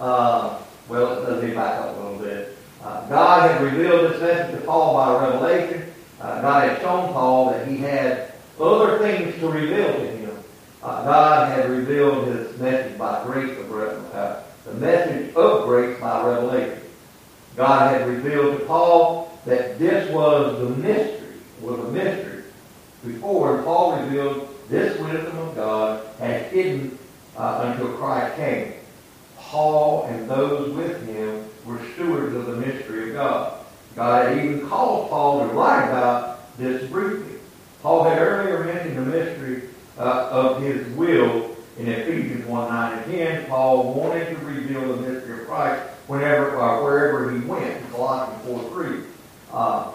uh, 0.00 0.58
well, 0.88 1.20
let 1.22 1.42
me 1.42 1.54
back 1.54 1.82
up 1.82 1.96
a 1.96 2.00
little 2.00 2.18
bit. 2.18 2.56
Uh, 2.82 3.06
God 3.08 3.50
had 3.50 3.60
revealed 3.62 4.12
this 4.12 4.20
message 4.20 4.58
to 4.58 4.66
Paul 4.66 4.94
by 4.94 5.26
revelation. 5.26 5.93
Uh, 6.24 6.40
God 6.40 6.68
had 6.70 6.80
shown 6.80 7.12
Paul 7.12 7.50
that 7.50 7.68
he 7.68 7.76
had 7.76 8.32
other 8.58 8.98
things 8.98 9.38
to 9.40 9.48
reveal 9.50 9.92
to 9.92 10.06
him. 10.06 10.38
Uh, 10.82 11.04
God 11.04 11.52
had 11.52 11.68
revealed 11.68 12.26
his 12.28 12.58
message 12.58 12.96
by 12.96 13.22
grace 13.24 13.58
of. 13.58 13.70
Uh, 14.14 14.40
the 14.64 14.72
message 14.74 15.34
of 15.34 15.66
grace 15.66 16.00
by 16.00 16.26
revelation. 16.26 16.80
God 17.56 17.92
had 17.92 18.08
revealed 18.08 18.58
to 18.58 18.64
Paul 18.64 19.38
that 19.44 19.78
this 19.78 20.10
was 20.10 20.58
the 20.58 20.70
mystery, 20.76 21.36
was 21.60 21.78
a 21.80 21.92
mystery. 21.92 22.44
Before, 23.04 23.62
Paul 23.62 24.00
revealed 24.00 24.48
this 24.70 24.98
wisdom 24.98 25.36
of 25.36 25.54
God 25.54 26.06
had 26.18 26.44
hidden 26.44 26.98
uh, 27.36 27.72
until 27.72 27.92
Christ 27.98 28.36
came. 28.36 28.72
Paul 29.36 30.06
and 30.06 30.30
those 30.30 30.72
with 30.74 31.06
him 31.06 31.44
were 31.66 31.80
stewards 31.92 32.34
of 32.34 32.46
the 32.46 32.56
mystery 32.56 33.10
of 33.10 33.16
God. 33.16 33.53
God 33.96 34.28
had 34.28 34.44
even 34.44 34.68
called 34.68 35.08
Paul 35.10 35.46
to 35.46 35.54
write 35.54 35.88
about 35.88 36.56
this 36.58 36.90
briefly. 36.90 37.38
Paul 37.82 38.04
had 38.04 38.18
earlier 38.18 38.64
mentioned 38.64 38.96
the 38.96 39.02
mystery 39.02 39.68
uh, 39.98 40.28
of 40.30 40.62
his 40.62 40.86
will 40.96 41.54
in 41.78 41.88
Ephesians 41.88 42.46
1 42.46 42.68
9 42.68 42.98
and 42.98 43.12
10. 43.12 43.46
Paul 43.46 43.94
wanted 43.94 44.28
to 44.30 44.36
reveal 44.44 44.96
the 44.96 45.02
mystery 45.02 45.40
of 45.40 45.46
Christ 45.46 45.82
whenever, 46.06 46.60
uh, 46.60 46.82
wherever 46.82 47.30
he 47.30 47.40
went. 47.40 47.90
Colossians 47.90 48.44
4 48.46 48.70
3. 48.70 48.98
Uh, 49.52 49.92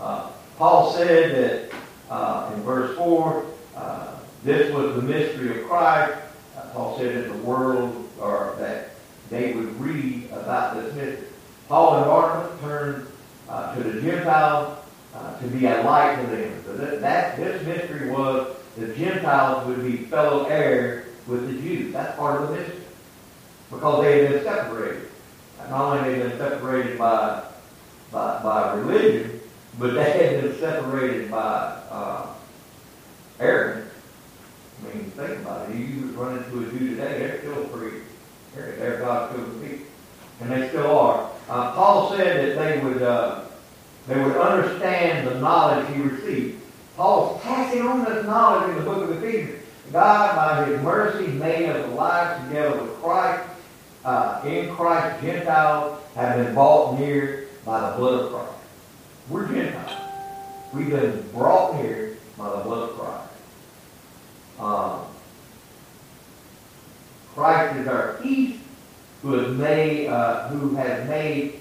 uh, 0.00 0.30
Paul 0.58 0.92
said 0.92 1.34
that 1.70 1.76
uh, 2.10 2.52
in 2.54 2.62
verse 2.62 2.96
4, 2.98 3.46
uh, 3.76 4.16
this 4.44 4.72
was 4.74 4.96
the 4.96 5.02
mystery 5.02 5.60
of 5.60 5.66
Christ. 5.66 6.18
Uh, 6.56 6.60
Paul 6.72 6.98
said 6.98 7.16
that 7.16 7.32
the 7.32 7.38
world, 7.38 8.10
or 8.20 8.56
that 8.58 8.90
they 9.30 9.52
would 9.52 9.80
read 9.80 10.30
about 10.32 10.76
this. 10.76 11.20
Paul 11.68 11.96
and 11.96 12.04
Barnabas 12.04 12.60
turned 12.60 13.06
uh, 13.48 13.74
to 13.74 13.82
the 13.82 14.00
Gentiles 14.00 14.78
uh, 15.14 15.38
to 15.38 15.46
be 15.48 15.66
a 15.66 15.82
light 15.82 16.16
to 16.16 16.26
them. 16.36 16.62
So 16.66 16.76
that, 16.76 17.00
that 17.00 17.36
this 17.36 17.66
mystery 17.66 18.10
was 18.10 18.56
the 18.76 18.88
Gentiles 18.94 19.66
would 19.66 19.82
be 19.82 19.98
fellow 20.06 20.44
heirs 20.46 21.06
with 21.26 21.46
the 21.46 21.60
Jews. 21.60 21.92
That's 21.92 22.16
part 22.16 22.42
of 22.42 22.48
the 22.48 22.56
mystery. 22.56 22.80
Because 23.70 24.04
they 24.04 24.22
had 24.22 24.32
been 24.32 24.44
separated. 24.44 25.10
Not 25.70 25.80
only 25.80 25.98
had 25.98 26.22
they 26.22 26.28
been 26.28 26.38
separated 26.38 26.98
by, 26.98 27.42
by, 28.12 28.42
by 28.42 28.74
religion, 28.74 29.40
but 29.78 29.94
they 29.94 30.34
had 30.34 30.42
been 30.42 30.58
separated 30.58 31.30
by 31.30 31.80
uh, 31.90 32.26
arrogance. 33.40 33.83
I 34.80 34.94
mean, 34.94 35.10
think 35.10 35.40
about 35.40 35.70
it. 35.70 35.76
You 35.76 36.06
run 36.16 36.38
into 36.38 36.68
a 36.68 36.70
Jew 36.70 36.90
today, 36.90 37.18
they're 37.18 37.38
still 37.40 37.64
free. 37.68 38.00
They're, 38.54 38.76
they're 38.76 38.98
God's 38.98 39.36
chosen 39.36 39.60
people. 39.60 39.86
And 40.40 40.50
they 40.50 40.68
still 40.68 40.98
are. 40.98 41.30
Uh, 41.48 41.72
Paul 41.72 42.16
said 42.16 42.56
that 42.56 42.58
they 42.58 42.84
would, 42.84 43.02
uh, 43.02 43.44
they 44.08 44.22
would 44.22 44.36
understand 44.36 45.28
the 45.28 45.38
knowledge 45.40 45.86
he 45.94 46.02
received. 46.02 46.60
Paul's 46.96 47.40
passing 47.42 47.82
on 47.82 48.04
this 48.04 48.24
knowledge 48.24 48.70
in 48.70 48.76
the 48.76 48.82
book 48.82 49.08
of 49.08 49.22
Ephesians. 49.22 49.62
God, 49.92 50.36
by 50.36 50.64
his 50.66 50.80
mercy, 50.82 51.26
made 51.28 51.68
us 51.68 51.86
alive 51.88 52.46
together 52.48 52.82
with 52.82 52.94
Christ. 53.02 53.48
Uh, 54.04 54.42
in 54.44 54.74
Christ, 54.74 55.22
Gentiles 55.22 56.00
have 56.14 56.36
been 56.36 56.54
brought 56.54 56.98
near 56.98 57.48
by 57.64 57.90
the 57.90 57.96
blood 57.96 58.24
of 58.24 58.32
Christ. 58.32 58.52
We're 59.28 59.48
Gentiles. 59.48 60.00
We've 60.72 60.90
been 60.90 61.22
brought 61.32 61.80
near 61.80 62.16
by 62.36 62.50
the 62.50 62.64
blood 62.64 62.90
of 62.90 62.96
Christ. 62.96 63.23
Um, 64.58 65.00
Christ 67.34 67.76
is 67.76 67.88
our 67.88 68.18
peace, 68.22 68.58
who 69.22 69.32
has 69.32 69.56
made, 69.56 70.08
uh, 70.08 70.48
who 70.48 70.74
has 70.76 71.08
made 71.08 71.60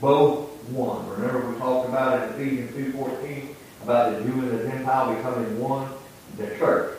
both 0.00 0.50
one. 0.70 1.08
Remember 1.08 1.48
we 1.48 1.56
talked 1.58 1.88
about 1.88 2.22
in 2.22 2.34
Ephesians 2.34 2.74
two 2.74 2.92
fourteen 2.92 3.54
about 3.82 4.12
the 4.12 4.24
Jew 4.24 4.32
and 4.32 4.50
the 4.58 4.64
Gentile 4.64 5.14
becoming 5.14 5.60
one. 5.60 5.88
The 6.38 6.46
church, 6.56 6.98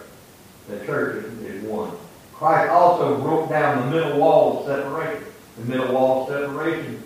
the 0.69 0.85
church 0.85 1.25
is, 1.25 1.41
is 1.41 1.63
one. 1.63 1.91
Christ 2.33 2.71
also 2.71 3.19
broke 3.21 3.49
down 3.49 3.89
the 3.89 3.95
middle 3.95 4.19
wall 4.19 4.59
of 4.59 4.65
separation. 4.67 5.25
The 5.57 5.65
middle 5.65 5.93
wall 5.93 6.23
of 6.23 6.29
separation, 6.29 7.01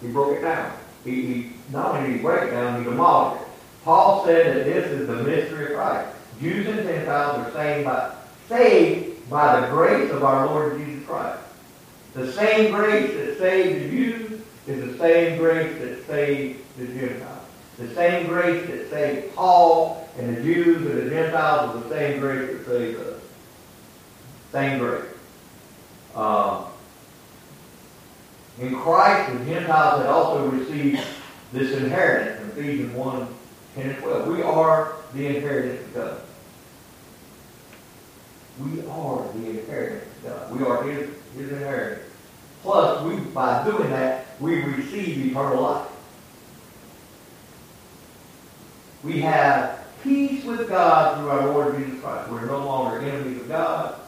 he 0.00 0.08
broke 0.08 0.36
it 0.36 0.42
down. 0.42 0.72
He, 1.04 1.10
he 1.22 1.52
not 1.70 1.94
only 1.94 2.08
did 2.08 2.16
he 2.16 2.22
break 2.22 2.44
it 2.44 2.50
down, 2.50 2.78
he 2.78 2.84
demolished 2.88 3.42
it. 3.42 3.48
Paul 3.84 4.24
said 4.24 4.56
that 4.56 4.64
this 4.64 4.90
is 4.90 5.06
the 5.06 5.16
mystery 5.22 5.72
of 5.72 5.78
Christ. 5.78 6.17
Jews 6.40 6.66
and 6.66 6.86
Gentiles 6.86 7.46
are 7.46 7.52
saved 7.52 7.84
by, 7.84 8.14
saved 8.48 9.30
by 9.30 9.60
the 9.60 9.66
grace 9.68 10.10
of 10.10 10.22
our 10.22 10.46
Lord 10.46 10.78
Jesus 10.78 11.04
Christ. 11.06 11.40
The 12.14 12.32
same 12.32 12.72
grace 12.72 13.12
that 13.12 13.38
saved 13.38 13.84
the 13.84 13.90
Jews 13.90 14.40
is 14.66 14.92
the 14.92 14.98
same 14.98 15.38
grace 15.38 15.78
that 15.80 16.06
saved 16.06 16.60
the 16.78 16.86
Gentiles. 16.86 17.44
The 17.78 17.94
same 17.94 18.26
grace 18.26 18.66
that 18.66 18.90
saved 18.90 19.34
Paul 19.34 20.08
and 20.18 20.36
the 20.36 20.42
Jews 20.42 20.84
and 20.84 20.98
the 20.98 21.10
Gentiles 21.10 21.76
is 21.76 21.82
the 21.84 21.96
same 21.96 22.20
grace 22.20 22.50
that 22.50 22.66
saved 22.66 23.00
us. 23.00 23.20
Same 24.52 24.78
grace. 24.78 25.04
Um, 26.14 26.64
in 28.60 28.74
Christ, 28.74 29.38
the 29.38 29.44
Gentiles 29.44 30.02
had 30.02 30.10
also 30.10 30.48
received 30.48 31.00
this 31.52 31.76
inheritance 31.76 32.42
in 32.42 32.64
Ephesians 32.64 32.94
1, 32.94 33.28
10 33.76 33.90
and 33.90 33.98
12. 33.98 34.28
We 34.28 34.42
are 34.42 34.94
the 35.14 35.26
inheritance 35.26 35.86
of 35.86 35.94
God. 35.94 36.20
We 38.60 38.86
are 38.88 39.32
the 39.32 39.50
inheritance 39.50 40.04
of 40.16 40.24
God. 40.24 40.58
We 40.58 40.66
are 40.66 40.82
His, 40.82 41.10
His 41.36 41.52
inheritance. 41.52 42.12
Plus, 42.62 43.04
we, 43.04 43.16
by 43.16 43.64
doing 43.64 43.90
that, 43.90 44.26
we 44.40 44.62
receive 44.62 45.26
eternal 45.26 45.62
life. 45.62 45.88
We 49.04 49.20
have 49.20 49.86
peace 50.02 50.44
with 50.44 50.68
God 50.68 51.18
through 51.18 51.30
our 51.30 51.46
Lord 51.46 51.78
Jesus 51.78 52.00
Christ. 52.00 52.30
We're 52.30 52.46
no 52.46 52.64
longer 52.64 53.00
enemies 53.00 53.42
of 53.42 53.48
God. 53.48 54.00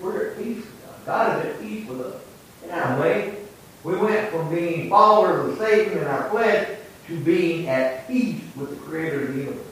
We're 0.00 0.30
at 0.30 0.38
peace 0.38 0.64
with 0.64 0.86
God. 0.86 1.06
God 1.06 1.38
is 1.38 1.52
at 1.52 1.60
peace 1.60 1.88
with 1.88 2.00
us. 2.00 2.22
In 2.64 2.70
our 2.70 3.00
way, 3.00 3.36
we 3.82 3.96
went 3.96 4.30
from 4.30 4.54
being 4.54 4.88
followers 4.88 5.52
of 5.52 5.58
Satan 5.58 5.98
in 5.98 6.04
our 6.04 6.30
flesh 6.30 6.78
to 7.06 7.20
being 7.20 7.68
at 7.68 8.06
peace 8.06 8.42
with 8.56 8.70
the 8.70 8.76
Creator 8.76 9.22
of 9.22 9.34
the 9.34 9.40
universe 9.40 9.66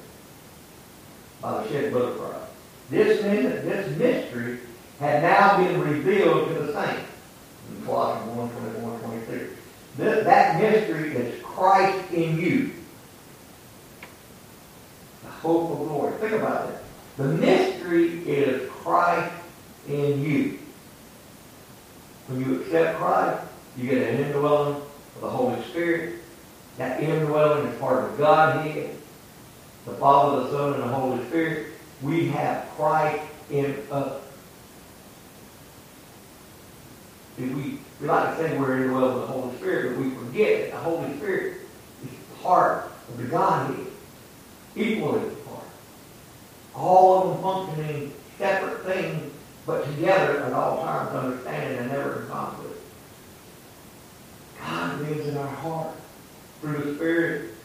by 1.41 1.63
the 1.63 1.69
shed 1.69 1.93
blood 1.93 2.13
of 2.13 2.19
Christ. 2.19 2.46
This, 2.91 3.21
this 3.21 3.99
mystery 3.99 4.59
had 5.01 5.23
now 5.23 5.59
been 5.59 5.81
revealed 5.81 6.49
to 6.49 6.55
the 6.55 6.73
saints. 6.73 7.11
In 7.71 7.85
Colossians 7.85 8.37
1, 8.37 8.51
21, 8.51 9.01
26. 9.01 9.55
This, 9.97 10.25
that 10.25 10.61
mystery 10.61 11.17
is 11.17 11.43
Christ 11.43 12.13
in 12.13 12.39
you. 12.39 12.71
The 15.25 15.31
hope 15.31 15.73
of 15.73 15.79
glory. 15.79 16.13
Think 16.19 16.33
about 16.33 16.69
that. 16.69 16.83
The 17.17 17.25
mystery 17.25 18.21
is 18.29 18.71
Christ 18.71 19.35
in 19.89 20.23
you. 20.23 20.59
When 22.29 22.41
you 22.41 22.61
accept 22.61 22.99
Christ, 22.99 23.43
you 23.77 23.89
get 23.89 24.09
an 24.09 24.25
indwelling 24.25 24.77
of 24.77 25.21
the 25.21 25.31
Holy 25.31 25.63
Spirit. 25.65 26.17
That 26.79 27.03
indwelling 27.03 27.67
is 27.67 27.79
part 27.81 28.05
of 28.05 28.19
Godhead, 28.19 28.95
the 29.87 29.93
Father, 29.95 30.45
the 30.45 30.51
Son, 30.51 30.75
and 30.75 30.83
the 30.83 30.89
Holy 30.89 31.25
Spirit. 31.27 31.76
We 32.03 32.29
have 32.29 32.69
Christ 32.77 33.25
in 33.51 33.77
us. 33.91 34.23
See, 37.37 37.47
we, 37.49 37.79
we 38.01 38.07
like 38.07 38.37
to 38.37 38.43
say 38.43 38.59
we're 38.59 38.79
indwelled 38.79 39.15
of 39.15 39.21
the 39.23 39.27
Holy 39.27 39.57
Spirit, 39.57 39.97
but 39.97 40.05
we 40.05 40.11
forget 40.11 40.63
that 40.63 40.71
the 40.73 40.79
Holy 40.79 41.17
Spirit 41.17 41.59
is 42.03 42.11
part 42.43 42.93
of 43.09 43.19
the 43.19 43.25
Godhead, 43.25 43.87
equally 44.75 45.21
part. 45.47 45.65
All 46.75 47.23
of 47.23 47.35
them 47.35 47.43
functioning 47.43 48.13
separate 48.39 48.85
things, 48.85 49.33
but 49.67 49.85
together 49.87 50.43
at 50.43 50.53
all 50.53 50.83
times, 50.83 51.15
understanding 51.15 51.79
and 51.79 51.89
never 51.89 52.23
in 52.23 52.29
conflict. 52.29 52.81
God 54.59 55.01
lives 55.01 55.27
in 55.27 55.37
our 55.37 55.47
heart 55.47 55.95
through 56.61 56.79
the 56.79 56.95
Spirit. 56.97 57.56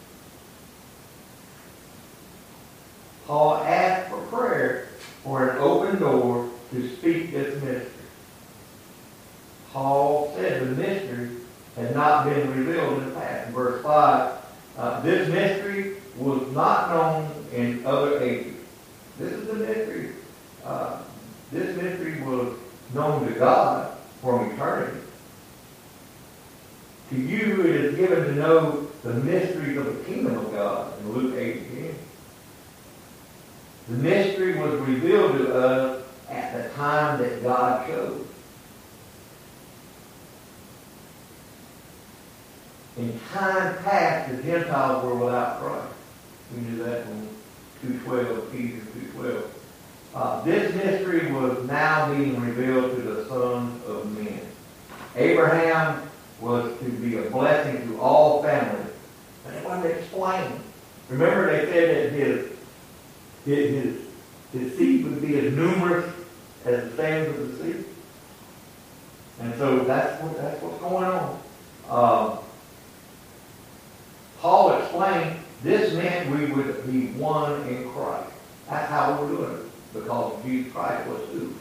Paul 3.28 3.56
asked 3.58 4.10
for 4.10 4.20
prayer 4.28 4.90
for 5.24 5.50
an 5.50 5.58
open 5.60 6.00
door 6.00 6.50
to 6.72 6.96
speak 6.98 7.32
this 7.32 7.62
mystery. 7.62 7.92
Paul 9.72 10.34
said 10.36 10.62
the 10.62 10.76
mystery 10.76 11.30
had 11.76 11.96
not 11.96 12.26
been 12.26 12.50
revealed 12.52 13.02
in 13.02 13.10
the 13.10 13.16
past. 13.16 13.48
In 13.48 13.54
verse 13.54 13.82
5, 13.84 14.38
uh, 14.78 15.00
this 15.02 15.30
mystery 15.30 15.98
was 16.18 16.52
not 16.54 16.90
known 16.90 17.46
in 17.54 17.86
other 17.86 18.22
ages. 18.22 18.56
This 19.18 19.32
is 19.32 19.48
the 19.48 19.54
mystery. 19.54 20.12
Uh, 20.66 21.02
this 21.52 21.76
mystery 21.82 22.22
was 22.22 22.58
known 22.94 23.28
to 23.28 23.34
God 23.40 23.98
from 24.22 24.52
eternity. 24.52 25.00
To 27.10 27.18
you 27.18 27.62
it 27.62 27.76
is 27.76 27.96
given 27.96 28.24
to 28.24 28.36
know 28.36 28.88
the 29.04 29.14
mysteries 29.14 29.78
of 29.78 29.86
the 29.86 30.04
kingdom 30.06 30.38
of 30.38 30.52
God 30.52 30.98
in 31.00 31.12
Luke 31.12 31.36
8 31.36 31.56
again. 31.58 31.96
The 33.90 33.98
mystery 33.98 34.58
was 34.58 34.80
revealed 34.82 35.38
to 35.38 35.56
us 35.56 36.04
at 36.30 36.54
the 36.54 36.70
time 36.76 37.20
that 37.22 37.44
God 37.44 37.88
chose. 37.88 38.26
In 42.98 43.20
time 43.34 43.78
past, 43.84 44.36
the 44.36 44.44
Gentiles 44.44 45.04
were 45.04 45.16
without 45.16 45.60
Christ. 45.60 45.94
We 46.54 46.62
knew 46.62 46.84
that 46.84 47.08
in 47.08 47.30
2.12, 47.86 48.52
Peter 48.52 48.78
2.12. 48.78 49.44
Uh, 50.14 50.42
this 50.44 50.76
mystery 50.76 51.32
was 51.32 51.66
now 51.68 52.14
being 52.14 52.40
revealed 52.40 52.96
to 52.96 53.02
the 53.02 53.26
sons 53.28 53.84
of 53.86 54.12
men. 54.18 54.42
Abraham 55.16 56.10
was 56.42 56.78
to 56.80 56.86
be 56.86 57.18
a 57.18 57.30
blessing 57.30 57.88
to 57.88 58.02
all 58.02 58.44
families. 58.44 58.94
And 59.48 59.56
it 59.56 59.64
wasn't 59.64 59.98
explained. 59.98 60.60
Remember 61.10 61.50
they 61.50 61.72
said 61.72 62.12
that 62.12 62.18
his, 62.18 62.52
his, 63.46 63.98
his, 64.54 64.78
seed 64.78 65.04
would 65.06 65.22
be 65.22 65.40
as 65.40 65.54
numerous 65.54 66.14
as 66.66 66.90
the 66.90 66.98
sands 66.98 67.30
of 67.30 67.58
the 67.58 67.64
sea. 67.64 67.86
And 69.40 69.56
so 69.56 69.80
that's 69.80 70.22
what, 70.22 70.38
that's 70.38 70.62
what's 70.62 70.80
going 70.80 71.04
on. 71.04 71.40
Uh, 71.90 72.38
Paul 74.40 74.80
explained 74.80 75.40
this 75.64 75.94
meant 75.94 76.30
we 76.30 76.52
would 76.52 76.86
be 76.92 77.08
one 77.20 77.68
in 77.68 77.90
Christ. 77.90 78.32
That's 78.70 78.90
how 78.90 79.22
we're 79.22 79.28
doing 79.28 79.60
it. 79.60 79.66
Because 79.94 80.44
Jesus 80.44 80.72
Christ 80.72 81.08
was 81.08 81.22
who? 81.30 81.54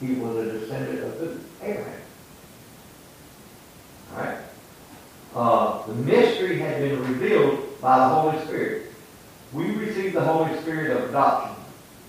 He 0.00 0.14
was 0.14 0.36
a 0.36 0.58
descendant 0.58 1.04
of 1.04 1.18
who? 1.18 1.40
Abraham. 1.62 2.00
Alright? 4.12 4.38
Uh, 5.34 5.86
the 5.86 5.94
mystery 5.94 6.58
had 6.58 6.78
been 6.80 7.00
revealed 7.00 7.80
by 7.80 7.98
the 7.98 8.08
Holy 8.08 8.44
Spirit. 8.44 8.92
We 9.52 9.70
received 9.72 10.14
the 10.14 10.20
Holy 10.20 10.56
Spirit 10.60 10.90
of 10.96 11.08
adoption. 11.10 11.56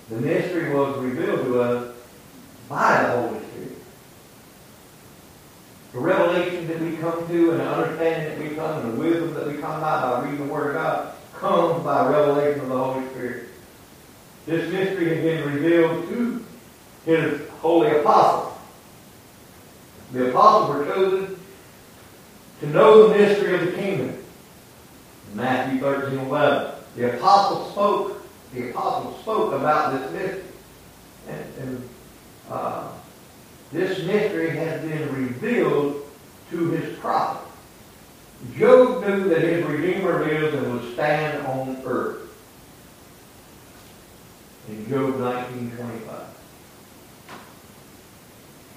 The 0.09 0.17
mystery 0.17 0.73
was 0.73 0.97
revealed 0.99 1.45
to 1.45 1.61
us 1.61 1.95
by 2.67 3.03
the 3.03 3.09
Holy 3.09 3.39
Spirit. 3.39 3.77
The 5.93 5.99
revelation 5.99 6.67
that 6.67 6.79
we 6.79 6.97
come 6.97 7.27
to 7.27 7.51
and 7.51 7.59
the 7.59 7.69
understanding 7.69 8.29
that 8.29 8.49
we 8.49 8.55
come 8.55 8.81
and 8.81 8.93
the 8.93 8.99
wisdom 8.99 9.33
that 9.35 9.47
we 9.47 9.53
come 9.53 9.79
by 9.81 10.01
by 10.01 10.23
reading 10.23 10.47
the 10.47 10.53
Word 10.53 10.75
of 10.75 10.81
God 10.81 11.15
comes 11.39 11.83
by 11.83 12.09
revelation 12.09 12.61
of 12.61 12.69
the 12.69 12.77
Holy 12.77 13.07
Spirit. 13.09 13.47
This 14.45 14.71
mystery 14.71 15.15
has 15.15 15.23
been 15.23 15.53
revealed 15.53 16.09
to 16.09 16.45
his 17.05 17.47
holy 17.61 17.91
apostles. 17.99 18.57
The 20.11 20.29
apostles 20.29 20.75
were 20.75 20.85
chosen 20.85 21.39
to 22.59 22.67
know 22.67 23.07
the 23.07 23.17
mystery 23.17 23.55
of 23.55 23.65
the 23.65 23.71
kingdom. 23.71 24.23
Matthew 25.35 25.79
13, 25.79 26.19
11. 26.19 26.78
The 26.95 27.15
apostle 27.15 27.69
spoke, 27.71 28.23
the 28.53 28.69
apostles 28.69 29.21
spoke 29.21 29.53
about 29.53 29.93
this 29.93 30.11
mystery. 30.11 30.43
And, 31.27 31.45
and 31.59 31.89
uh, 32.49 32.91
this 33.71 34.03
mystery 34.05 34.49
has 34.51 34.81
been 34.81 35.13
revealed 35.13 36.05
to 36.49 36.71
his 36.71 36.97
prophet. 36.99 37.45
Job 38.57 39.05
knew 39.05 39.29
that 39.29 39.41
his 39.41 39.65
Redeemer 39.65 40.25
lives 40.25 40.55
and 40.55 40.73
will 40.73 40.93
stand 40.93 41.45
on 41.45 41.81
earth. 41.85 42.17
In 44.69 44.87
Job 44.89 45.15
19:25. 45.15 46.25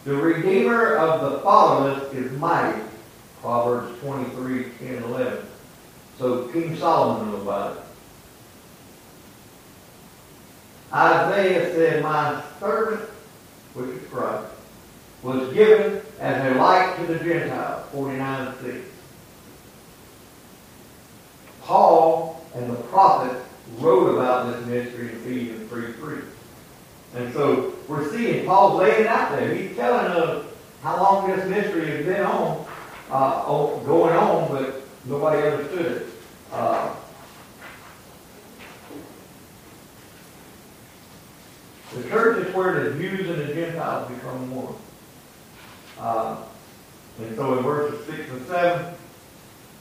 The 0.04 0.16
Redeemer 0.16 0.96
of 0.96 1.20
the 1.20 1.38
fatherless 1.40 2.12
is 2.12 2.32
mighty. 2.38 2.80
Proverbs 3.40 4.00
23, 4.00 4.64
10, 4.78 5.02
11. 5.04 5.46
So 6.18 6.48
King 6.48 6.76
Solomon 6.76 7.30
knew 7.30 7.36
about 7.42 7.76
it. 7.76 7.82
Isaiah 10.92 11.72
said, 11.74 12.02
My 12.02 12.42
servant, 12.60 13.08
which 13.74 13.88
is 13.88 14.08
Christ, 14.08 14.46
was 15.22 15.52
given 15.54 16.02
as 16.20 16.52
a 16.52 16.58
light 16.58 16.96
to 16.98 17.06
the 17.06 17.18
Gentiles, 17.18 17.88
49 17.92 18.54
6. 18.62 18.76
Paul 21.62 22.44
and 22.54 22.70
the 22.70 22.76
prophet 22.76 23.40
wrote 23.78 24.14
about 24.14 24.52
this 24.52 24.66
mystery 24.66 25.08
in 25.08 25.16
Ephesians 25.16 25.70
3 25.70 25.92
3. 25.92 26.18
And 27.14 27.32
so 27.32 27.74
we're 27.88 28.10
seeing 28.10 28.46
Paul's 28.46 28.78
laying 28.78 29.06
out 29.06 29.32
there. 29.32 29.54
He's 29.54 29.76
telling 29.76 30.06
us 30.06 30.46
how 30.82 31.02
long 31.02 31.30
this 31.30 31.48
mystery 31.48 31.86
has 31.86 32.04
been 32.04 32.24
on, 32.24 32.66
uh, 33.10 33.44
going 33.84 34.14
on, 34.14 34.48
but 34.48 34.82
nobody 35.04 35.42
understood 35.42 35.92
it. 35.92 36.06
Uh, 36.50 36.94
the 41.94 42.08
church 42.08 42.46
is 42.46 42.54
where 42.54 42.84
the 42.84 42.98
Jews 42.98 43.28
and 43.28 43.48
the 43.48 43.54
Gentiles 43.54 44.10
become 44.10 44.54
one. 44.54 44.74
Uh, 45.98 46.36
and 47.20 47.36
so 47.36 47.58
in 47.58 47.64
verses 47.64 48.06
6 48.06 48.30
and 48.30 48.46
7, 48.46 48.94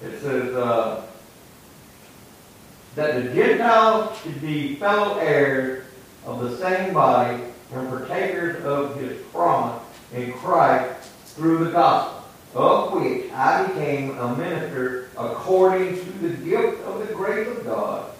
it 0.04 0.19
says, 0.19 0.56
uh, 0.56 1.08
that 2.95 3.24
the 3.24 3.34
Gentiles 3.34 4.17
should 4.21 4.41
be 4.41 4.76
fellow 4.76 5.17
heirs 5.19 5.86
of 6.26 6.41
the 6.41 6.58
same 6.58 6.93
body 6.93 7.41
and 7.74 7.88
partakers 7.88 8.63
of 8.65 9.00
his 9.00 9.21
promise 9.32 9.82
in 10.13 10.34
Christ 10.34 11.10
through 11.28 11.65
the 11.65 11.71
gospel, 11.71 12.26
of 12.54 12.93
which 12.93 13.32
I 13.32 13.65
became 13.67 14.17
a 14.17 14.36
minister 14.36 15.10
according 15.17 15.95
to 15.95 16.12
the 16.19 16.30
gift 16.43 16.84
of 16.84 17.08
the 17.08 17.13
grace 17.13 17.47
of 17.47 17.63
God 17.63 18.12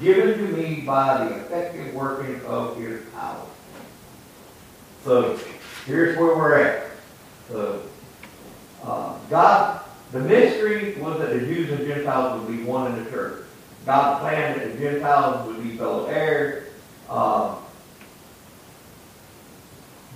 given 0.00 0.38
to 0.38 0.56
me 0.56 0.80
by 0.80 1.24
the 1.24 1.36
effective 1.36 1.94
working 1.94 2.40
of 2.46 2.76
his 2.76 3.02
power. 3.14 3.46
So 5.04 5.38
here's 5.86 6.16
where 6.18 6.36
we're 6.36 6.60
at. 6.60 6.86
So, 7.48 7.82
uh, 8.82 9.18
God, 9.30 9.84
the 10.12 10.20
mystery 10.20 10.94
was 11.00 11.18
that 11.18 11.30
the 11.30 11.40
Jews 11.40 11.70
and 11.70 11.86
Gentiles 11.86 12.40
would 12.40 12.56
be 12.56 12.62
one 12.64 12.92
in 12.92 13.04
the 13.04 13.10
church. 13.10 13.44
God 13.84 14.20
planned 14.20 14.60
that 14.60 14.72
the 14.72 14.78
Gentiles 14.78 15.46
would 15.46 15.62
be 15.62 15.76
fellow 15.76 16.06
heirs. 16.06 16.68
Uh, 17.08 17.56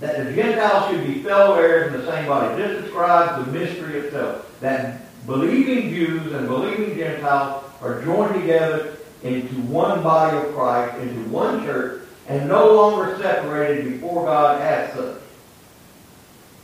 that 0.01 0.25
the 0.25 0.33
Gentiles 0.33 0.91
should 0.91 1.07
be 1.07 1.23
fellow 1.23 1.57
heirs 1.57 1.93
in 1.93 2.01
the 2.01 2.11
same 2.11 2.27
body. 2.27 2.57
This 2.57 2.83
describes 2.83 3.45
the 3.45 3.53
mystery 3.53 3.99
itself. 3.99 4.59
That 4.61 5.27
believing 5.27 5.91
Jews 5.91 6.33
and 6.33 6.47
believing 6.47 6.97
Gentiles 6.97 7.64
are 7.83 8.03
joined 8.03 8.41
together 8.41 8.98
into 9.22 9.54
one 9.62 10.02
body 10.02 10.37
of 10.37 10.54
Christ, 10.54 10.96
into 10.98 11.28
one 11.31 11.64
church, 11.64 12.02
and 12.28 12.48
no 12.48 12.74
longer 12.74 13.18
separated 13.20 13.92
before 13.92 14.24
God 14.26 14.61
as 14.61 14.92
such. 14.94 15.20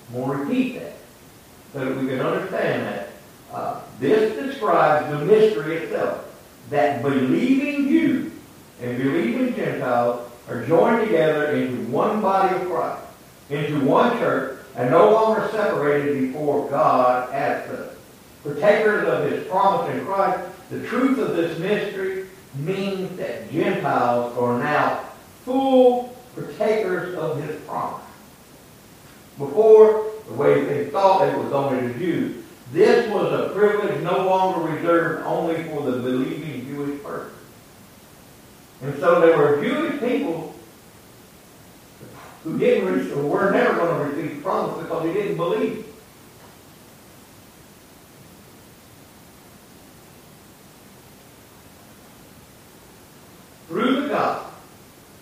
I'm 0.08 0.14
going 0.14 0.38
to 0.38 0.44
repeat 0.44 0.78
that 0.78 0.96
so 1.72 1.84
that 1.84 1.96
we 1.96 2.06
can 2.06 2.20
understand 2.20 2.86
that. 2.86 3.08
Uh, 3.52 3.80
this 4.00 4.34
describes 4.34 5.10
the 5.10 5.24
mystery 5.24 5.76
itself 5.76 6.30
that 6.70 7.02
believing 7.02 7.88
Jews 7.88 8.32
and 8.80 8.98
believing 8.98 9.54
Gentiles 9.54 10.30
are 10.48 10.64
joined 10.66 11.06
together 11.06 11.52
into 11.52 11.90
one 11.90 12.20
body 12.20 12.54
of 12.56 12.68
Christ, 12.68 13.02
into 13.50 13.80
one 13.84 14.18
church, 14.18 14.58
and 14.76 14.90
no 14.90 15.10
longer 15.12 15.48
separated 15.52 16.20
before 16.20 16.68
God 16.68 17.32
as 17.32 17.66
such. 17.68 17.90
Partakers 18.42 19.08
of 19.08 19.30
his 19.30 19.46
promise 19.46 19.94
in 19.94 20.04
Christ, 20.04 20.48
the 20.70 20.86
truth 20.86 21.18
of 21.18 21.36
this 21.36 21.58
mystery 21.58 22.23
means 22.56 23.16
that 23.18 23.50
Gentiles 23.50 24.36
are 24.38 24.58
now 24.58 25.04
full 25.44 26.16
partakers 26.34 27.14
of 27.16 27.42
his 27.42 27.60
promise. 27.62 28.02
Before, 29.38 30.10
the 30.26 30.34
way 30.34 30.64
they 30.64 30.90
thought 30.90 31.28
it 31.28 31.36
was 31.36 31.52
only 31.52 31.88
the 31.88 31.98
Jews. 31.98 32.44
This 32.72 33.08
was 33.10 33.32
a 33.32 33.52
privilege 33.54 34.02
no 34.02 34.26
longer 34.26 34.72
reserved 34.72 35.26
only 35.26 35.62
for 35.64 35.82
the 35.82 35.98
believing 35.98 36.66
Jewish 36.66 37.02
person. 37.02 37.30
And 38.82 38.98
so 38.98 39.20
there 39.20 39.36
were 39.36 39.62
Jewish 39.62 40.00
people 40.00 40.54
who 42.42 42.58
didn't 42.58 42.92
receive, 42.92 43.16
were 43.24 43.50
never 43.50 43.76
going 43.76 43.98
to 43.98 44.16
receive 44.16 44.42
promise 44.42 44.82
because 44.82 45.02
they 45.04 45.12
didn't 45.14 45.36
believe. 45.36 45.86
Through 53.68 54.02
the 54.02 54.08
gospel, 54.08 54.52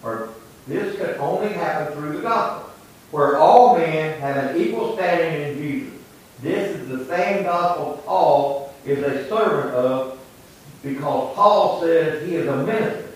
or 0.02 0.28
this 0.66 0.96
could 0.96 1.16
only 1.18 1.52
happen 1.52 1.94
through 1.94 2.16
the 2.16 2.22
gospel, 2.22 2.70
where 3.12 3.38
all 3.38 3.78
men 3.78 4.20
have 4.20 4.36
an 4.36 4.60
equal 4.60 4.96
standing 4.96 5.50
in 5.50 5.58
Jesus. 5.58 6.00
This 6.40 6.76
is 6.76 6.88
the 6.88 7.04
same 7.04 7.44
gospel 7.44 8.02
Paul 8.04 8.71
is 8.84 8.98
a 8.98 9.28
servant 9.28 9.74
of 9.74 10.18
because 10.82 11.34
Paul 11.34 11.80
says 11.80 12.26
he 12.26 12.36
is 12.36 12.48
a 12.48 12.56
minister. 12.56 13.10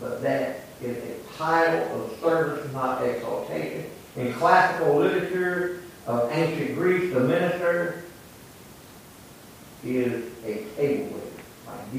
But 0.00 0.22
that 0.22 0.64
is 0.82 0.96
a 0.96 1.36
title 1.36 2.04
of 2.04 2.20
service, 2.20 2.72
not 2.72 3.02
exaltation. 3.02 3.86
In 4.16 4.32
classical 4.34 4.96
literature 4.96 5.82
of 6.06 6.30
ancient 6.32 6.74
Greece, 6.74 7.12
the 7.12 7.20
minister 7.20 8.04
is 9.84 10.24
a 10.44 10.64
table 10.76 11.06
waiter, 11.06 11.42
like 11.66 11.92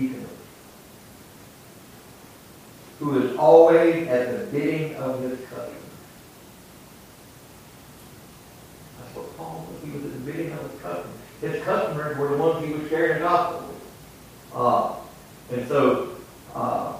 who 2.99 3.21
is 3.21 3.37
always 3.37 4.07
at 4.07 4.31
the 4.31 4.45
bidding 4.47 4.95
of 4.95 5.21
his 5.21 5.39
customer. 5.41 5.73
That's 8.99 9.15
what 9.15 9.37
Paul 9.37 9.67
was. 9.71 9.83
He 9.83 9.91
was 9.91 10.05
at 10.05 10.13
the 10.13 10.31
bidding 10.31 10.51
of 10.51 10.81
his 11.41 11.63
customers. 11.63 12.17
Were 12.17 12.29
the 12.29 12.37
ones 12.37 12.65
he 12.65 12.73
was 12.73 12.89
sharing 12.89 13.13
the 13.13 13.19
gospel 13.19 13.67
with. 13.67 13.77
Uh, 14.55 14.95
and 15.51 15.67
so, 15.67 16.15
uh, 16.55 16.93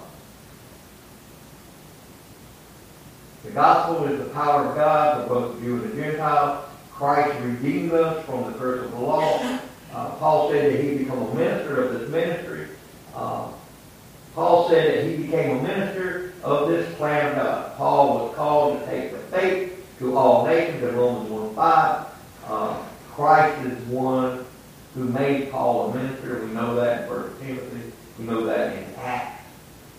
the 3.44 3.52
gospel 3.52 4.06
is 4.06 4.20
the 4.20 4.30
power 4.34 4.66
of 4.66 4.76
God 4.76 5.28
for 5.28 5.34
both 5.34 5.56
the 5.56 5.66
Jew 5.66 5.76
and 5.82 5.92
the 5.92 5.96
Gentile. 5.96 6.70
Christ 6.92 7.40
redeemed 7.42 7.94
us 7.94 8.26
from 8.26 8.52
the 8.52 8.58
curse 8.58 8.84
of 8.84 8.92
the 8.92 9.00
law. 9.00 9.60
Uh, 9.94 10.10
Paul 10.16 10.52
said 10.52 10.74
that 10.74 10.84
he 10.84 10.98
became 10.98 11.12
a 11.12 11.36
minister 11.36 11.84
of 11.84 12.00
this 12.00 12.10
ministry. 12.10 12.68
Uh, 13.16 13.50
Paul 14.34 14.70
said 14.70 14.94
that 14.94 15.10
he 15.10 15.24
became 15.24 15.58
a 15.58 15.64
minister 15.64 16.34
of 16.44 16.70
this 16.70 16.94
plan 16.96 17.32
of 17.32 17.36
God. 17.36 17.78
Paul 17.78 18.20
was 18.20 18.36
called 18.36 18.80
to 18.80 18.86
take 18.86 19.12
the 19.12 19.18
faith 19.18 19.98
to 20.00 20.18
all 20.18 20.46
nations 20.46 20.84
in 20.84 20.96
Romans 20.96 21.30
1 21.30 21.56
5. 21.56 22.08
Christ 23.18 23.66
is 23.66 23.80
one 23.86 24.46
who 24.94 25.06
made 25.06 25.50
Paul 25.52 25.90
a 25.90 25.96
minister. 25.96 26.46
We 26.46 26.52
know 26.52 26.76
that 26.76 27.02
in 27.02 27.10
1 27.10 27.40
Timothy. 27.42 27.92
We 28.20 28.26
know 28.26 28.46
that 28.46 28.78
in 28.78 28.94
Acts. 28.96 29.42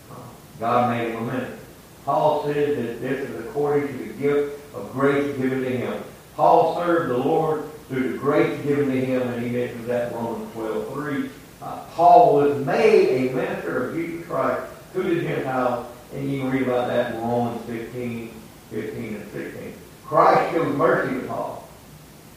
Uh, 0.09 0.15
God 0.57 0.95
made 0.95 1.11
him 1.11 1.23
a 1.23 1.33
minister. 1.33 1.59
Paul 2.05 2.45
said 2.45 2.77
that 2.77 3.01
this 3.01 3.29
is 3.29 3.45
according 3.45 3.89
to 3.89 3.93
the 4.05 4.13
gift 4.13 4.73
of 4.73 4.93
grace 4.93 5.35
given 5.35 5.63
to 5.63 5.69
him. 5.69 6.01
Paul 6.37 6.75
served 6.75 7.09
the 7.09 7.17
Lord 7.17 7.69
through 7.89 8.13
the 8.13 8.17
grace 8.17 8.57
given 8.63 8.87
to 8.87 9.05
him, 9.05 9.21
and 9.23 9.45
he 9.45 9.51
mentions 9.51 9.85
that 9.87 10.13
in 10.13 10.17
Romans 10.17 10.53
12 10.53 10.93
3. 10.93 11.29
Uh, 11.61 11.85
Paul 11.91 12.35
was 12.35 12.65
made 12.65 13.09
a 13.09 13.33
minister 13.33 13.89
of 13.89 13.95
Jesus 13.95 14.25
Christ 14.27 14.71
to 14.93 15.03
the 15.03 15.19
Gentiles, 15.19 15.85
and 16.13 16.31
you 16.31 16.39
can 16.39 16.51
read 16.51 16.61
about 16.61 16.87
that 16.87 17.15
in 17.15 17.21
Romans 17.21 17.65
15, 17.65 18.31
15 18.71 19.15
and 19.15 19.31
16. 19.33 19.73
Christ 20.05 20.53
showed 20.53 20.73
mercy 20.77 21.19
to 21.19 21.27
Paul. 21.27 21.68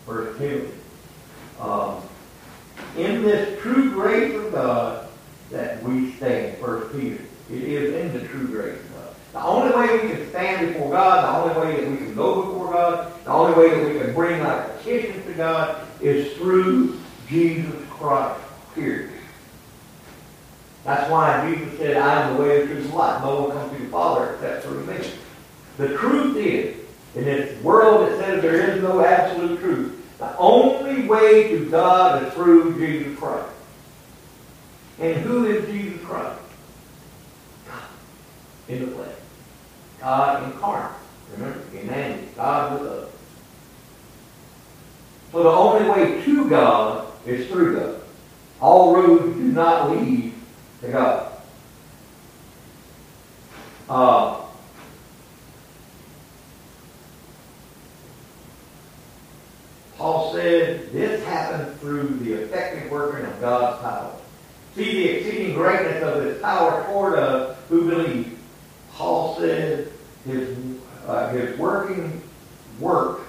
First 0.06 0.38
Timothy. 0.38 0.74
Um, 1.60 2.02
in 2.96 3.22
this 3.22 3.60
true 3.62 3.92
grace 3.92 4.34
of 4.34 4.52
God 4.52 5.08
that 5.50 5.82
we 5.82 6.12
stand, 6.12 6.58
First 6.58 6.92
Peter. 6.92 7.22
It 7.50 7.62
is 7.62 7.94
in 7.94 8.12
the 8.12 8.26
true 8.28 8.46
grace 8.46 8.78
of 8.78 8.94
God. 8.94 9.14
The 9.32 9.42
only 9.42 9.76
way 9.76 9.92
we 10.02 10.14
can 10.14 10.28
stand 10.30 10.72
before 10.72 10.90
God, 10.90 11.24
the 11.24 11.38
only 11.38 11.68
way 11.68 11.80
that 11.80 11.90
we 11.90 11.96
can 11.98 12.14
go 12.14 12.42
before 12.42 12.72
God, 12.72 13.24
the 13.24 13.30
only 13.30 13.58
way 13.58 13.70
that 13.70 13.92
we 13.92 14.00
can 14.00 14.14
bring 14.14 14.40
our 14.40 14.68
petitions 14.68 15.24
to 15.26 15.32
God 15.34 15.86
is 16.00 16.32
through 16.36 16.98
Jesus 17.28 17.74
Christ. 17.90 18.40
Period. 18.74 19.10
That's 20.84 21.10
why 21.10 21.48
Jesus 21.48 21.78
said, 21.78 21.96
I 21.96 22.22
am 22.22 22.36
the 22.36 22.42
way, 22.42 22.62
the 22.62 22.66
truth, 22.66 22.84
and 22.86 22.94
life. 22.94 23.22
No 23.22 23.42
one 23.42 23.52
comes 23.52 23.76
to 23.76 23.82
the 23.82 23.88
Father 23.90 24.34
except 24.34 24.64
through 24.64 24.84
me. 24.86 24.96
The 25.76 25.96
truth 25.96 26.36
is 26.36 26.76
In 27.14 27.24
this 27.24 27.62
world 27.62 28.08
that 28.08 28.18
says 28.18 28.40
there 28.40 28.70
is 28.70 28.82
no 28.82 29.04
absolute 29.04 29.60
truth, 29.60 29.91
the 30.22 30.36
only 30.38 31.08
way 31.08 31.48
to 31.48 31.68
God 31.68 32.22
is 32.22 32.32
through 32.34 32.78
Jesus 32.78 33.18
Christ. 33.18 33.48
And 35.00 35.16
who 35.16 35.46
is 35.46 35.66
Jesus 35.66 36.00
Christ? 36.06 36.40
God 37.66 37.82
in 38.68 38.86
the 38.86 38.92
flesh. 38.92 39.16
God 39.98 40.44
incarnate. 40.44 40.96
Remember, 41.32 41.60
Emmanuel, 41.76 42.28
God 42.36 42.80
with 42.80 42.92
us. 42.92 43.10
So 45.32 45.42
the 45.42 45.48
only 45.48 45.90
way 45.90 46.22
to 46.22 46.48
God 46.48 47.08
is 47.26 47.48
through 47.48 47.80
God. 47.80 48.00
All 48.60 48.94
roads 48.94 49.24
do 49.24 49.42
not 49.42 49.90
lead 49.90 50.34
to 50.82 50.88
God. 50.88 51.32
Uh, 53.88 54.41
Paul 60.02 60.32
said 60.32 60.90
this 60.90 61.24
happened 61.24 61.78
through 61.78 62.08
the 62.24 62.32
effective 62.32 62.90
working 62.90 63.24
of 63.24 63.40
God's 63.40 63.80
power. 63.82 64.12
See 64.74 64.96
the 64.96 65.08
exceeding 65.10 65.54
greatness 65.54 66.02
of 66.02 66.24
his 66.24 66.42
power 66.42 66.84
toward 66.86 67.20
us 67.20 67.56
who 67.68 67.88
believe. 67.88 68.36
Paul 68.90 69.38
said 69.38 69.92
his, 70.26 70.58
uh, 71.06 71.28
his 71.28 71.56
working 71.56 72.20
work 72.80 73.20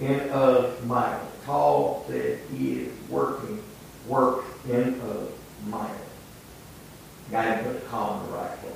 in 0.00 0.18
us 0.30 0.82
mightily. 0.86 1.30
Paul 1.44 2.04
said 2.08 2.40
he 2.52 2.80
is 2.80 2.92
working 3.08 3.62
work 4.08 4.44
in 4.68 5.00
us 5.00 5.30
mightily. 5.68 6.00
To 7.30 7.62
put 7.62 7.80
the 7.80 7.88
comma 7.88 8.24
in 8.24 8.30
the 8.32 8.36
right 8.36 8.60
place. 8.60 8.74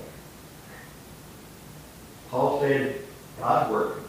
Paul 2.30 2.60
said, 2.60 3.00
God's 3.40 3.72
working. 3.72 4.04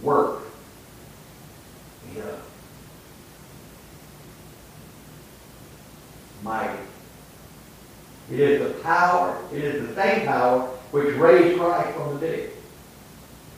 Work. 0.00 0.41
Yeah. 2.16 2.22
Mighty. 6.42 6.78
It 8.30 8.40
is 8.40 8.66
the 8.66 8.80
power, 8.80 9.38
it 9.52 9.62
is 9.62 9.88
the 9.88 9.94
same 9.94 10.26
power 10.26 10.60
which 10.90 11.14
raised 11.16 11.58
Christ 11.58 11.96
from 11.96 12.18
the 12.18 12.26
dead. 12.26 12.50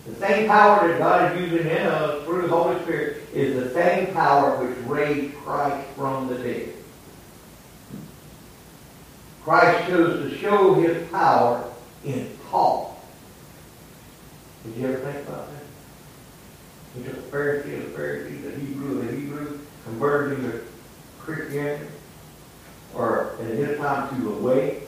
The 0.06 0.14
same 0.16 0.46
power 0.48 0.86
that 0.86 0.98
God 0.98 1.32
is 1.32 1.50
using 1.50 1.66
in 1.66 1.86
us 1.86 2.24
through 2.24 2.42
the 2.42 2.48
Holy 2.48 2.80
Spirit 2.82 3.22
is 3.32 3.54
the 3.54 3.72
same 3.72 4.12
power 4.12 4.62
which 4.62 4.76
raised 4.86 5.34
Christ 5.36 5.86
from 5.96 6.28
the 6.28 6.36
dead. 6.36 6.74
Christ 9.44 9.88
chose 9.88 10.30
to 10.30 10.38
show 10.38 10.74
his 10.74 11.08
power 11.10 11.70
in 12.04 12.30
Paul. 12.50 12.98
Did 14.64 14.76
you 14.76 14.88
ever 14.88 14.98
think 14.98 15.28
about 15.28 15.50
that? 15.50 15.53
He 16.96 17.02
took 17.02 17.16
a 17.16 17.20
Pharisee, 17.22 17.80
a 17.80 17.98
Pharisee, 17.98 18.42
the 18.42 18.50
Hebrew, 18.58 19.02
the 19.02 19.16
Hebrew, 19.16 19.58
converted 19.84 20.38
to 20.42 20.64
Christianity, 21.18 21.86
or 22.94 23.34
in 23.40 23.48
his 23.48 23.78
time 23.78 24.14
to 24.16 24.22
the 24.22 24.30
way. 24.30 24.82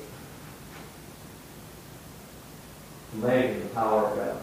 Amazing 3.14 3.60
the 3.60 3.66
power 3.68 4.06
of 4.06 4.16
God. 4.16 4.42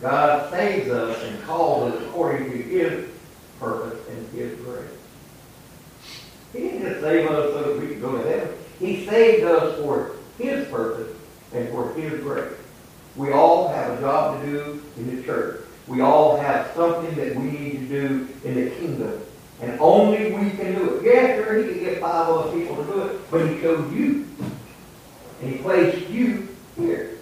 God 0.00 0.50
saves 0.50 0.90
us 0.90 1.22
and 1.22 1.42
calls 1.44 1.94
us 1.94 2.02
according 2.02 2.50
to 2.50 2.58
His 2.58 3.08
purpose 3.58 3.98
and 4.08 4.28
His 4.32 4.58
grace. 4.60 4.84
He 6.52 6.58
didn't 6.60 6.82
just 6.82 7.00
save 7.00 7.30
us 7.30 7.52
so 7.52 7.62
that 7.62 7.80
we 7.80 7.88
could 7.88 8.02
go 8.02 8.18
to 8.18 8.28
heaven. 8.28 8.54
He 8.78 9.06
saved 9.06 9.44
us 9.44 9.80
for 9.80 10.16
His 10.36 10.68
purpose 10.68 11.16
and 11.52 11.68
for 11.70 11.92
His 11.94 12.20
grace. 12.20 12.52
We 13.16 13.32
all 13.32 13.68
have 13.68 13.98
a 13.98 14.00
job 14.00 14.40
to 14.40 14.46
do 14.50 14.82
in 14.96 15.16
the 15.16 15.22
church. 15.22 15.60
We 15.86 16.00
all 16.00 16.36
have 16.36 16.72
something 16.74 17.14
that 17.16 17.36
we 17.36 17.42
need 17.42 17.88
to 17.88 18.08
do 18.08 18.28
in 18.44 18.54
the 18.54 18.70
kingdom. 18.70 19.20
And 19.60 19.78
only 19.80 20.32
we 20.32 20.50
can 20.50 20.74
do 20.74 20.96
it. 20.96 21.04
Yeah, 21.04 21.36
sure, 21.36 21.58
he 21.58 21.64
could 21.64 21.80
get 21.80 22.00
five 22.00 22.28
other 22.28 22.52
people 22.52 22.76
to 22.76 22.84
do 22.84 23.02
it, 23.02 23.30
but 23.30 23.48
he 23.48 23.60
chose 23.60 23.92
you. 23.92 24.26
And 25.40 25.52
he 25.52 25.58
placed 25.58 26.08
you 26.08 26.48
here. 26.76 27.18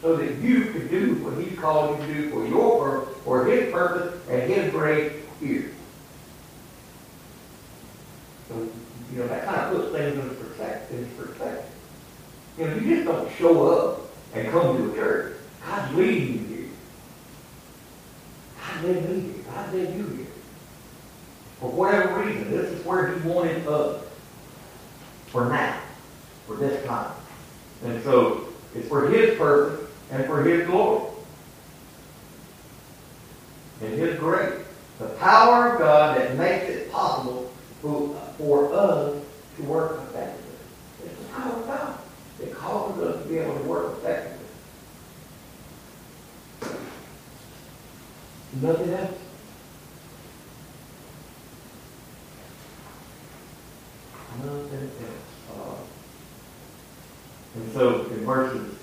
So 0.00 0.16
that 0.16 0.36
you 0.38 0.66
could 0.66 0.88
do 0.88 1.16
what 1.24 1.44
he 1.44 1.54
called 1.56 2.00
you 2.00 2.06
to 2.06 2.14
do 2.14 2.30
for 2.30 2.46
your 2.46 2.82
purpose, 2.82 3.16
for 3.24 3.44
his 3.44 3.70
purpose, 3.70 4.28
and 4.30 4.50
his 4.50 4.70
grace 4.72 5.12
here. 5.40 5.72
So, 8.48 8.68
you 9.12 9.18
know, 9.18 9.28
that 9.28 9.44
kind 9.44 9.60
of 9.60 9.76
puts 9.76 9.92
things. 9.92 10.18
In 10.90 11.06
perspective. 11.16 11.70
You 12.58 12.66
know, 12.66 12.74
you 12.74 12.96
just 12.96 13.06
don't 13.06 13.32
show 13.36 13.68
up 13.68 13.99
and 14.34 14.48
come 14.50 14.76
to 14.76 14.92
a 14.92 14.94
church. 14.94 15.36
God's 15.66 15.94
leading 15.94 16.32
you 16.32 16.56
here. 16.56 16.68
God 18.60 18.84
led 18.84 19.10
me 19.10 19.20
here. 19.20 19.44
God 19.52 19.74
led 19.74 19.96
you 19.96 20.06
here. 20.06 20.26
For 21.58 21.70
whatever 21.70 22.20
reason, 22.20 22.50
this 22.50 22.70
is 22.70 22.84
where 22.84 23.12
He 23.12 23.28
wanted 23.28 23.66
us. 23.66 24.04
For 25.26 25.48
now. 25.48 25.80
For 26.46 26.56
this 26.56 26.84
time. 26.86 27.12
And 27.84 28.02
so, 28.02 28.48
it's 28.74 28.88
for 28.88 29.08
His 29.08 29.36
purpose 29.38 29.88
and 30.10 30.24
for 30.26 30.42
His 30.42 30.66
glory. 30.66 31.12
And 33.82 33.94
His 33.94 34.18
grace. 34.18 34.64
The 34.98 35.06
power 35.06 35.72
of 35.72 35.78
God 35.78 36.18
that 36.18 36.36
makes 36.36 36.64
it 36.64 36.92
possible 36.92 37.50
for, 37.80 38.14
for 38.36 38.72
us 38.72 39.22
to 39.56 39.62
work 39.62 40.00
effectively. 40.08 40.54
It's 41.04 41.16
the 41.16 41.24
power 41.32 41.52
of 41.52 41.66
God 41.66 42.00
that 42.40 42.54
causes 42.54 43.02
us 43.02 43.22
to 43.22 43.28
be 43.28 43.38
able 43.38 43.54
to 43.58 43.64
work 43.64 43.98
effectively. 43.98 44.46
Nothing 48.60 48.90
else. 48.90 49.18
Nothing 54.38 54.90
else. 55.04 55.20
Uh, 55.52 55.76
and 57.56 57.72
so 57.72 58.04
in 58.06 58.24
verses, 58.24 58.76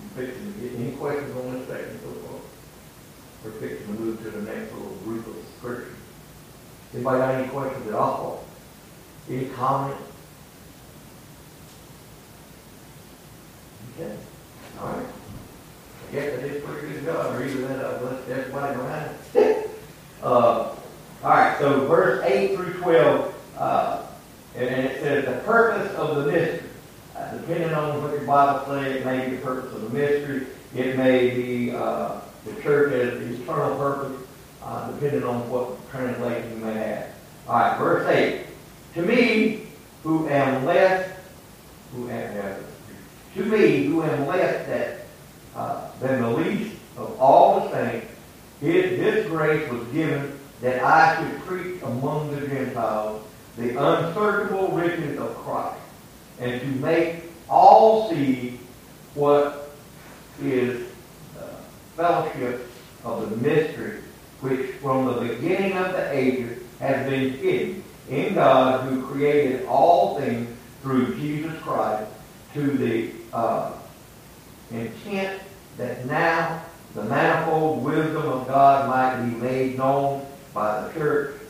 I'm 0.00 0.08
fixing 0.10 0.52
to 0.52 0.60
get 0.60 0.78
any 0.78 0.92
questions 0.92 1.36
on 1.36 1.52
this 1.54 1.68
section 1.68 1.98
so 2.00 2.12
far? 2.12 2.40
We're 3.44 3.52
fixing 3.52 3.86
to 3.86 4.00
move 4.00 4.22
to 4.22 4.30
the 4.30 4.42
next 4.42 4.72
little 4.74 4.96
group 5.04 5.26
of 5.26 5.36
scriptures. 5.58 5.94
Anybody 6.92 7.18
got 7.18 7.34
any 7.34 7.48
questions 7.48 7.86
at 7.86 7.94
all? 7.94 8.44
Any 9.30 9.46
comments? 9.46 10.02
Okay, 14.00 14.16
all 14.80 14.86
right. 14.90 15.06
I 16.08 16.12
guess 16.12 16.38
I 16.38 16.42
did 16.42 16.64
pretty 16.64 16.92
good 16.92 17.04
job 17.04 17.36
reading 17.36 17.62
that 17.62 17.84
up, 17.84 18.00
let 18.04 18.28
everybody 18.28 18.76
behind. 18.76 19.10
Uh, 20.22 20.26
all 20.28 20.76
right, 21.24 21.58
so 21.58 21.86
verse 21.88 22.24
eight 22.24 22.54
through 22.54 22.74
twelve, 22.74 23.34
uh, 23.58 24.02
and 24.54 24.66
it 24.68 25.00
says, 25.00 25.24
the 25.24 25.40
purpose 25.44 25.92
of 25.96 26.16
the 26.24 26.30
mystery. 26.30 26.62
Uh, 27.16 27.32
Depending 27.38 27.74
on 27.74 28.00
what 28.00 28.12
your 28.12 28.20
Bible 28.22 28.66
says, 28.66 28.96
it 28.96 29.04
may 29.04 29.28
be 29.30 29.36
the 29.36 29.42
purpose 29.42 29.74
of 29.74 29.82
the 29.82 29.98
mystery, 29.98 30.46
it 30.76 30.96
may 30.96 31.30
be, 31.30 31.72
uh, 31.72 32.20
the 32.44 32.52
church 32.62 32.92
as 32.92 33.18
the 33.18 33.42
eternal 33.42 33.76
purpose, 33.78 34.16
uh, 34.62 34.92
depending 34.92 35.24
on 35.24 35.50
what 35.50 35.90
translation 35.90 36.50
you 36.50 36.64
may 36.64 36.74
have. 36.74 37.06
All 37.48 37.54
right, 37.54 37.78
verse 37.78 38.08
eight. 38.14 38.46
To 38.94 39.02
me, 39.02 39.66
who 40.04 40.28
am 40.28 40.64
less, 40.64 41.10
who 41.92 42.08
am, 42.10 42.54
to 43.38 43.44
me, 43.44 43.84
who 43.84 44.02
am 44.02 44.26
less 44.26 44.66
that, 44.66 45.06
uh, 45.54 45.88
than 46.00 46.22
the 46.22 46.30
least 46.30 46.76
of 46.96 47.18
all 47.20 47.60
the 47.60 47.72
saints, 47.72 48.06
his, 48.60 48.98
this 48.98 49.26
grace 49.28 49.70
was 49.70 49.86
given 49.88 50.38
that 50.60 50.82
I 50.82 51.16
should 51.16 51.40
preach 51.42 51.80
among 51.82 52.34
the 52.34 52.46
Gentiles 52.46 53.24
the 53.56 53.70
unsearchable 53.70 54.68
riches 54.68 55.18
of 55.18 55.36
Christ, 55.36 55.80
and 56.40 56.60
to 56.60 56.66
make 56.66 57.22
all 57.48 58.10
see 58.10 58.58
what 59.14 59.70
is 60.42 60.88
the 61.34 61.48
fellowship 61.96 62.68
of 63.04 63.30
the 63.30 63.36
mystery 63.36 64.00
which 64.40 64.70
from 64.76 65.06
the 65.06 65.20
beginning 65.20 65.76
of 65.76 65.92
the 65.92 66.12
ages 66.12 66.62
has 66.80 67.08
been 67.08 67.32
hidden 67.38 67.84
in 68.08 68.34
God 68.34 68.88
who 68.88 69.06
created 69.06 69.66
all 69.66 70.20
things 70.20 70.48
through 70.82 71.16
Jesus 71.16 71.52
Christ 71.62 72.08
to 72.54 72.76
the 72.76 73.10
uh, 73.32 73.72
intent 74.70 75.40
that 75.76 76.06
now 76.06 76.62
the 76.94 77.04
manifold 77.04 77.84
wisdom 77.84 78.26
of 78.26 78.46
God 78.46 78.88
might 78.88 79.24
be 79.24 79.36
made 79.36 79.78
known 79.78 80.26
by 80.54 80.82
the 80.82 80.92
church 80.94 81.40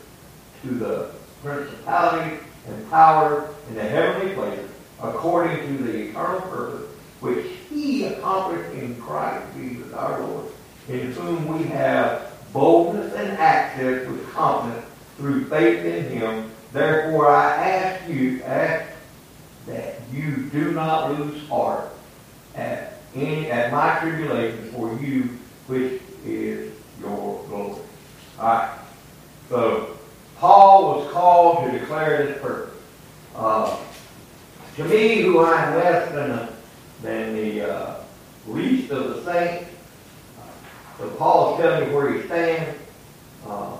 to 0.63 0.69
the 0.69 1.11
principalities 1.43 2.39
and 2.67 2.89
powers 2.89 3.49
in 3.69 3.75
the 3.75 3.83
heavenly 3.83 4.35
places 4.35 4.69
according 5.01 5.57
to 5.65 5.83
the 5.83 6.09
eternal 6.09 6.41
purpose 6.41 6.85
which 7.21 7.45
he 7.69 8.05
accomplished 8.05 8.73
in 8.75 8.99
Christ 9.01 9.45
Jesus 9.55 9.91
our 9.93 10.21
Lord, 10.21 10.45
in 10.87 11.11
whom 11.11 11.57
we 11.57 11.65
have 11.67 12.31
boldness 12.53 13.13
and 13.13 13.37
access 13.37 14.07
with 14.07 14.29
confidence 14.31 14.85
through 15.17 15.45
faith 15.45 15.85
in 15.85 16.05
him. 16.05 16.49
Therefore 16.71 17.29
I 17.29 17.55
ask 17.55 18.09
you, 18.09 18.41
ask 18.43 18.88
that 19.67 20.01
you 20.11 20.49
do 20.51 20.71
not 20.71 21.17
lose 21.17 21.47
heart 21.47 21.89
at 22.55 23.01
in 23.15 23.45
at 23.45 23.71
my 23.71 23.97
tribulation 23.99 24.71
for 24.71 24.93
you, 24.99 25.23
which 25.67 26.01
is 26.25 26.71
your 26.99 27.43
glory. 27.47 27.81
Alright, 28.37 28.79
so 29.49 29.97
Paul 30.37 30.99
was 30.99 31.11
called 31.11 31.65
to 31.71 31.79
declare 31.79 32.25
this 32.27 32.41
purpose. 32.41 32.75
Uh, 33.35 33.77
to 34.75 34.83
me, 34.85 35.21
who 35.21 35.39
I 35.39 35.61
am 35.63 35.75
less 35.75 36.11
than, 36.13 36.29
the- 36.29 36.49
than 37.01 37.35
the 37.35 37.61
uh, 37.69 38.03
least 38.47 38.91
of 38.91 39.09
the 39.15 39.23
saints, 39.33 39.69
uh, 40.39 40.97
so 40.97 41.09
Paul 41.11 41.55
is 41.55 41.61
telling 41.61 41.89
me 41.89 41.95
where 41.95 42.13
he 42.13 42.25
stands. 42.27 42.77
Uh, 43.45 43.77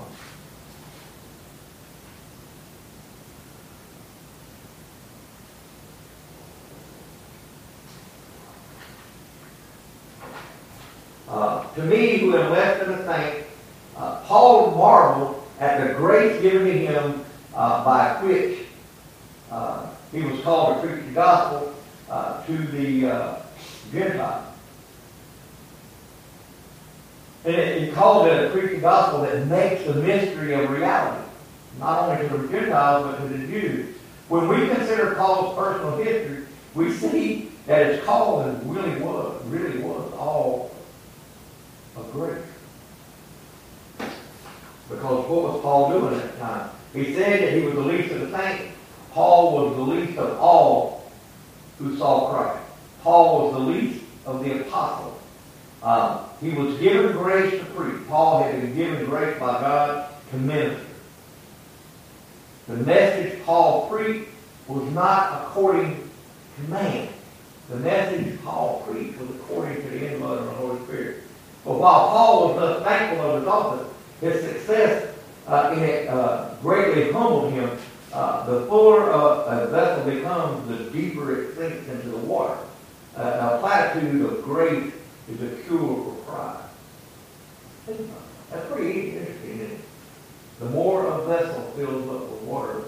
Uh, 11.28 11.68
to 11.80 11.86
me, 11.86 12.18
who 12.18 12.36
am 12.36 12.52
less 12.52 12.80
than 12.80 12.94
a 12.94 13.06
saint, 13.06 13.46
uh, 13.96 14.22
Paul 14.26 14.72
marveled 14.72 15.44
at 15.60 15.88
the 15.88 15.94
grace 15.94 16.42
given 16.42 16.66
to 16.66 16.74
him 16.74 17.26
uh, 17.56 17.84
by 17.86 18.22
which 18.24 18.60
uh, 19.50 19.88
he 20.12 20.22
was 20.22 20.42
called 20.42 20.82
to 20.82 20.88
preach 20.88 21.06
the 21.06 21.12
gospel 21.12 21.74
uh, 22.10 22.44
to 22.46 22.58
the 22.58 23.10
uh, 23.10 23.42
Gentiles. 23.92 24.46
And 27.46 27.56
it, 27.56 27.94
calls 27.94 28.28
it 28.28 28.46
a 28.46 28.50
preaching 28.50 28.82
gospel 28.82 29.22
that 29.22 29.48
makes 29.48 29.86
the 29.86 29.94
mystery 29.94 30.54
a 30.54 30.68
reality, 30.68 31.24
not 31.80 32.10
only 32.10 32.28
to 32.28 32.38
the 32.38 32.48
Gentiles, 32.50 33.06
but 33.06 33.24
to 33.24 33.38
the 33.38 33.48
Jews. 33.48 33.96
When 34.28 34.50
we 34.50 34.68
consider 34.68 35.16
Paul's 35.16 35.58
personal 35.58 35.98
history, 35.98 36.44
we 36.76 36.92
see 36.92 37.52
that 37.66 37.94
his 37.94 38.04
calling 38.04 38.70
really 38.70 39.02
was, 39.02 39.42
really 39.46 39.80
was 39.80 40.12
all 40.14 40.70
of 42.00 42.12
grace. 42.12 42.46
Because 44.90 45.30
what 45.30 45.44
was 45.44 45.62
Paul 45.62 45.92
doing 45.92 46.16
at 46.16 46.24
that 46.24 46.40
time? 46.40 46.70
He 46.94 47.14
said 47.14 47.44
that 47.44 47.54
he 47.54 47.62
was 47.62 47.76
the 47.76 47.82
least 47.82 48.12
of 48.14 48.22
the 48.22 48.38
saints. 48.38 48.76
Paul 49.12 49.54
was 49.54 49.76
the 49.76 49.82
least 49.82 50.18
of 50.18 50.40
all 50.40 51.12
who 51.78 51.96
saw 51.98 52.32
Christ. 52.32 52.66
Paul 53.04 53.46
was 53.46 53.54
the 53.54 53.60
least 53.60 54.04
of 54.26 54.44
the 54.44 54.62
apostles. 54.62 55.20
Um, 55.84 56.20
he 56.42 56.52
was 56.52 56.78
given 56.80 57.14
grace 57.14 57.52
to 57.60 57.66
preach. 57.66 58.08
Paul 58.08 58.44
had 58.44 58.62
been 58.62 58.76
given 58.76 59.06
grace 59.06 59.40
by 59.40 59.62
God 59.62 60.12
to 60.32 60.38
minister. 60.38 60.86
The 62.68 62.76
message 62.78 63.44
Paul 63.46 63.90
preached 63.90 64.30
was 64.68 64.92
not 64.94 65.44
according 65.44 66.10
to 66.56 66.70
man. 66.70 67.10
The 67.70 67.78
message 67.78 68.40
Paul 68.44 68.86
preached 68.88 69.20
was 69.20 69.30
according 69.30 69.76
to 69.78 69.90
the 69.90 70.14
input 70.14 70.40
of 70.40 70.46
the 70.46 70.52
Holy 70.52 70.84
Spirit. 70.86 71.24
But 71.70 71.78
while 71.78 72.08
Paul 72.08 72.48
was 72.48 72.56
thus 72.56 72.84
thankful 72.84 73.30
of 73.30 73.40
his 73.42 73.48
office, 73.48 73.88
his 74.22 74.44
success 74.44 75.16
uh, 75.46 75.72
in 75.78 75.84
it 75.84 76.10
uh, 76.10 76.56
greatly 76.64 77.12
humbled 77.12 77.54
him. 77.54 77.70
Uh, 78.12 78.44
the 78.48 78.66
fuller 78.66 79.12
a 79.12 79.68
vessel 79.68 80.04
becomes, 80.04 80.68
the 80.68 80.90
deeper 80.90 81.40
it 81.40 81.56
sinks 81.56 81.88
into 81.88 82.10
the 82.10 82.18
water. 82.18 82.58
Uh, 83.16 83.52
a 83.54 83.60
platitude 83.60 84.26
of 84.26 84.42
grace 84.42 84.92
is 85.30 85.44
a 85.44 85.56
cure 85.68 86.06
for 86.06 86.16
pride. 86.26 86.64
That's 88.50 88.72
pretty 88.72 89.12
interesting? 89.12 89.80
The 90.62 90.66
more 90.72 91.06
a 91.06 91.24
vessel 91.28 91.62
fills 91.76 92.10
up 92.10 92.32
with 92.32 92.42
water, 92.42 92.82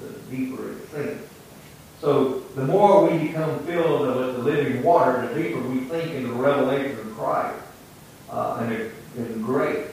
the 0.00 0.36
deeper 0.36 0.72
it 0.72 0.90
sinks. 0.90 1.32
So 2.00 2.40
the 2.56 2.64
more 2.64 3.08
we 3.08 3.28
become 3.28 3.60
filled 3.60 4.00
with 4.00 4.34
the 4.34 4.42
living 4.42 4.82
water, 4.82 5.28
the 5.28 5.40
deeper 5.40 5.60
we 5.60 5.88
sink 5.88 6.10
into 6.10 6.30
the 6.30 6.34
revelation 6.34 6.98
of 6.98 7.16
Christ 7.16 7.66
uh, 8.30 8.66
and, 9.16 9.44
grace. 9.44 9.88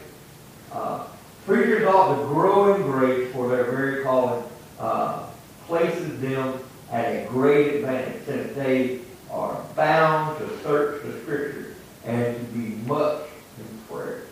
Uh, 0.71 1.05
preachers 1.45 1.87
ought 1.87 2.15
to 2.15 2.27
grow 2.27 2.75
in 2.75 2.81
grace 2.83 3.31
for 3.33 3.49
their 3.49 3.63
very 3.65 4.03
calling 4.03 4.43
uh, 4.79 5.27
places 5.65 6.19
them 6.21 6.59
at 6.91 7.05
a 7.05 7.27
great 7.29 7.75
advantage 7.75 8.25
since 8.25 8.55
they 8.55 8.99
are 9.31 9.61
bound 9.75 10.37
to 10.39 10.59
search 10.59 11.03
the 11.03 11.19
Scriptures 11.21 11.75
and 12.05 12.35
to 12.35 12.43
be 12.53 12.75
much 12.87 13.23
in 13.59 13.65
prayer. 13.89 14.23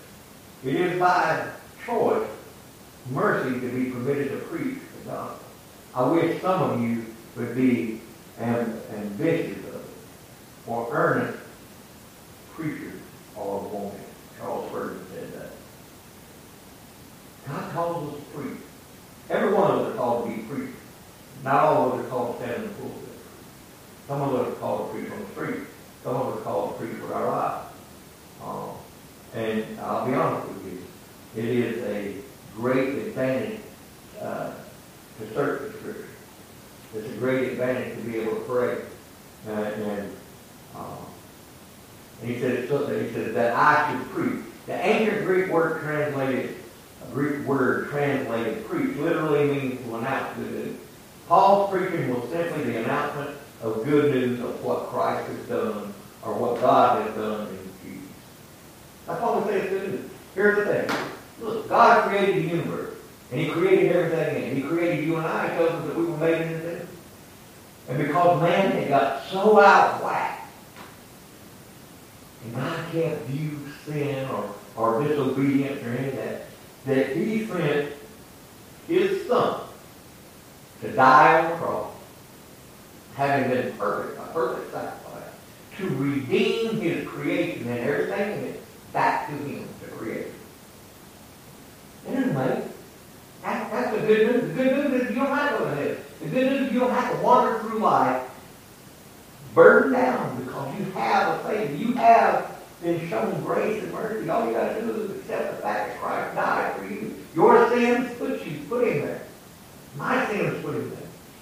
It 0.63 0.75
is 0.75 0.99
by 0.99 1.47
choice, 1.85 2.27
mercy 3.11 3.59
to 3.59 3.69
be 3.69 3.91
permitted 3.91 4.29
to 4.29 4.37
preach 4.47 4.79
the 4.99 5.11
gospel. 5.11 5.45
I 5.93 6.09
wish 6.09 6.41
some 6.41 6.61
of 6.61 6.81
you 6.81 7.05
would 7.35 7.55
be 7.55 7.94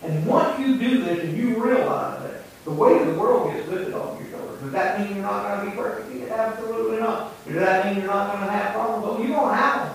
And 0.03 0.25
once 0.25 0.59
you 0.59 0.77
do 0.77 1.03
this 1.03 1.23
and 1.23 1.37
you 1.37 1.63
realize 1.63 2.21
that 2.23 2.43
the 2.65 2.71
weight 2.71 3.01
of 3.01 3.07
the 3.07 3.19
world 3.19 3.53
gets 3.53 3.67
lifted 3.69 3.93
off 3.93 4.19
your 4.19 4.29
shoulders, 4.29 4.61
does 4.61 4.71
that 4.73 4.99
mean 4.99 5.15
you're 5.15 5.25
not 5.25 5.47
going 5.47 5.65
to 5.65 5.71
be 5.71 5.77
persecuted? 5.77 6.29
Absolutely 6.29 6.99
not. 6.99 7.45
Does 7.45 7.55
that 7.55 7.85
mean 7.85 7.97
you're 7.97 8.07
not 8.07 8.33
going 8.33 8.45
to 8.45 8.51
have 8.51 8.73
problems? 8.73 9.05
Well, 9.05 9.19
you're 9.19 9.35
going 9.35 9.49
to 9.49 9.55
have 9.55 9.85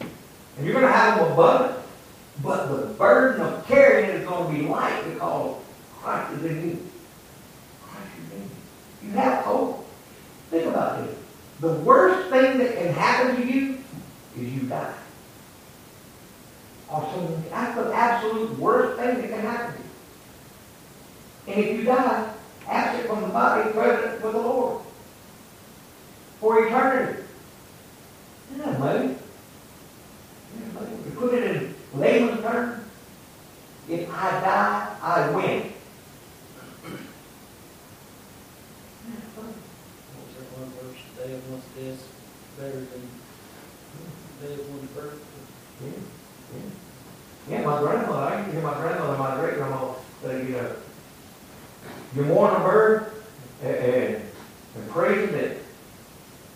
them. 0.00 0.10
And 0.56 0.66
you're 0.66 0.74
going 0.74 0.86
to 0.86 0.92
have 0.92 1.18
them 1.18 1.32
abundant. 1.32 1.78
But 2.42 2.66
the 2.68 2.86
burden 2.94 3.42
of 3.42 3.66
carrying 3.66 4.10
is 4.10 4.26
going 4.26 4.54
to 4.54 4.62
be 4.62 4.66
light 4.68 5.04
because 5.04 5.56
Christ 6.00 6.32
is 6.38 6.44
in 6.44 6.70
you. 6.70 6.86
Christ 7.82 8.06
is 8.26 8.32
in 8.32 8.42
you. 8.42 8.50
You 9.02 9.10
have 9.18 9.44
hope. 9.44 9.86
Think 10.50 10.66
about 10.66 11.04
this. 11.04 11.16
The 11.60 11.74
worst 11.74 12.30
thing 12.30 12.58
that 12.58 12.78
can 12.78 12.94
happen 12.94 13.36
to 13.36 13.46
you 13.46 13.78
is 14.38 14.52
you 14.54 14.62
die. 14.62 14.94
Or 16.90 17.08
something, 17.12 17.44
that's 17.50 17.76
the 17.76 17.92
absolute 17.92 18.58
worst 18.58 18.98
thing 18.98 19.20
that 19.20 19.30
can 19.30 19.40
happen 19.40 19.74
to 19.74 19.78
you. 19.78 21.54
And 21.54 21.64
if 21.64 21.78
you 21.78 21.84
die, 21.84 22.32
absent 22.66 23.06
from 23.08 23.22
the 23.22 23.28
body, 23.28 23.70
present 23.70 24.22
with 24.22 24.32
the 24.32 24.38
Lord. 24.40 24.82
For 26.40 26.66
eternity. 26.66 27.22
Isn't 28.50 28.64
that 28.64 28.80
amazing? 28.80 29.18
Isn't 30.56 30.74
that 30.74 30.82
amazing? 30.82 31.04
To 31.04 31.10
put 31.18 31.34
it 31.34 31.56
in 31.56 31.74
layman's 31.94 32.40
terms, 32.40 32.84
if 33.88 34.10
I 34.10 34.30
die, 34.40 34.96
I 35.02 35.30
win. 35.30 35.44
Isn't 35.44 35.74
that 39.14 39.22
funny? 39.36 39.54
death's 41.80 42.04
better 42.58 42.72
than 42.72 43.08
death 44.42 44.58
when 44.68 44.86
birth. 44.94 45.20
Yeah, 45.84 46.19
yeah. 47.48 47.62
My 47.62 47.80
grandmother, 47.80 48.34
I 48.34 48.44
to 48.44 48.52
hear 48.52 48.62
my 48.62 48.74
grandmother, 48.74 49.18
my 49.18 49.36
great 49.36 49.54
grandma, 49.54 49.94
say, 50.22 50.46
you 50.46 50.52
know, 50.52 50.72
you 52.14 52.24
mourn 52.24 52.54
a 52.54 52.60
bird 52.60 53.12
and, 53.62 53.76
and, 53.76 54.22
and 54.76 54.90
praising 54.90 55.34
it. 55.34 55.64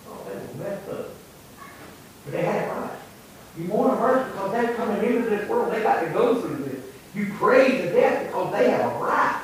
Oh, 0.09 0.25
that 0.27 0.35
was 0.35 0.57
messed 0.57 0.89
up. 0.91 1.07
But 2.25 2.33
they 2.33 2.43
had 2.43 2.69
it 2.69 2.71
right. 2.71 2.99
You 3.59 3.65
mourn 3.65 3.91
a 3.93 3.97
bird 3.97 4.33
because 4.33 4.53
they're 4.53 4.75
coming 4.75 5.05
into 5.05 5.31
this 5.31 5.49
world, 5.49 5.73
they 5.73 5.83
got 5.83 6.01
to 6.01 6.11
go 6.11 6.41
through 6.41 6.65
this. 6.65 6.85
You 7.15 7.33
praise 7.35 7.83
the 7.83 7.91
death 7.91 8.27
because 8.27 8.53
they 8.53 8.71
have 8.71 8.93
a 8.93 8.99
right. 8.99 9.43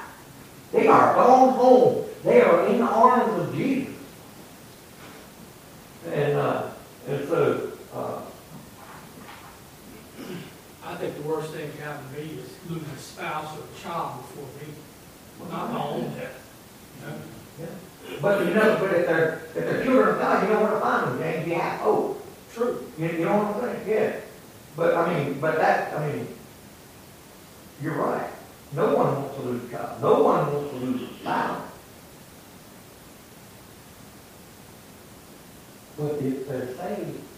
They 0.72 0.86
are 0.86 1.14
gone 1.14 1.54
home. 1.54 2.06
They 2.24 2.42
are 2.42 2.66
in 2.66 2.78
the 2.78 2.86
arms 2.86 3.40
of 3.40 3.54
Jesus. 3.54 3.94
And, 6.06 6.36
uh, 6.36 6.70
and 7.08 7.28
so, 7.28 7.72
uh, 7.94 8.19
I 10.90 10.96
think 10.96 11.14
the 11.14 11.22
worst 11.22 11.52
thing 11.52 11.70
that 11.70 11.78
happened 11.84 12.16
to 12.16 12.20
me 12.20 12.40
is 12.40 12.50
losing 12.68 12.88
a 12.90 12.98
spouse 12.98 13.56
or 13.56 13.62
a 13.62 13.80
child 13.80 14.22
before 14.22 14.44
me, 14.58 14.74
not 15.48 15.72
my 15.72 15.84
own 15.84 16.12
death, 16.14 16.34
you 16.98 17.06
know? 17.06 17.70
But 18.20 18.44
you 18.44 18.54
know, 18.54 18.76
but 18.80 18.94
if 18.94 19.06
they're, 19.06 19.42
if 19.46 19.54
they're 19.54 19.84
children 19.84 20.08
of 20.08 20.18
God, 20.18 20.42
you 20.42 20.52
know 20.52 20.62
where 20.62 20.72
to 20.72 20.80
find 20.80 21.06
them, 21.06 21.18
James, 21.20 21.46
you 21.46 21.54
have 21.54 21.80
hope. 21.80 22.16
Oh, 22.18 22.22
true. 22.52 22.92
You, 22.98 23.06
you 23.06 23.24
know 23.24 23.36
what 23.36 23.64
I'm 23.64 23.76
saying? 23.76 23.88
Yeah. 23.88 24.20
But 24.76 24.96
I 24.96 25.14
mean, 25.14 25.40
but 25.40 25.56
that, 25.58 25.94
I 25.94 26.08
mean, 26.08 26.26
you're 27.80 27.94
right. 27.94 28.30
No 28.72 28.96
one 28.96 29.14
wants 29.14 29.36
to 29.36 29.42
lose 29.42 29.64
a 29.64 29.68
child. 29.68 30.02
No 30.02 30.22
one 30.24 30.52
wants 30.52 30.70
to 30.72 30.76
lose 30.76 31.02
a 31.08 31.14
spouse. 31.14 31.62
But 35.96 36.12
if 36.14 36.48
they're 36.48 36.66
saved, 36.74 36.76
I 36.76 36.76
call 36.78 36.98
them 37.06 37.29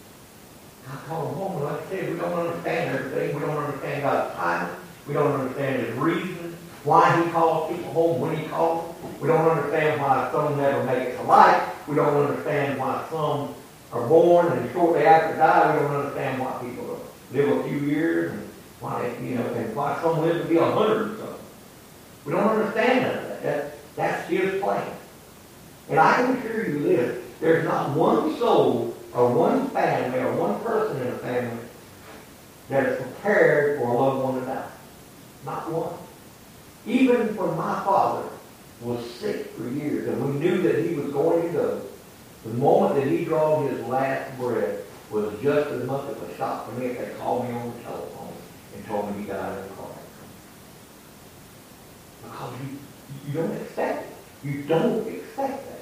we 2.10 2.18
don't 2.18 2.32
understand 2.32 2.96
everything. 2.96 3.34
We 3.34 3.40
don't 3.40 3.56
understand 3.56 4.02
God's 4.02 4.34
timing. 4.34 4.76
We 5.06 5.14
don't 5.14 5.40
understand 5.40 5.86
His 5.86 5.96
reason, 5.96 6.56
why 6.84 7.22
He 7.22 7.30
calls 7.30 7.74
people 7.74 7.92
home 7.92 8.20
when 8.20 8.36
He 8.36 8.46
calls 8.46 8.86
them. 8.86 9.20
We 9.20 9.28
don't 9.28 9.48
understand 9.48 10.00
why 10.00 10.30
some 10.32 10.56
never 10.56 10.84
make 10.84 11.08
it 11.08 11.16
to 11.16 11.22
life. 11.24 11.88
We 11.88 11.96
don't 11.96 12.16
understand 12.16 12.78
why 12.78 13.04
some 13.10 13.54
are 13.92 14.06
born 14.08 14.52
and 14.52 14.70
shortly 14.72 15.04
after 15.04 15.36
die. 15.36 15.74
We 15.74 15.82
don't 15.82 15.96
understand 15.96 16.40
why 16.40 16.58
people 16.60 17.00
live 17.32 17.48
a 17.48 17.68
few 17.68 17.78
years 17.78 18.32
and 18.32 18.48
why, 18.80 19.02
they, 19.02 19.28
you 19.28 19.34
know, 19.36 19.46
and 19.54 19.74
why 19.74 20.00
some 20.02 20.20
live 20.20 20.42
to 20.42 20.48
be 20.48 20.56
a 20.56 20.64
hundred 20.64 21.12
or 21.12 21.16
something. 21.16 21.46
We 22.24 22.32
don't 22.32 22.48
understand 22.48 23.04
that. 23.04 23.42
that. 23.42 23.74
That's 23.96 24.28
His 24.28 24.60
plan. 24.62 24.90
And 25.90 26.00
I 26.00 26.14
can 26.16 26.36
assure 26.36 26.66
you 26.66 26.82
this, 26.82 27.22
there's 27.40 27.64
not 27.64 27.90
one 27.96 28.38
soul 28.38 28.96
or 29.12 29.32
one 29.32 29.68
family 29.70 30.20
or 30.20 30.32
one 30.36 30.58
person 30.60 31.02
in 31.02 31.08
a 31.08 31.16
family 31.18 31.58
that 32.72 32.86
is 32.86 33.02
prepared 33.02 33.78
for 33.78 33.88
a 33.88 33.92
loved 33.92 34.22
one 34.22 34.40
to 34.40 34.46
die. 34.46 34.68
Not 35.44 35.70
one. 35.70 35.94
Even 36.86 37.36
when 37.36 37.56
my 37.56 37.84
father 37.84 38.28
was 38.80 39.08
sick 39.14 39.50
for 39.50 39.68
years 39.68 40.08
and 40.08 40.24
we 40.24 40.40
knew 40.40 40.62
that 40.62 40.84
he 40.84 40.94
was 40.94 41.12
going 41.12 41.42
to 41.42 41.52
go, 41.52 41.82
the 42.44 42.54
moment 42.54 42.94
that 42.96 43.06
he 43.06 43.24
drawed 43.26 43.70
his 43.70 43.80
last 43.86 44.36
breath 44.38 44.80
was 45.10 45.32
just 45.42 45.70
as 45.70 45.86
much 45.86 46.08
of 46.08 46.22
a 46.22 46.36
shock 46.36 46.66
for 46.66 46.72
me 46.80 46.86
if 46.86 46.98
they 46.98 47.14
called 47.18 47.46
me 47.46 47.54
on 47.54 47.76
the 47.76 47.82
telephone 47.82 48.32
and 48.74 48.86
told 48.86 49.14
me 49.14 49.22
he 49.22 49.28
died 49.28 49.58
in 49.58 49.64
a 49.64 49.68
car 49.74 49.90
accident. 49.90 50.32
Because 52.24 52.54
you, 52.62 52.78
you 53.28 53.32
don't 53.34 53.52
expect 53.60 54.10
it. 54.10 54.16
You 54.46 54.62
don't 54.62 55.06
expect 55.06 55.68
that. 55.68 55.80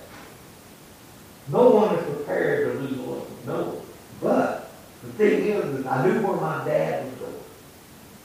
No 1.48 1.70
one 1.70 1.94
is 1.94 2.04
prepared 2.04 2.72
to 2.72 2.80
lose 2.80 2.98
a 2.98 3.02
loved 3.02 3.30
one. 3.30 3.46
No 3.46 3.64
one. 3.64 3.86
But 4.20 4.59
the 5.02 5.12
thing 5.12 5.46
is, 5.46 5.64
is 5.80 5.86
I 5.86 6.06
knew 6.06 6.26
where 6.26 6.36
my 6.36 6.64
dad 6.64 7.04
was 7.04 7.14
going. 7.14 7.34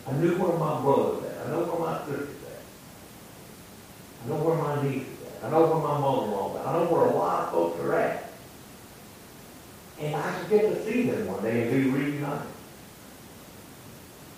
I 0.07 0.11
knew 0.13 0.38
where 0.38 0.57
my 0.57 0.82
brother 0.82 1.15
was 1.15 1.23
at. 1.23 1.47
I 1.47 1.49
know 1.51 1.63
where 1.63 1.80
my 1.80 1.99
sister's 2.05 2.43
at. 2.43 2.61
I 4.23 4.28
know 4.30 4.36
where 4.43 4.57
my 4.57 4.84
niece 4.84 5.07
is 5.07 5.28
at. 5.28 5.43
I 5.45 5.51
know 5.51 5.61
where 5.61 5.80
my 5.80 5.99
mother-in-law 5.99 6.53
is 6.53 6.59
at. 6.59 6.67
I 6.67 6.73
know 6.73 6.86
where 6.91 7.05
a 7.05 7.13
lot 7.13 7.45
of 7.45 7.51
folks 7.51 7.80
are 7.80 7.95
at. 7.95 8.32
And 9.99 10.15
I 10.15 10.39
could 10.39 10.49
get 10.49 10.61
to 10.61 10.86
see 10.86 11.09
them 11.09 11.28
one 11.28 11.41
day 11.43 11.63
and 11.63 11.71
be 11.71 11.89
reunited. 11.89 12.47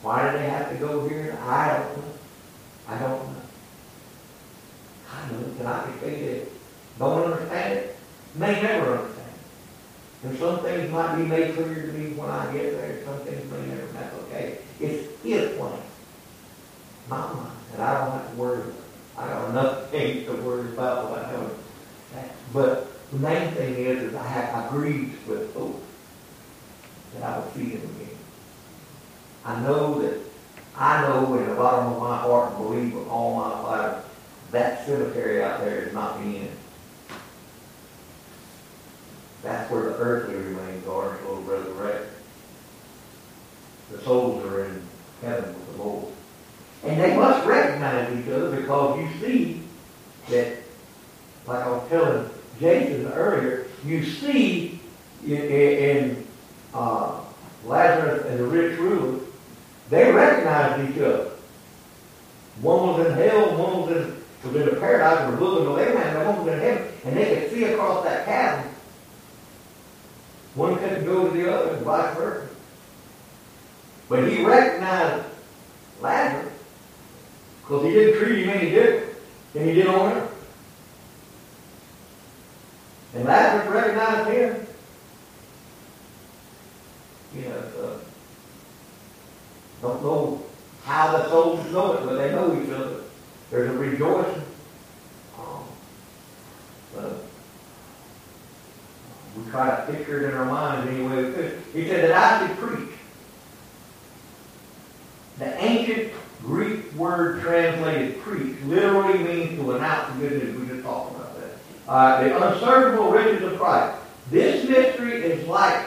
Why 0.03 0.31
do 0.31 0.37
they 0.37 0.49
have 0.49 0.69
to 0.69 0.75
go 0.77 1.07
here? 1.07 1.37
I 1.41 1.69
don't 1.69 1.97
know. 1.97 2.13
I 2.87 2.99
don't 2.99 3.33
know. 3.33 3.41
I 5.11 5.31
know, 5.31 5.37
and 5.59 5.67
I 5.67 5.83
can 5.83 5.99
say 5.99 6.27
that 6.27 6.49
don't 6.99 7.31
understand 7.31 7.73
it, 7.73 7.97
may 8.35 8.61
never 8.61 8.97
understand. 8.97 9.16
And 10.27 10.37
some 10.39 10.59
things 10.59 10.91
might 10.91 11.15
be 11.15 11.23
made 11.23 11.55
clear 11.55 11.87
to 11.87 11.93
me 11.93 12.11
when 12.15 12.29
I 12.29 12.51
get 12.51 12.73
there, 12.73 13.01
some 13.05 13.19
things 13.19 13.49
may 13.49 13.65
never, 13.67 13.87
that's 13.93 14.13
okay. 14.23 14.57
It's 14.77 15.23
his 15.23 15.57
plan, 15.57 15.79
not 17.09 17.33
mine, 17.33 17.51
and 17.73 17.81
I 17.81 17.93
don't 17.97 18.11
have 18.11 18.29
to 18.31 18.35
worry 18.35 18.59
about 18.59 18.73
it. 18.73 18.75
I 19.17 19.27
got 19.27 19.49
enough 19.51 19.89
things 19.89 20.25
to 20.25 20.33
worry 20.33 20.67
about 20.73 21.09
without 21.09 21.31
knowing 21.31 21.59
that. 22.13 22.31
But 22.51 23.09
the 23.11 23.19
main 23.19 23.53
thing 23.53 23.75
is, 23.75 24.03
is 24.03 24.15
I 24.15 24.27
have, 24.27 24.65
I 24.65 24.69
grieve 24.69 25.25
with 25.29 25.53
hope 25.53 25.81
that 27.13 27.23
I 27.23 27.37
will 27.39 27.51
see 27.51 27.69
him 27.69 27.81
again. 27.83 28.17
I 29.45 29.61
know 29.61 30.01
that, 30.01 30.19
I 30.75 31.01
know 31.03 31.35
in 31.35 31.47
the 31.47 31.55
bottom 31.55 31.93
of 31.93 31.99
my 32.01 32.17
heart 32.17 32.53
and 32.53 32.63
believe 32.65 32.93
with 32.93 33.07
all 33.07 33.33
my 33.33 33.61
life, 33.61 34.03
that 34.51 34.85
cemetery 34.85 35.41
out 35.41 35.61
there 35.61 35.83
is 35.83 35.93
not 35.93 36.19
the 36.19 36.25
end. 36.25 36.57
That's 39.43 39.71
where 39.71 39.83
the 39.83 39.86
earthly 39.97 40.35
remains 40.35 40.87
are 40.87 41.15
until 41.15 41.41
resurrected. 41.41 42.09
The 43.91 44.01
souls 44.01 44.45
are 44.45 44.65
in 44.65 44.81
heaven 45.21 45.53
with 45.53 45.75
the 45.75 45.83
Lord. 45.83 46.13
And 46.83 46.99
they 46.99 47.15
must 47.15 47.45
recognize 47.45 48.17
each 48.17 48.31
other 48.31 48.55
because 48.55 48.99
you 48.99 49.09
see 49.19 49.63
that, 50.29 50.57
like 51.45 51.65
I 51.65 51.69
was 51.69 51.89
telling 51.89 52.29
Jason 52.59 53.07
earlier, 53.07 53.67
you 53.85 54.03
see 54.05 54.79
in, 55.25 55.31
in 55.31 56.27
uh, 56.73 57.21
Lazarus 57.65 58.25
and 58.25 58.39
the 58.39 58.43
rich 58.43 58.77
ruler, 58.79 59.19
they 59.89 60.11
recognized 60.11 60.89
each 60.89 61.01
other. 61.01 61.31
One 62.61 62.87
was 62.87 63.07
in 63.07 63.13
hell, 63.13 63.57
one 63.57 63.81
was 63.81 63.97
in, 63.97 64.23
was 64.43 64.55
in 64.55 64.65
the 64.65 64.79
paradise, 64.79 65.31
or 65.31 65.37
bosom 65.37 65.67
of 65.67 65.79
Abraham, 65.79 66.17
and 66.17 66.27
one 66.27 66.45
was 66.45 66.53
in 66.53 66.59
heaven, 66.59 66.87
and 67.05 67.17
they 67.17 67.35
could 67.35 67.51
see 67.51 67.63
across 67.65 68.03
that 68.03 68.25
chasm. 68.25 68.71
One 70.55 70.77
couldn't 70.77 71.05
go 71.05 71.27
to 71.29 71.37
the 71.37 71.53
other, 71.53 71.75
and 71.75 71.85
vice 71.85 72.15
versa. 72.15 72.49
But 74.09 74.27
he 74.27 74.43
recognized 74.43 75.25
Lazarus 76.01 76.53
because 77.61 77.83
he 77.83 77.91
didn't 77.91 78.23
treat 78.23 78.45
him 78.45 78.49
any 78.49 78.69
different 78.71 79.17
than 79.53 79.67
he 79.67 79.73
did 79.73 79.87
on 79.87 80.13
earth. 80.13 80.33
And 83.13 83.25
Lazarus 83.25 83.69
recognized 83.69 84.29
him. 84.29 84.67
You 87.35 87.49
know, 87.49 87.63
so 87.75 87.99
don't 89.81 90.01
know 90.01 90.43
how 90.83 91.11
the 91.11 91.29
souls 91.29 91.71
know 91.71 91.93
it, 91.93 92.05
but 92.05 92.15
they 92.15 92.31
know 92.31 92.61
each 92.61 92.69
other. 92.69 93.01
There's 93.51 93.69
a 93.69 93.77
rejoicing. 93.77 94.43
Um, 95.37 95.63
so, 96.93 97.19
we 99.35 99.51
try 99.51 99.85
to 99.85 99.91
picture 99.91 100.25
it 100.25 100.29
in 100.29 100.37
our 100.37 100.45
minds 100.45 100.89
any 100.89 101.05
way 101.05 101.25
we 101.25 101.33
could. 101.33 101.61
He 101.73 101.87
said 101.87 102.09
that 102.09 102.41
I 102.41 102.47
should 102.47 102.57
preach. 102.57 102.89
The 105.37 105.63
ancient 105.63 106.13
Greek 106.41 106.91
word 106.93 107.41
translated 107.41 108.19
preach 108.21 108.55
literally 108.65 109.19
means 109.19 109.59
to 109.59 109.71
announce 109.73 110.13
the 110.13 110.29
good 110.29 110.43
news. 110.43 110.59
We 110.59 110.67
just 110.67 110.83
talked 110.83 111.15
about 111.15 111.35
that. 111.39 111.51
Uh, 111.87 112.23
the 112.23 112.53
unsearchable 112.53 113.11
riches 113.11 113.43
of 113.43 113.59
Christ. 113.59 113.99
This 114.31 114.67
mystery 114.67 115.21
is 115.21 115.47
like 115.47 115.85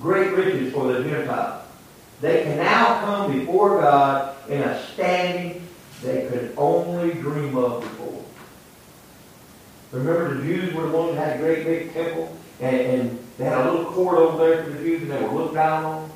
great 0.00 0.32
riches 0.32 0.72
for 0.72 0.92
the 0.92 1.02
Gentiles. 1.02 1.64
They 2.20 2.42
can 2.42 2.58
now 2.58 3.00
come 3.00 3.38
before 3.38 3.80
God 3.80 4.36
in 4.48 4.60
a 4.60 4.86
standing 4.92 5.66
they 6.02 6.26
could 6.28 6.54
only 6.56 7.12
dream 7.14 7.56
of 7.56 7.82
before. 7.82 8.24
Remember 9.92 10.34
the 10.34 10.42
Jews 10.42 10.74
were 10.74 10.88
the 10.88 10.96
ones 10.96 11.14
that 11.14 11.26
had 11.26 11.36
a 11.36 11.42
great 11.42 11.64
big 11.64 11.92
temple 11.92 12.36
and, 12.60 12.76
and 12.76 13.26
they 13.38 13.44
had 13.44 13.66
a 13.66 13.70
little 13.70 13.90
court 13.92 14.18
over 14.18 14.46
there 14.46 14.64
for 14.64 14.70
the 14.70 14.78
Jews 14.78 15.02
and 15.02 15.10
they 15.10 15.22
were 15.22 15.32
looked 15.32 15.54
down 15.54 15.84
on. 15.84 16.10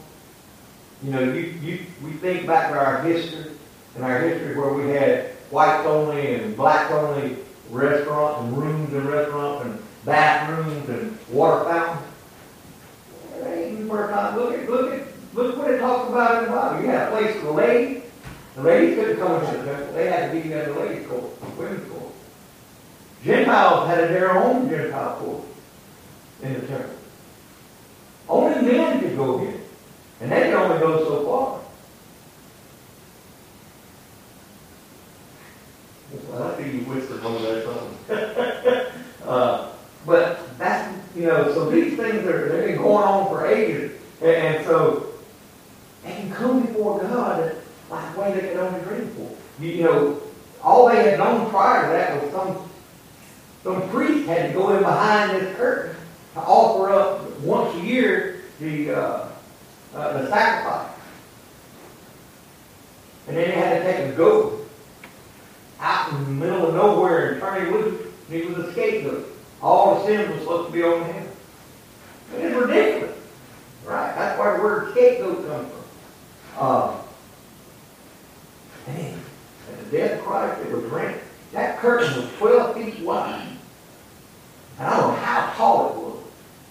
You 1.02 1.10
know, 1.10 1.20
you, 1.20 1.40
you, 1.62 1.80
we 2.02 2.12
think 2.12 2.46
back 2.46 2.70
to 2.70 2.78
our 2.78 3.02
history, 3.02 3.52
and 3.94 4.04
our 4.04 4.20
history 4.20 4.56
where 4.56 4.72
we 4.72 4.90
had 4.90 5.30
whites 5.50 5.86
only 5.86 6.34
and 6.34 6.56
blacks 6.56 6.90
only 6.92 7.36
restaurants 7.70 8.40
and 8.42 8.56
rooms 8.56 8.92
and 8.92 9.06
restaurants 9.06 9.64
and 9.66 9.82
bathrooms 10.04 10.88
and 10.88 11.18
water 11.28 11.64
fountains. 11.64 12.06
It 13.36 13.46
ain't 13.46 13.72
even 13.72 13.88
worth 13.88 14.10
not 14.10 14.36
look 14.36 14.54
at 14.54 14.68
look 14.68 14.92
at 14.92 15.06
look 15.34 15.56
what 15.58 15.70
it 15.70 15.80
talks 15.80 16.08
about 16.08 16.38
in 16.38 16.50
the 16.50 16.56
Bible. 16.56 16.82
You 16.82 16.88
had 16.88 17.08
a 17.08 17.16
place 17.16 17.36
for 17.36 17.46
the 17.46 17.52
ladies. 17.52 18.02
The 18.54 18.62
ladies 19.34 19.50
couldn't 19.50 19.64
come 19.64 19.64
into 19.64 19.64
the 19.64 19.76
temple. 19.76 19.94
They 19.94 20.06
had 20.06 20.32
to 20.32 20.40
be 20.40 20.52
in 20.52 20.58
the 20.58 20.80
ladies' 20.80 21.06
court, 21.06 21.58
women's 21.58 21.90
court. 21.90 22.12
Gentiles 23.24 23.88
had 23.88 23.98
their 24.10 24.36
own 24.36 24.68
Gentile 24.68 25.16
court 25.16 25.44
in 26.42 26.54
the 26.54 26.66
temple. 26.66 26.90
Only 28.28 28.72
men 28.72 29.00
could 29.00 29.16
go 29.16 29.40
in. 29.40 29.60
And 30.20 30.32
they 30.32 30.42
could 30.42 30.54
only 30.54 30.78
go 30.78 31.04
so 31.04 31.24
far. 31.24 31.60
Well, 36.28 36.52
I 36.52 36.54
think 36.54 36.74
you 36.74 36.80
whispered 36.80 37.22
one 37.24 37.34
of 37.36 37.42
those 37.42 37.64
something. 37.64 38.92
uh, 39.26 39.72
but 40.06 40.58
that's, 40.58 40.96
you 41.16 41.26
know, 41.26 41.52
so 41.52 41.70
these 41.70 41.96
things 41.96 42.26
are, 42.26 42.48
they've 42.48 42.68
been 42.68 42.76
going 42.76 43.04
on 43.04 43.28
for 43.28 43.46
ages. 43.46 44.00
And, 44.20 44.30
and 44.30 44.66
so 44.66 45.14
they 46.02 46.12
can 46.12 46.32
come 46.32 46.64
before 46.64 47.00
God 47.00 47.56
like 47.90 48.16
way 48.16 48.32
they 48.32 48.48
could 48.48 48.56
only 48.58 48.80
dream 48.80 49.08
for. 49.10 49.36
You, 49.64 49.82
know, 49.82 50.20
all 50.62 50.88
they 50.88 51.10
had 51.10 51.18
known 51.18 51.48
prior 51.50 51.86
to 51.86 51.88
that 51.88 52.22
was 52.22 52.32
some 52.32 52.70
some 53.62 53.88
priest 53.88 54.28
had 54.28 54.48
to 54.48 54.52
go 54.52 54.76
in 54.76 54.82
behind 54.82 55.30
this 55.30 55.56
curtain 55.56 55.96
to 56.34 56.40
offer 56.40 56.90
up 56.90 57.40
once 57.40 57.74
a 57.76 57.80
year 57.80 58.42
the 58.60 58.90
uh, 58.90 59.28
uh, 59.94 60.12
the 60.18 60.28
sacrifice. 60.28 60.90
And 63.26 63.38
then 63.38 63.48
they 63.48 63.54
had 63.54 63.78
to 63.78 63.90
take 63.90 64.12
a 64.12 64.16
goat 64.16 64.68
out 65.80 66.12
in 66.12 66.24
the 66.24 66.30
middle 66.30 66.68
of 66.68 66.74
nowhere 66.74 67.32
and 67.32 67.40
turn 67.40 67.64
him 67.64 67.72
loose. 67.72 68.02
And 68.28 68.42
he 68.42 68.46
was 68.46 68.58
a 68.58 68.72
scapegoat. 68.72 69.26
All 69.62 69.94
the 69.94 70.06
sin 70.06 70.30
was 70.30 70.40
supposed 70.40 70.66
to 70.68 70.72
be 70.74 70.82
on 70.82 71.04
him. 71.06 71.26
It's 72.34 72.54
ridiculous. 72.54 73.16
Right? 73.86 74.14
That's 74.14 74.38
where 74.38 74.58
the 74.58 74.62
word 74.62 74.92
scapegoat 74.92 75.46
comes 75.46 75.72
from. 75.72 75.84
Uh, 76.58 76.96
man, 78.86 79.20
at 79.70 79.90
the 79.90 79.96
death 79.96 80.18
of 80.18 80.24
Christ, 80.24 80.60
it 80.62 80.72
was 80.72 80.84
rent. 80.84 81.20
That 81.52 81.78
curtain 81.78 82.20
was 82.20 82.30
12 82.38 82.74
feet 82.74 83.00
wide. 83.00 83.48
And 84.78 84.88
I 84.88 85.00
don't 85.00 85.08
know 85.08 85.20
how 85.20 85.52
tall 85.56 85.90
it 85.90 85.96
was, 85.96 86.22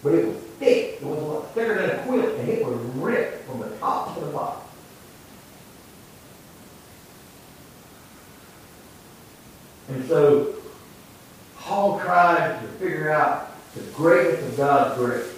but 0.04 0.14
it 0.14 0.28
was 0.28 0.38
thick. 0.60 1.02
It 1.02 1.04
was 1.04 1.20
a 1.20 1.22
lot 1.22 1.54
thicker 1.54 1.76
than 1.76 2.00
a 2.00 2.04
quilt, 2.04 2.38
and 2.40 2.50
it 2.50 2.66
was 2.66 2.78
ripped 2.96 3.48
from 3.48 3.60
the 3.62 3.70
top 3.78 4.14
to 4.16 4.26
the 4.26 4.32
bottom. 4.32 4.62
And 9.90 10.06
so, 10.08 10.56
Paul 11.58 12.00
tried 12.00 12.62
to 12.62 12.68
figure 12.80 13.12
out 13.12 13.52
the 13.74 13.82
greatness 13.92 14.50
of 14.50 14.58
God's 14.58 14.98
grace 14.98 15.34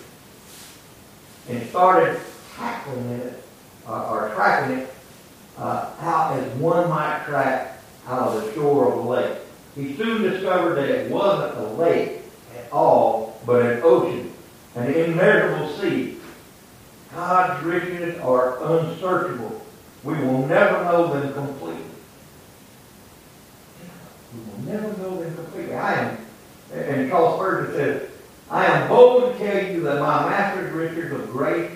and 1.49 1.69
started 1.69 2.19
tackling 2.55 3.09
it, 3.11 3.43
uh, 3.87 4.09
or 4.09 4.31
tracking 4.33 4.79
it, 4.79 4.93
uh, 5.57 5.91
out 5.99 6.37
as 6.39 6.51
one 6.55 6.89
might 6.89 7.23
track 7.25 7.81
out 8.07 8.29
of 8.29 8.43
the 8.43 8.53
shore 8.53 8.91
of 8.91 9.05
a 9.05 9.09
lake. 9.09 9.37
He 9.75 9.95
soon 9.95 10.21
discovered 10.23 10.75
that 10.75 10.89
it 10.89 11.11
wasn't 11.11 11.57
a 11.57 11.73
lake 11.73 12.21
at 12.57 12.71
all, 12.71 13.39
but 13.45 13.65
an 13.65 13.81
ocean, 13.83 14.33
an 14.75 14.93
immeasurable 14.93 15.69
sea. 15.77 16.17
God's 17.13 17.63
riches 17.65 18.19
are 18.19 18.63
unsearchable. 18.63 19.65
We 20.03 20.13
will 20.13 20.45
never 20.47 20.83
know 20.83 21.13
them 21.13 21.33
completely. 21.33 21.81
We 24.33 24.39
will 24.51 24.71
never 24.73 24.97
know 24.97 25.21
them 25.21 25.35
completely. 25.35 25.75
I 25.75 25.93
am, 25.93 26.17
and 26.73 27.09
Charles 27.09 27.35
Spurgeon 27.35 27.73
says, 27.73 28.09
I 28.49 28.65
am 28.65 28.87
bold 28.87 29.33
to 29.33 29.39
tell 29.39 29.71
you 29.71 29.81
that 29.81 29.99
my 29.99 30.29
master's 30.29 30.71
riches 30.73 31.11
of 31.11 31.31
grace 31.31 31.71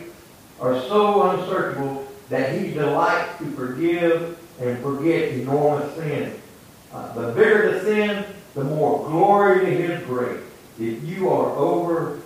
are 0.61 0.79
so 0.81 1.29
unsearchable 1.31 2.07
that 2.29 2.57
he 2.57 2.73
delights 2.73 3.37
to 3.39 3.51
forgive 3.51 4.37
and 4.59 4.79
forget 4.81 5.29
enormous 5.29 5.95
sin. 5.95 6.39
Uh, 6.91 7.13
the 7.13 7.33
bigger 7.33 7.73
the 7.73 7.81
sin, 7.81 8.25
the 8.55 8.63
more 8.63 9.07
glory 9.07 9.65
to 9.65 9.71
his 9.71 10.03
grace. 10.05 10.43
If 10.79 11.03
you 11.03 11.29
are 11.29 11.55
over 11.55 12.19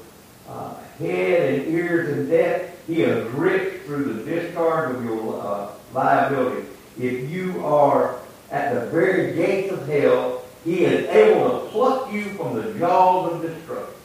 uh, 0.48 0.76
head 1.00 1.60
and 1.60 1.68
ears 1.74 2.18
in 2.18 2.30
debt, 2.30 2.78
he 2.88 3.02
is 3.04 3.30
rich 3.34 3.82
through 3.84 4.14
the 4.14 4.24
discharge 4.24 4.96
of 4.96 5.04
your 5.04 5.42
uh, 5.42 5.70
liability. 5.94 6.68
If 7.00 7.30
you 7.30 7.66
are 7.66 8.20
at 8.52 8.74
the 8.74 8.90
very 8.90 9.36
gates 9.36 9.72
of 9.72 9.88
hell, 9.88 10.44
he 10.64 10.86
is 10.86 11.08
able 11.10 11.50
to 11.50 11.68
pluck 11.70 12.12
you 12.12 12.26
from 12.36 12.56
the 12.56 12.74
jaws 12.80 13.34
of 13.34 13.42
destruction. 13.42 13.96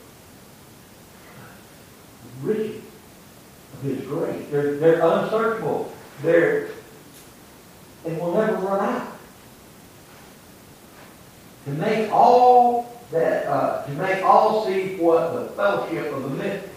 Riches 2.43 2.83
his 3.83 4.01
grace. 4.07 4.47
They're, 4.51 4.77
they're 4.77 5.01
unsearchable. 5.01 5.93
They're, 6.23 6.71
and 8.05 8.19
will 8.19 8.35
never 8.35 8.57
run 8.57 8.95
out. 8.95 9.13
To 11.65 11.71
make 11.73 12.11
all 12.13 13.03
that, 13.11 13.47
uh, 13.47 13.85
to 13.87 13.93
make 13.93 14.23
all 14.23 14.67
see 14.67 14.97
what 14.97 15.35
the 15.35 15.47
fellowship 15.51 16.13
of 16.13 16.23
the 16.23 16.31
mystery. 16.31 16.71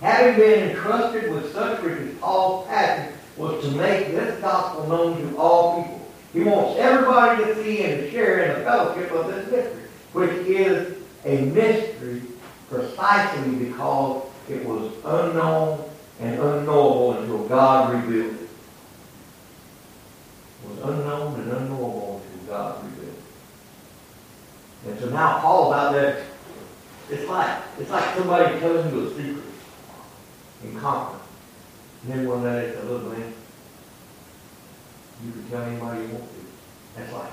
Having 0.00 0.36
been 0.36 0.70
entrusted 0.70 1.32
with 1.32 1.52
such 1.52 1.82
riches, 1.82 2.16
Paul's 2.20 2.66
passion 2.68 3.14
was 3.36 3.64
to 3.64 3.70
make 3.72 4.08
this 4.08 4.40
gospel 4.40 4.86
known 4.88 5.20
to 5.20 5.36
all 5.36 5.82
people. 5.82 5.98
He 6.32 6.40
wants 6.40 6.78
everybody 6.78 7.44
to 7.44 7.62
see 7.62 7.84
and 7.84 8.00
to 8.00 8.10
share 8.10 8.44
in 8.44 8.58
the 8.58 8.64
fellowship 8.64 9.10
of 9.12 9.26
this 9.28 9.50
mystery, 9.50 9.82
which 10.12 10.30
is 10.46 10.98
a 11.24 11.40
mystery 11.46 12.22
precisely 12.68 13.54
because 13.56 14.22
it 14.50 14.64
was 14.64 14.92
unknown 15.04 15.84
and 16.20 16.38
unknowable 16.38 17.12
until 17.18 17.48
God 17.48 17.94
revealed 17.94 18.34
it. 18.34 18.48
It 20.64 20.68
was 20.70 20.78
unknown 20.90 21.40
and 21.40 21.52
unknowable 21.52 22.22
until 22.24 22.54
God 22.54 22.84
revealed 22.84 23.14
it. 23.14 24.88
And 24.90 25.00
so 25.00 25.08
now 25.10 25.38
Paul's 25.40 25.74
out 25.74 25.92
there. 25.92 26.24
It's 27.10 27.28
like 27.28 27.62
it's 27.78 27.90
like 27.90 28.14
somebody 28.16 28.58
telling 28.60 28.94
you 28.94 29.06
a 29.06 29.10
secret 29.10 29.44
in 30.64 30.78
confidence. 30.78 31.24
And 32.02 32.12
then 32.12 32.28
one 32.28 32.42
day 32.42 32.66
it's 32.66 32.80
a 32.80 32.84
little 32.84 33.10
man. 33.10 33.32
You 35.24 35.32
can 35.32 35.50
tell 35.50 35.62
anybody 35.62 36.02
you 36.02 36.08
want 36.08 36.24
to. 36.24 36.38
That's 36.96 37.12
like, 37.12 37.32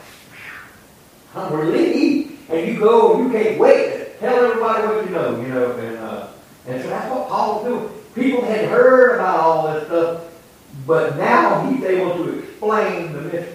I'm 1.35 1.53
relieved. 1.53 2.49
And 2.49 2.67
you 2.67 2.79
go 2.79 3.15
and 3.15 3.25
you 3.25 3.39
can't 3.39 3.59
wait 3.59 3.93
to 3.93 4.17
tell 4.19 4.45
everybody 4.45 4.87
what 4.87 5.05
you 5.05 5.11
know, 5.11 5.41
you 5.41 5.47
know. 5.47 5.71
And, 5.77 5.97
uh, 5.97 6.04
and 6.67 6.81
so 6.81 6.89
that's 6.89 7.11
what 7.11 7.27
Paul 7.27 7.55
was 7.55 7.63
doing. 7.65 7.89
People 8.15 8.45
had 8.45 8.65
heard 8.69 9.15
about 9.15 9.39
all 9.39 9.73
this 9.73 9.85
stuff, 9.85 10.23
but 10.87 11.17
now 11.17 11.69
he's 11.69 11.83
able 11.83 12.15
to 12.15 12.39
explain 12.39 13.13
the 13.13 13.21
mystery. 13.21 13.53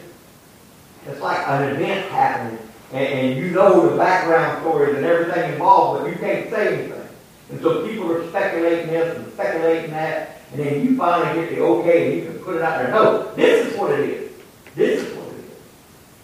It's 1.07 1.21
like 1.21 1.47
an 1.49 1.75
event 1.75 2.11
happening, 2.11 2.59
and, 2.93 3.07
and 3.07 3.39
you 3.39 3.51
know 3.51 3.91
the 3.91 3.97
background 3.97 4.61
stories 4.61 4.97
and 4.97 5.05
everything 5.05 5.53
involved, 5.53 6.03
but 6.03 6.11
you 6.11 6.19
can't 6.19 6.51
say 6.51 6.75
anything. 6.75 7.09
And 7.51 7.61
so 7.61 7.87
people 7.87 8.13
are 8.13 8.29
speculating 8.29 8.89
this 8.89 9.17
and 9.17 9.33
speculating 9.33 9.91
that, 9.91 10.43
and 10.53 10.61
then 10.61 10.87
you 10.87 10.97
finally 10.97 11.41
get 11.41 11.55
the 11.55 11.63
okay 11.63 12.13
and 12.13 12.21
you 12.21 12.31
can 12.31 12.39
put 12.45 12.57
it 12.57 12.63
out 12.63 12.79
there. 12.79 12.91
No, 12.91 13.35
this 13.35 13.67
is 13.67 13.79
what 13.79 13.93
it 13.93 14.09
is. 14.09 14.33
This 14.77 15.03
is 15.03 15.17
what 15.17 15.27
it 15.29 15.39
is. 15.39 15.51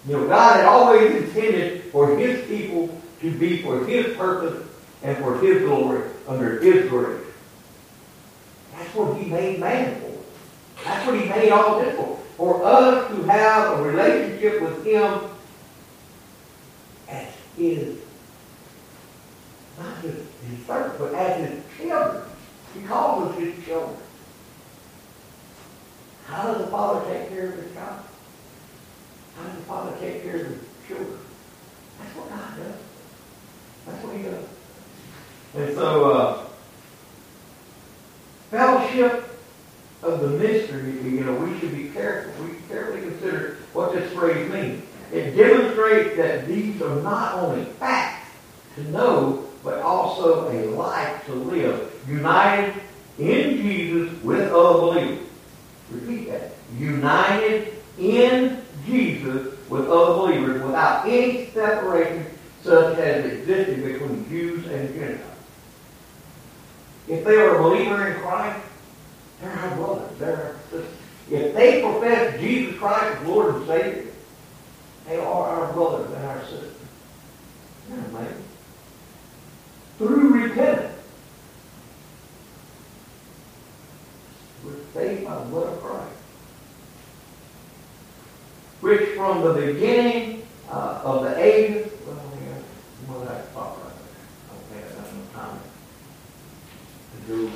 You 0.07 0.13
know, 0.19 0.29
God 0.29 0.57
had 0.57 0.67
always 0.67 1.17
intended 1.17 1.85
for 1.85 2.17
His 2.17 2.47
people 2.47 3.01
to 3.23 3.31
be 3.33 3.63
for 3.63 3.85
His 3.87 4.15
purpose 4.17 4.67
and 5.03 5.17
for 5.19 5.39
His 5.39 5.63
glory 5.63 6.11
under 6.29 6.61
His 6.61 6.89
grace. 6.89 7.23
That's 8.73 8.95
what 8.95 9.17
He 9.17 9.31
made 9.31 9.61
man 9.61 10.01
for. 10.01 10.13
That's 10.85 11.07
what 11.07 11.21
He 11.21 11.29
made 11.29 11.51
all 11.51 11.81
this 11.81 11.95
for. 11.97 12.17
For 12.37 12.65
us 12.65 13.09
to 13.09 13.23
have 13.25 13.79
a 13.79 13.83
relationship 13.83 14.61
with 14.61 14.85
Him 14.85 15.21
as 17.09 17.29
His, 17.57 17.99
not 19.79 20.03
just 20.03 20.19
His 20.19 20.67
servant, 20.67 20.99
but 20.99 21.15
as 21.15 21.49
His 21.49 21.65
children. 21.77 22.23
He 22.75 22.83
calls 22.83 23.31
us 23.31 23.39
His 23.39 23.65
children. 23.65 23.97
How 26.27 26.53
does 26.53 26.65
the 26.65 26.67
Father 26.67 27.09
take 27.09 27.29
care 27.31 27.53
of 27.53 27.63
His 27.63 27.73
child? 27.73 28.01
How 29.37 29.45
does 29.45 29.57
the 29.57 29.63
Father 29.63 29.97
take 30.01 30.23
care 30.23 30.37
of 30.37 30.47
His 30.47 30.59
children? 30.87 31.19
That's 31.99 32.17
what 32.17 32.29
God 32.29 32.57
does. 32.57 32.81
That's 33.87 34.05
what 34.05 34.17
He 34.17 34.23
does. 34.25 34.45
And 35.57 35.75
so, 35.75 36.11
uh, 36.13 36.45
fellowship 38.51 39.25
of 40.03 40.21
the 40.21 40.29
mystery, 40.29 40.93
you 41.03 41.25
know, 41.25 41.35
we 41.35 41.59
should 41.59 41.75
be 41.75 41.89
careful. 41.89 42.45
We 42.45 42.57
carefully 42.69 43.01
consider 43.01 43.57
what 43.73 43.93
this 43.93 44.13
phrase 44.13 44.51
means. 44.53 44.85
It 45.13 45.35
demonstrates 45.35 46.17
that 46.17 46.47
these 46.47 46.83
are 46.83 46.97
not 47.03 47.35
only 47.35 47.65
facts 47.65 48.29
to 48.75 48.85
know, 48.91 49.49
but 49.65 49.81
also 49.81 50.51
a 50.51 50.71
life 50.77 51.25
to 51.27 51.33
live, 51.33 51.91
united 52.07 52.75
in 53.19 53.57
Jesus 53.57 54.23
with 54.23 54.53
other 54.53 54.79
believers. 54.79 55.27
Repeat 55.91 56.29
that. 56.31 56.53
United 56.79 57.73
in 57.99 58.63
Jesus 58.85 59.55
with 59.71 59.89
other 59.89 60.15
believers 60.15 60.63
without 60.63 61.07
any 61.07 61.47
separation 61.47 62.27
such 62.63 62.99
as 62.99 63.25
existed 63.25 63.83
between 63.83 64.29
Jews 64.29 64.67
and 64.67 64.95
Gentiles. 64.95 65.36
If 67.09 67.25
they 67.25 67.37
are 67.37 67.57
a 67.57 67.63
believer 67.63 68.09
in 68.09 68.21
Christ, 68.21 68.67
they're 69.41 69.53
our 69.53 69.77
brothers, 69.77 70.19
They're 70.19 70.37
our 70.37 70.55
sisters. 70.71 70.87
If 71.31 71.55
they 71.55 71.83
profess 71.83 72.41
Jesus 72.41 72.77
Christ 72.79 73.17
as 73.21 73.27
Lord 73.27 73.55
and 73.57 73.67
Savior, 73.67 74.05
they 75.07 75.19
are 75.19 75.49
our 75.49 75.73
brothers 75.73 76.13
and 76.13 76.25
our 76.25 76.41
sisters. 76.43 76.75
Isn't 77.89 78.13
that 78.13 78.21
amazing? 78.21 78.45
Through 79.99 80.43
repentance, 80.43 81.01
we're 84.65 84.75
saved 84.95 85.25
by 85.25 85.35
the 85.37 85.45
blood 85.47 85.73
of 85.73 85.81
Christ. 85.81 86.17
Which 88.81 89.09
from 89.17 89.43
the 89.43 89.55
beginning 89.55 90.47
uh, 90.71 91.01
of 91.03 91.23
the 91.23 91.43
ages, 91.43 91.93
well, 92.07 92.17
yeah, 92.41 92.59
well, 93.09 93.21
that's 93.21 93.49
there. 97.27 97.51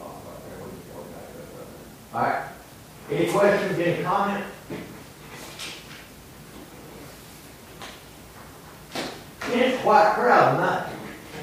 Oh, 0.00 0.04
uh, 2.12 2.16
all 2.16 2.22
right, 2.22 2.48
any 3.10 3.30
questions, 3.30 3.78
any 3.78 4.02
comments? 4.02 4.48
It's 9.54 9.82
quite 9.82 10.10
a 10.10 10.14
crowd 10.14 10.54
tonight. 10.54 10.92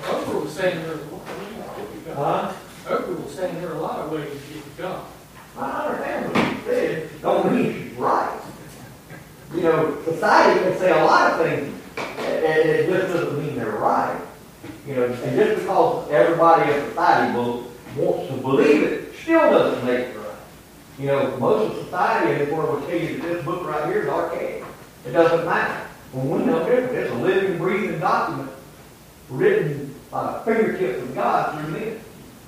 Oprah 0.04 0.44
was 0.44 0.54
saying 0.54 0.82
there's 0.84 1.02
a 1.02 1.06
lot 1.12 1.20
of 1.20 1.32
ways 1.42 1.72
to 1.76 1.94
get 1.94 2.06
to 2.06 2.16
Huh? 2.16 2.54
Oprah 2.88 3.24
was 3.24 3.36
saying 3.36 3.56
there 3.62 3.74
a 3.74 3.80
lot 3.80 4.00
of 4.00 4.12
ways 4.12 4.32
to 4.32 4.54
get 4.54 4.64
to 4.64 4.82
God. 4.82 5.06
I 5.58 5.88
understand 5.88 6.34
what 6.34 6.38
you 6.38 6.58
said, 6.66 7.22
don't 7.22 7.52
mean 7.54 7.74
she's 7.74 7.84
right. 7.84 7.89
You 9.60 9.66
know, 9.66 10.02
society 10.06 10.62
can 10.62 10.78
say 10.80 10.90
a 10.90 11.04
lot 11.04 11.34
of 11.34 11.46
things, 11.46 11.76
and 11.98 12.70
it 12.70 12.88
just 12.88 13.14
doesn't 13.14 13.46
mean 13.46 13.58
they're 13.58 13.72
right. 13.72 14.18
You 14.88 14.96
know, 14.96 15.04
and 15.04 15.36
just 15.36 15.60
because 15.60 16.10
everybody 16.10 16.72
in 16.72 16.86
society 16.86 17.36
will, 17.36 17.68
wants 17.98 18.30
to 18.30 18.38
believe 18.38 18.84
it, 18.84 19.14
still 19.22 19.52
doesn't 19.52 19.86
make 19.86 20.08
it 20.08 20.18
right. 20.18 20.26
You 20.98 21.08
know, 21.08 21.36
most 21.40 21.76
of 21.76 21.84
society 21.84 22.36
this 22.46 22.54
world 22.54 22.80
will 22.80 22.88
tell 22.88 22.98
you 22.98 23.18
that 23.18 23.22
this 23.22 23.44
book 23.44 23.68
right 23.68 23.86
here 23.88 24.04
is 24.04 24.08
archaic. 24.08 24.64
It 25.06 25.12
doesn't 25.12 25.46
matter. 25.46 25.88
When 26.14 26.30
we 26.30 26.46
know 26.46 26.60
different, 26.60 26.98
it's 26.98 27.12
a 27.12 27.16
living, 27.16 27.58
breathing 27.58 28.00
document 28.00 28.52
written 29.30 29.94
by 30.10 30.32
the 30.32 30.40
fingertips 30.40 31.04
of 31.04 31.16
God 31.16 31.60
through 31.60 31.74
men. 31.74 32.00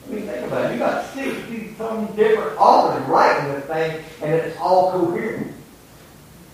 I 0.07 0.09
mean, 0.09 0.26
think 0.28 0.47
about 0.47 0.72
it. 0.72 0.74
You 0.76 0.80
got 0.80 1.05
sixty 1.14 1.74
some 1.76 2.05
different 2.16 2.57
authors 2.57 3.05
writing 3.09 3.51
this 3.51 3.66
thing, 3.66 4.01
and 4.22 4.34
it's 4.34 4.57
all 4.59 4.91
coherent. 4.93 5.51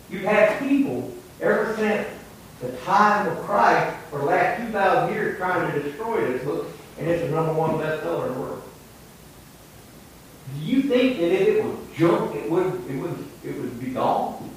You've 0.09 0.23
had 0.23 0.59
people 0.59 1.13
ever 1.41 1.75
since 1.75 2.07
the 2.61 2.71
time 2.77 3.27
of 3.27 3.43
Christ 3.43 3.97
for 4.09 4.19
the 4.19 4.25
last 4.25 4.61
two 4.61 4.71
thousand 4.71 5.13
years 5.13 5.37
trying 5.37 5.71
to 5.71 5.81
destroy 5.81 6.31
this 6.31 6.43
book, 6.43 6.67
and 6.97 7.07
it's 7.07 7.23
the 7.23 7.29
number 7.29 7.53
one 7.53 7.71
bestseller 7.71 8.27
in 8.27 8.33
the 8.33 8.39
world. 8.39 8.63
Do 10.55 10.65
you 10.65 10.83
think 10.83 11.17
that 11.17 11.31
if 11.31 11.47
it 11.47 11.63
was 11.63 11.75
junk, 11.95 12.35
it 12.35 12.49
would 12.49 12.89
it 12.89 12.95
would 13.01 13.27
it 13.43 13.55
would 13.57 13.79
be 13.79 13.87
gone? 13.87 14.49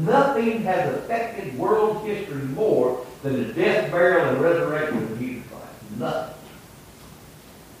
Nothing 0.00 0.62
has 0.64 0.92
affected 0.96 1.56
world 1.56 2.04
history 2.04 2.42
more 2.42 3.06
than 3.22 3.46
the 3.46 3.52
death, 3.52 3.92
burial, 3.92 4.30
and 4.30 4.40
resurrection 4.40 4.98
of 5.04 5.18
Jesus 5.18 5.46
Christ. 5.48 5.98
Nothing. 5.98 6.34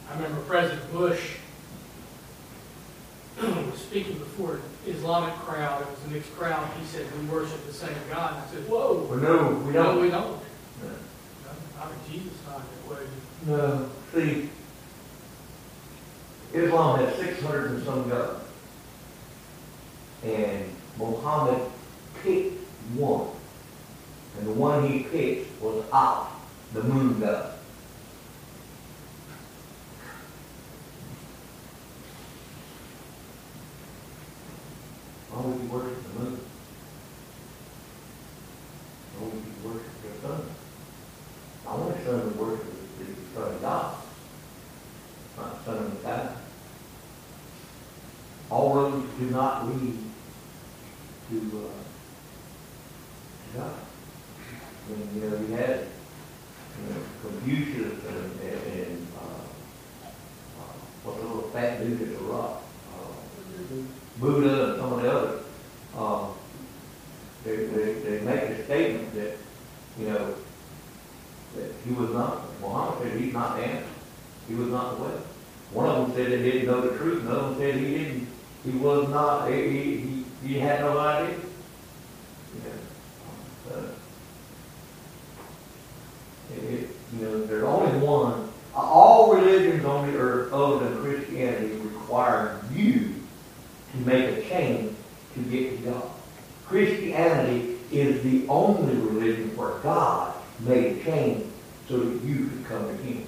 I 0.08 0.14
remember 0.14 0.40
President 0.42 0.92
Bush 0.92 1.34
was 3.42 3.80
speaking 3.80 4.18
before 4.18 4.60
Islamic 4.86 5.34
crowd. 5.36 5.82
It 5.82 5.88
was 5.90 5.98
a 6.06 6.08
mixed 6.14 6.34
crowd. 6.36 6.68
He 6.78 6.84
said, 6.86 7.06
we 7.18 7.26
worship 7.26 7.64
the 7.66 7.72
same 7.72 7.94
God. 8.10 8.34
And 8.34 8.42
I 8.42 8.46
said, 8.50 8.68
whoa. 8.70 9.06
Well, 9.10 9.18
no, 9.18 9.48
we 9.66 9.72
No, 9.72 9.82
don't. 9.82 10.00
we 10.02 10.10
don't. 10.10 10.40
I 11.80 11.86
mean, 11.86 11.98
Jesus 12.10 12.32
not 12.46 12.62
that 12.62 12.90
way. 12.90 13.06
No. 13.46 13.90
See, 14.14 14.48
Islam 16.54 17.00
has 17.00 17.16
600 17.16 17.70
and 17.72 17.84
some 17.84 18.08
gods. 18.08 18.42
And 20.24 20.70
Muhammad 20.98 21.62
picked 22.22 22.58
one. 22.94 23.28
And 24.38 24.46
the 24.48 24.52
one 24.52 24.88
he 24.90 25.02
picked 25.04 25.60
was 25.62 25.84
Allah, 25.92 26.28
the 26.72 26.82
moon 26.82 27.20
god. 27.20 27.52
Why 35.36 35.44
would 35.44 35.62
you 35.62 35.68
worship 35.68 36.02
the 36.02 36.18
moon? 36.18 36.40
Why 39.12 39.24
would 39.28 39.44
you 39.44 39.68
worship 39.68 39.92
the 40.00 40.26
sun? 40.26 40.40
I 41.66 41.74
want 41.74 41.94
a 41.94 42.04
son 42.06 42.20
to 42.20 42.38
worship 42.38 42.98
the 42.98 43.04
son 43.34 43.52
of 43.52 43.60
God, 43.60 43.96
not 45.36 45.64
son 45.66 45.76
of 45.76 45.98
the 45.98 46.08
guy. 46.08 46.36
All 48.48 48.74
roads 48.76 49.06
do 49.18 49.26
not 49.26 49.68
lead 49.68 49.98
to, 51.28 51.36
uh, 51.36 51.82
to 53.42 53.58
God. 53.58 53.74
I 54.88 55.14
you 55.14 55.20
know, 55.20 55.36
you 55.36 55.54
had, 55.54 55.80
you 56.80 56.94
know, 56.94 57.02
Confucius 57.20 58.04
and, 58.06 58.40
and, 58.40 58.62
and, 58.72 59.06
uh, 59.18 60.60
uh, 60.60 60.76
what 61.04 61.20
little 61.20 61.50
fat 61.50 61.80
dude 61.80 62.00
at 62.00 62.18
the 62.18 62.24
rock, 62.24 62.62
uh, 62.94 63.74
Buddha 64.20 64.70
and 64.72 64.80
some 64.80 64.92
of 64.94 65.02
the 65.02 65.12
others, 65.12 65.42
um, 65.96 66.34
they, 67.44 67.56
they, 67.56 67.92
they 67.94 68.20
make 68.24 68.42
a 68.42 68.64
statement 68.64 69.14
that, 69.14 69.36
you 69.98 70.06
know, 70.08 70.34
that 71.56 71.70
he 71.86 71.92
was 71.92 72.10
not, 72.10 72.42
Muhammad 72.60 73.02
said 73.02 73.20
he's 73.20 73.32
not 73.32 73.56
the 73.56 73.64
answer. 73.64 73.88
He 74.48 74.54
was 74.54 74.68
not 74.68 74.96
the 74.96 75.04
way. 75.04 75.10
One 75.72 75.88
of 75.88 76.06
them 76.08 76.16
said 76.16 76.30
they 76.32 76.42
didn't 76.50 76.66
know 76.66 76.80
the 76.80 76.96
truth, 76.96 77.22
another 77.22 77.42
one 77.42 77.58
said 77.58 77.74
he 77.76 77.94
didn't, 77.94 78.28
he 78.64 78.70
was 78.72 79.08
not, 79.08 79.50
he, 79.50 79.62
he, 79.62 80.24
he- 80.44 80.58
had 80.58 80.80
no 80.80 80.98
idea. 80.98 81.36
Uh, 83.72 83.80
you 86.62 86.88
know, 87.20 87.44
there's 87.46 87.64
only 87.64 87.98
one, 87.98 88.48
all 88.74 89.34
religions 89.34 89.84
on 89.84 90.10
the 90.10 90.18
earth 90.18 90.52
other 90.52 90.88
than 90.88 90.98
Christianity 91.02 91.74
require 91.76 92.60
you 92.72 93.05
to 93.96 94.06
make 94.06 94.38
a 94.38 94.48
change 94.48 94.94
to 95.34 95.40
get 95.40 95.70
to 95.70 95.90
God. 95.90 96.10
Christianity 96.66 97.78
is 97.92 98.22
the 98.22 98.46
only 98.48 98.94
religion 98.94 99.56
where 99.56 99.78
God 99.78 100.34
made 100.60 100.98
a 100.98 101.04
change 101.04 101.46
so 101.88 101.98
that 101.98 102.22
you 102.24 102.48
could 102.48 102.64
come 102.64 102.88
to 102.88 103.02
Him. 103.02 103.26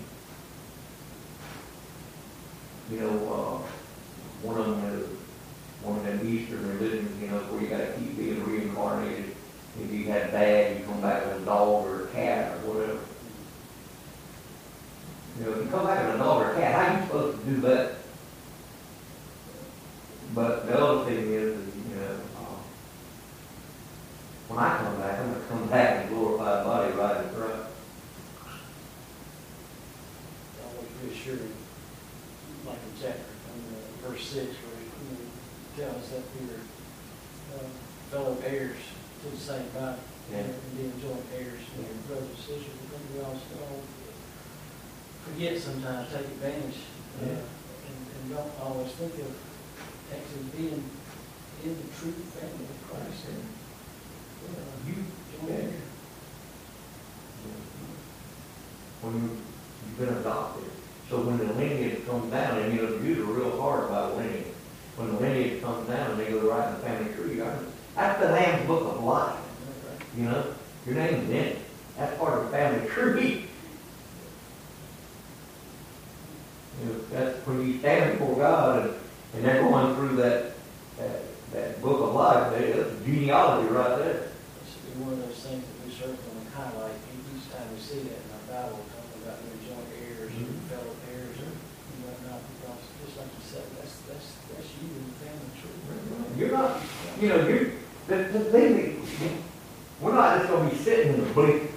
You 2.90 3.00
know, 3.00 3.08
uh, 3.08 4.46
one 4.46 4.58
of 4.58 4.66
them 4.66 5.18
one 5.82 5.96
of 5.98 6.04
them 6.04 6.26
Eastern 6.26 6.66
religions, 6.78 7.22
you 7.22 7.28
know, 7.28 7.38
where 7.38 7.62
you 7.62 7.68
gotta 7.68 7.92
keep 7.98 8.16
being 8.16 8.44
reincarnated. 8.44 9.36
If 9.80 9.92
you 9.92 10.04
had 10.06 10.32
bad, 10.32 10.78
you 10.78 10.84
come 10.84 11.00
back 11.00 11.22
as 11.22 11.40
a 11.40 11.44
dog 11.44 11.86
or 11.86 12.04
a 12.04 12.08
cat 12.08 12.52
or 12.52 12.72
whatever. 12.72 12.98
You 15.38 15.44
know, 15.44 15.52
if 15.52 15.64
you 15.64 15.70
come 15.70 15.86
back 15.86 16.00
as 16.00 16.14
a 16.16 16.18
dog 16.18 16.42
or 16.42 16.52
a 16.52 16.56
cat, 16.56 16.74
how 16.74 16.94
are 16.94 16.98
you 16.98 17.06
supposed 17.06 17.38
to 17.38 17.46
do 17.46 17.60
that? 17.60 17.94
But 20.34 20.66
the 20.66 20.78
other 20.78 21.04
thing 21.06 21.24
is, 21.32 21.56
is, 21.56 21.76
you 21.76 21.96
know, 21.96 22.20
uh, 22.36 22.60
when 24.48 24.58
I 24.58 24.76
come 24.78 24.96
back, 25.00 25.18
I'm 25.20 25.32
gonna 25.32 25.44
come 25.48 25.66
back 25.68 26.04
in 26.04 26.12
a 26.12 26.14
glorified 26.14 26.64
body 26.64 26.92
right 26.92 27.24
in 27.24 27.30
front. 27.30 27.64
always 30.64 30.92
reassuring, 31.02 31.52
like 32.66 32.76
in 32.76 32.92
chapter, 33.00 33.32
in 33.56 33.60
verse 34.04 34.24
six, 34.24 34.52
where 34.60 34.76
he 34.76 34.88
you 35.00 35.86
know, 35.86 35.92
tells 35.92 36.10
that 36.10 36.22
we 36.36 36.50
are 36.52 36.60
uh, 37.56 37.68
fellow 38.10 38.36
heirs 38.44 38.76
to 39.22 39.30
the 39.30 39.36
same 39.36 39.68
body, 39.74 39.98
Yeah. 40.30 40.38
and 40.44 40.76
being 40.76 40.92
joint 41.00 41.24
heirs 41.34 41.64
with 41.76 41.88
your 41.88 42.04
brothers 42.06 42.28
and 42.28 42.38
sisters, 42.38 42.76
I 42.76 42.84
think 42.92 43.02
we 43.16 43.20
all 43.24 43.36
forget 45.24 45.58
sometimes, 45.58 46.12
take 46.12 46.26
advantage, 46.36 46.76
uh, 47.16 47.26
Yeah. 47.26 47.40
and, 47.88 47.96
and 48.12 48.36
don't 48.36 48.52
always 48.60 48.92
think 48.92 49.14
of 49.24 49.47
actually 50.12 50.44
being 50.56 50.84
in 51.64 51.76
the 51.76 51.88
true 51.98 52.12
family 52.12 52.64
of 52.64 52.90
Christ. 52.90 53.26
Uh, 53.28 54.86
You, 54.86 54.94
joint 55.32 55.50
heir. 55.50 55.70
when 59.02 59.14
you, 59.14 59.30
you've 59.30 59.98
been 59.98 60.16
adopted. 60.18 60.64
So 61.08 61.20
when 61.22 61.38
the 61.38 61.52
lineage 61.54 62.06
comes 62.06 62.30
down, 62.30 62.58
and 62.58 62.74
you 62.74 62.86
are 62.86 62.96
real 62.98 63.60
hard 63.60 63.84
about 63.84 64.16
lineage. 64.16 64.46
When 64.96 65.14
the 65.14 65.20
lineage 65.20 65.62
comes 65.62 65.88
down 65.88 66.10
and 66.12 66.20
they 66.20 66.30
go 66.30 66.40
right 66.50 66.68
in 66.68 66.74
the 66.74 66.80
family 66.80 67.14
tree, 67.14 67.40
that's 67.94 68.20
the 68.20 68.26
Lamb's 68.30 68.66
Book 68.66 68.94
of 68.94 69.04
Life, 69.04 69.36
you 70.16 70.24
know? 70.24 70.44
Your 70.86 70.96
name's 70.96 71.30
in 71.30 71.36
it. 71.36 71.58
That's 71.96 72.16
part 72.18 72.38
of 72.38 72.44
the 72.46 72.50
family 72.50 72.88
tree. 72.90 73.44
You 76.80 76.86
know, 76.88 77.00
that's 77.12 77.46
when 77.46 77.66
you 77.66 77.78
stand 77.78 78.18
before 78.18 78.36
God 78.36 78.86
and, 78.86 78.94
and 79.34 79.44
they're 79.44 79.62
going 79.62 79.94
through 79.96 80.16
that, 80.16 80.52
that, 80.98 81.20
that 81.52 81.82
book 81.82 82.00
of 82.00 82.14
life, 82.14 82.52
they- 82.58 82.72
that's 82.72 82.92
genealogy 83.04 83.68
right 83.72 83.98
there. 83.98 84.22
It 84.28 84.66
should 84.68 84.84
be 84.94 85.02
one 85.04 85.12
of 85.14 85.20
those 85.26 85.36
things 85.40 85.62
that 85.64 85.76
we 85.84 85.92
and 85.92 86.48
highlight 86.54 86.96
each 87.34 87.46
time 87.52 87.66
we 87.72 87.78
see 87.80 88.00
that 88.08 88.18
in 88.18 88.28
our 88.34 88.44
Bible, 88.48 88.80
talking 88.92 89.18
about 89.22 89.38
being 89.44 89.60
joint 89.66 89.88
heirs 90.00 90.32
and 90.32 90.46
Mhm. 90.48 90.68
fellow 90.72 90.94
heirs 91.12 91.36
and 91.38 91.54
whatnot, 92.04 92.40
because 92.56 92.82
just 93.04 93.14
like 93.20 93.30
you 93.36 93.44
said, 93.44 93.64
that's, 93.78 93.94
that's, 94.08 94.28
that's 94.52 94.68
you 94.80 94.88
in 94.96 95.02
the 95.06 95.16
family 95.22 95.50
tree. 95.60 95.78
You're 96.38 96.52
not, 96.56 96.80
you 97.20 97.28
know, 97.28 97.40
you're, 97.46 97.68
the, 98.08 98.16
the 98.32 98.44
thing 98.50 98.70
that, 98.76 99.32
we're 100.00 100.14
not 100.14 100.38
just 100.38 100.50
gonna 100.50 100.70
be 100.70 100.76
sitting 100.76 101.14
in 101.14 101.20
the 101.26 101.30
bleachers. 101.34 101.70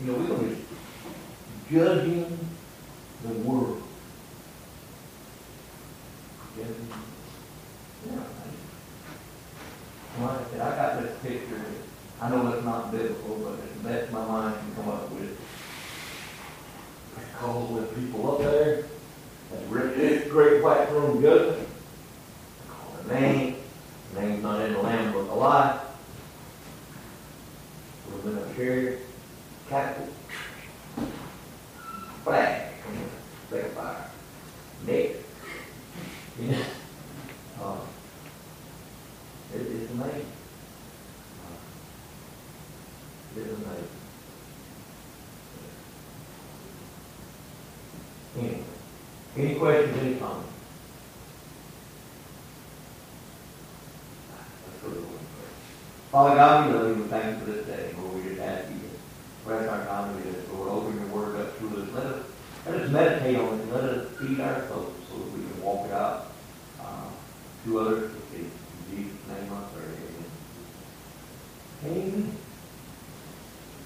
You 0.00 0.06
know, 0.06 0.18
we're 0.18 0.26
gonna 0.26 0.48
be 0.48 0.56
judging 1.70 2.38
the 3.22 3.32
world. 3.46 3.82
Judging, 6.56 6.88
yeah. 8.06 8.16
Like 10.20 10.30
I 10.30 10.50
said, 10.50 10.60
I 10.60 10.76
got 10.76 11.02
this 11.02 11.18
picture, 11.20 11.60
I 12.20 12.28
know 12.30 12.52
it's 12.52 12.64
not 12.64 12.92
biblical, 12.92 13.36
but 13.38 13.58
it's 13.64 13.82
the 13.82 13.88
best 13.88 14.12
my 14.12 14.24
mind 14.24 14.56
can 14.56 14.74
come 14.76 14.88
up 14.88 15.10
with. 15.10 15.36
Calls 17.40 17.72
with 17.72 17.94
people 17.96 18.30
up 18.30 18.38
there, 18.38 18.84
that's 19.50 19.66
great, 19.68 20.28
great 20.28 20.62
white 20.62 20.88
throne 20.88 21.20
judgment. 21.20 21.68
Call 22.68 23.02
the 23.02 23.14
name, 23.14 23.56
name's 24.16 24.42
not 24.42 24.60
in 24.60 24.74
the 24.74 24.78
Lamb 24.78 25.12
book 25.12 25.28
of 25.30 25.36
life. 25.36 25.80
We're 28.12 28.32
gonna 28.32 28.54
carry 28.54 28.98
capital. 29.68 30.08
Flag, 32.22 32.72
flag 33.48 33.64
fire, 33.72 34.10
neck. 34.86 35.23
You 36.40 36.48
know, 36.48 36.62
uh, 37.62 37.76
it 39.54 39.60
is 39.60 39.90
amazing. 39.90 40.26
Uh, 41.40 41.56
It 43.36 43.46
is 43.46 43.52
amazing. 43.52 43.88
Anyway, 48.36 48.64
any 49.36 49.54
questions, 49.54 49.98
any 50.02 50.14
comments? 50.16 50.50
Father 56.10 56.34
God, 56.36 56.68
we 56.68 56.74
love 56.78 56.86
you, 56.88 56.94
and 57.02 57.10
thank 57.10 57.38
you 57.40 57.44
for 57.44 57.50
this 57.52 57.66
day, 57.66 57.92
Lord, 57.98 58.14
we 58.14 58.22
just 58.30 58.40
ask 58.40 58.70
you 58.70 58.78
to 58.78 59.50
rest 59.50 59.68
our 59.68 59.84
time 59.84 60.14
with 60.14 60.26
us, 60.36 60.52
Lord, 60.52 60.68
open 60.68 60.96
your 60.98 61.08
word 61.08 61.40
up 61.40 61.58
to 61.58 61.66
us, 61.82 61.88
let 61.92 62.06
us, 62.06 62.26
let 62.66 62.80
us 62.80 62.90
meditate 62.90 63.36
on 63.36 63.60
it, 63.60 63.72
let 63.72 63.84
us 63.84 64.18
feed 64.18 64.40
our 64.40 64.66
souls, 64.68 64.94
so 65.08 65.18
that 65.18 65.30
we 65.32 65.40
can 65.44 65.62
walk 65.62 65.86
it 65.86 65.92
out, 65.92 66.32
uh, 66.80 67.10
to 67.64 67.78
others. 67.80 68.12
In 68.34 68.50
Jesus' 68.90 69.26
name 69.28 69.52
I 69.52 69.60
pray, 69.74 69.88
amen. 71.84 72.06
Amen. 72.08 72.36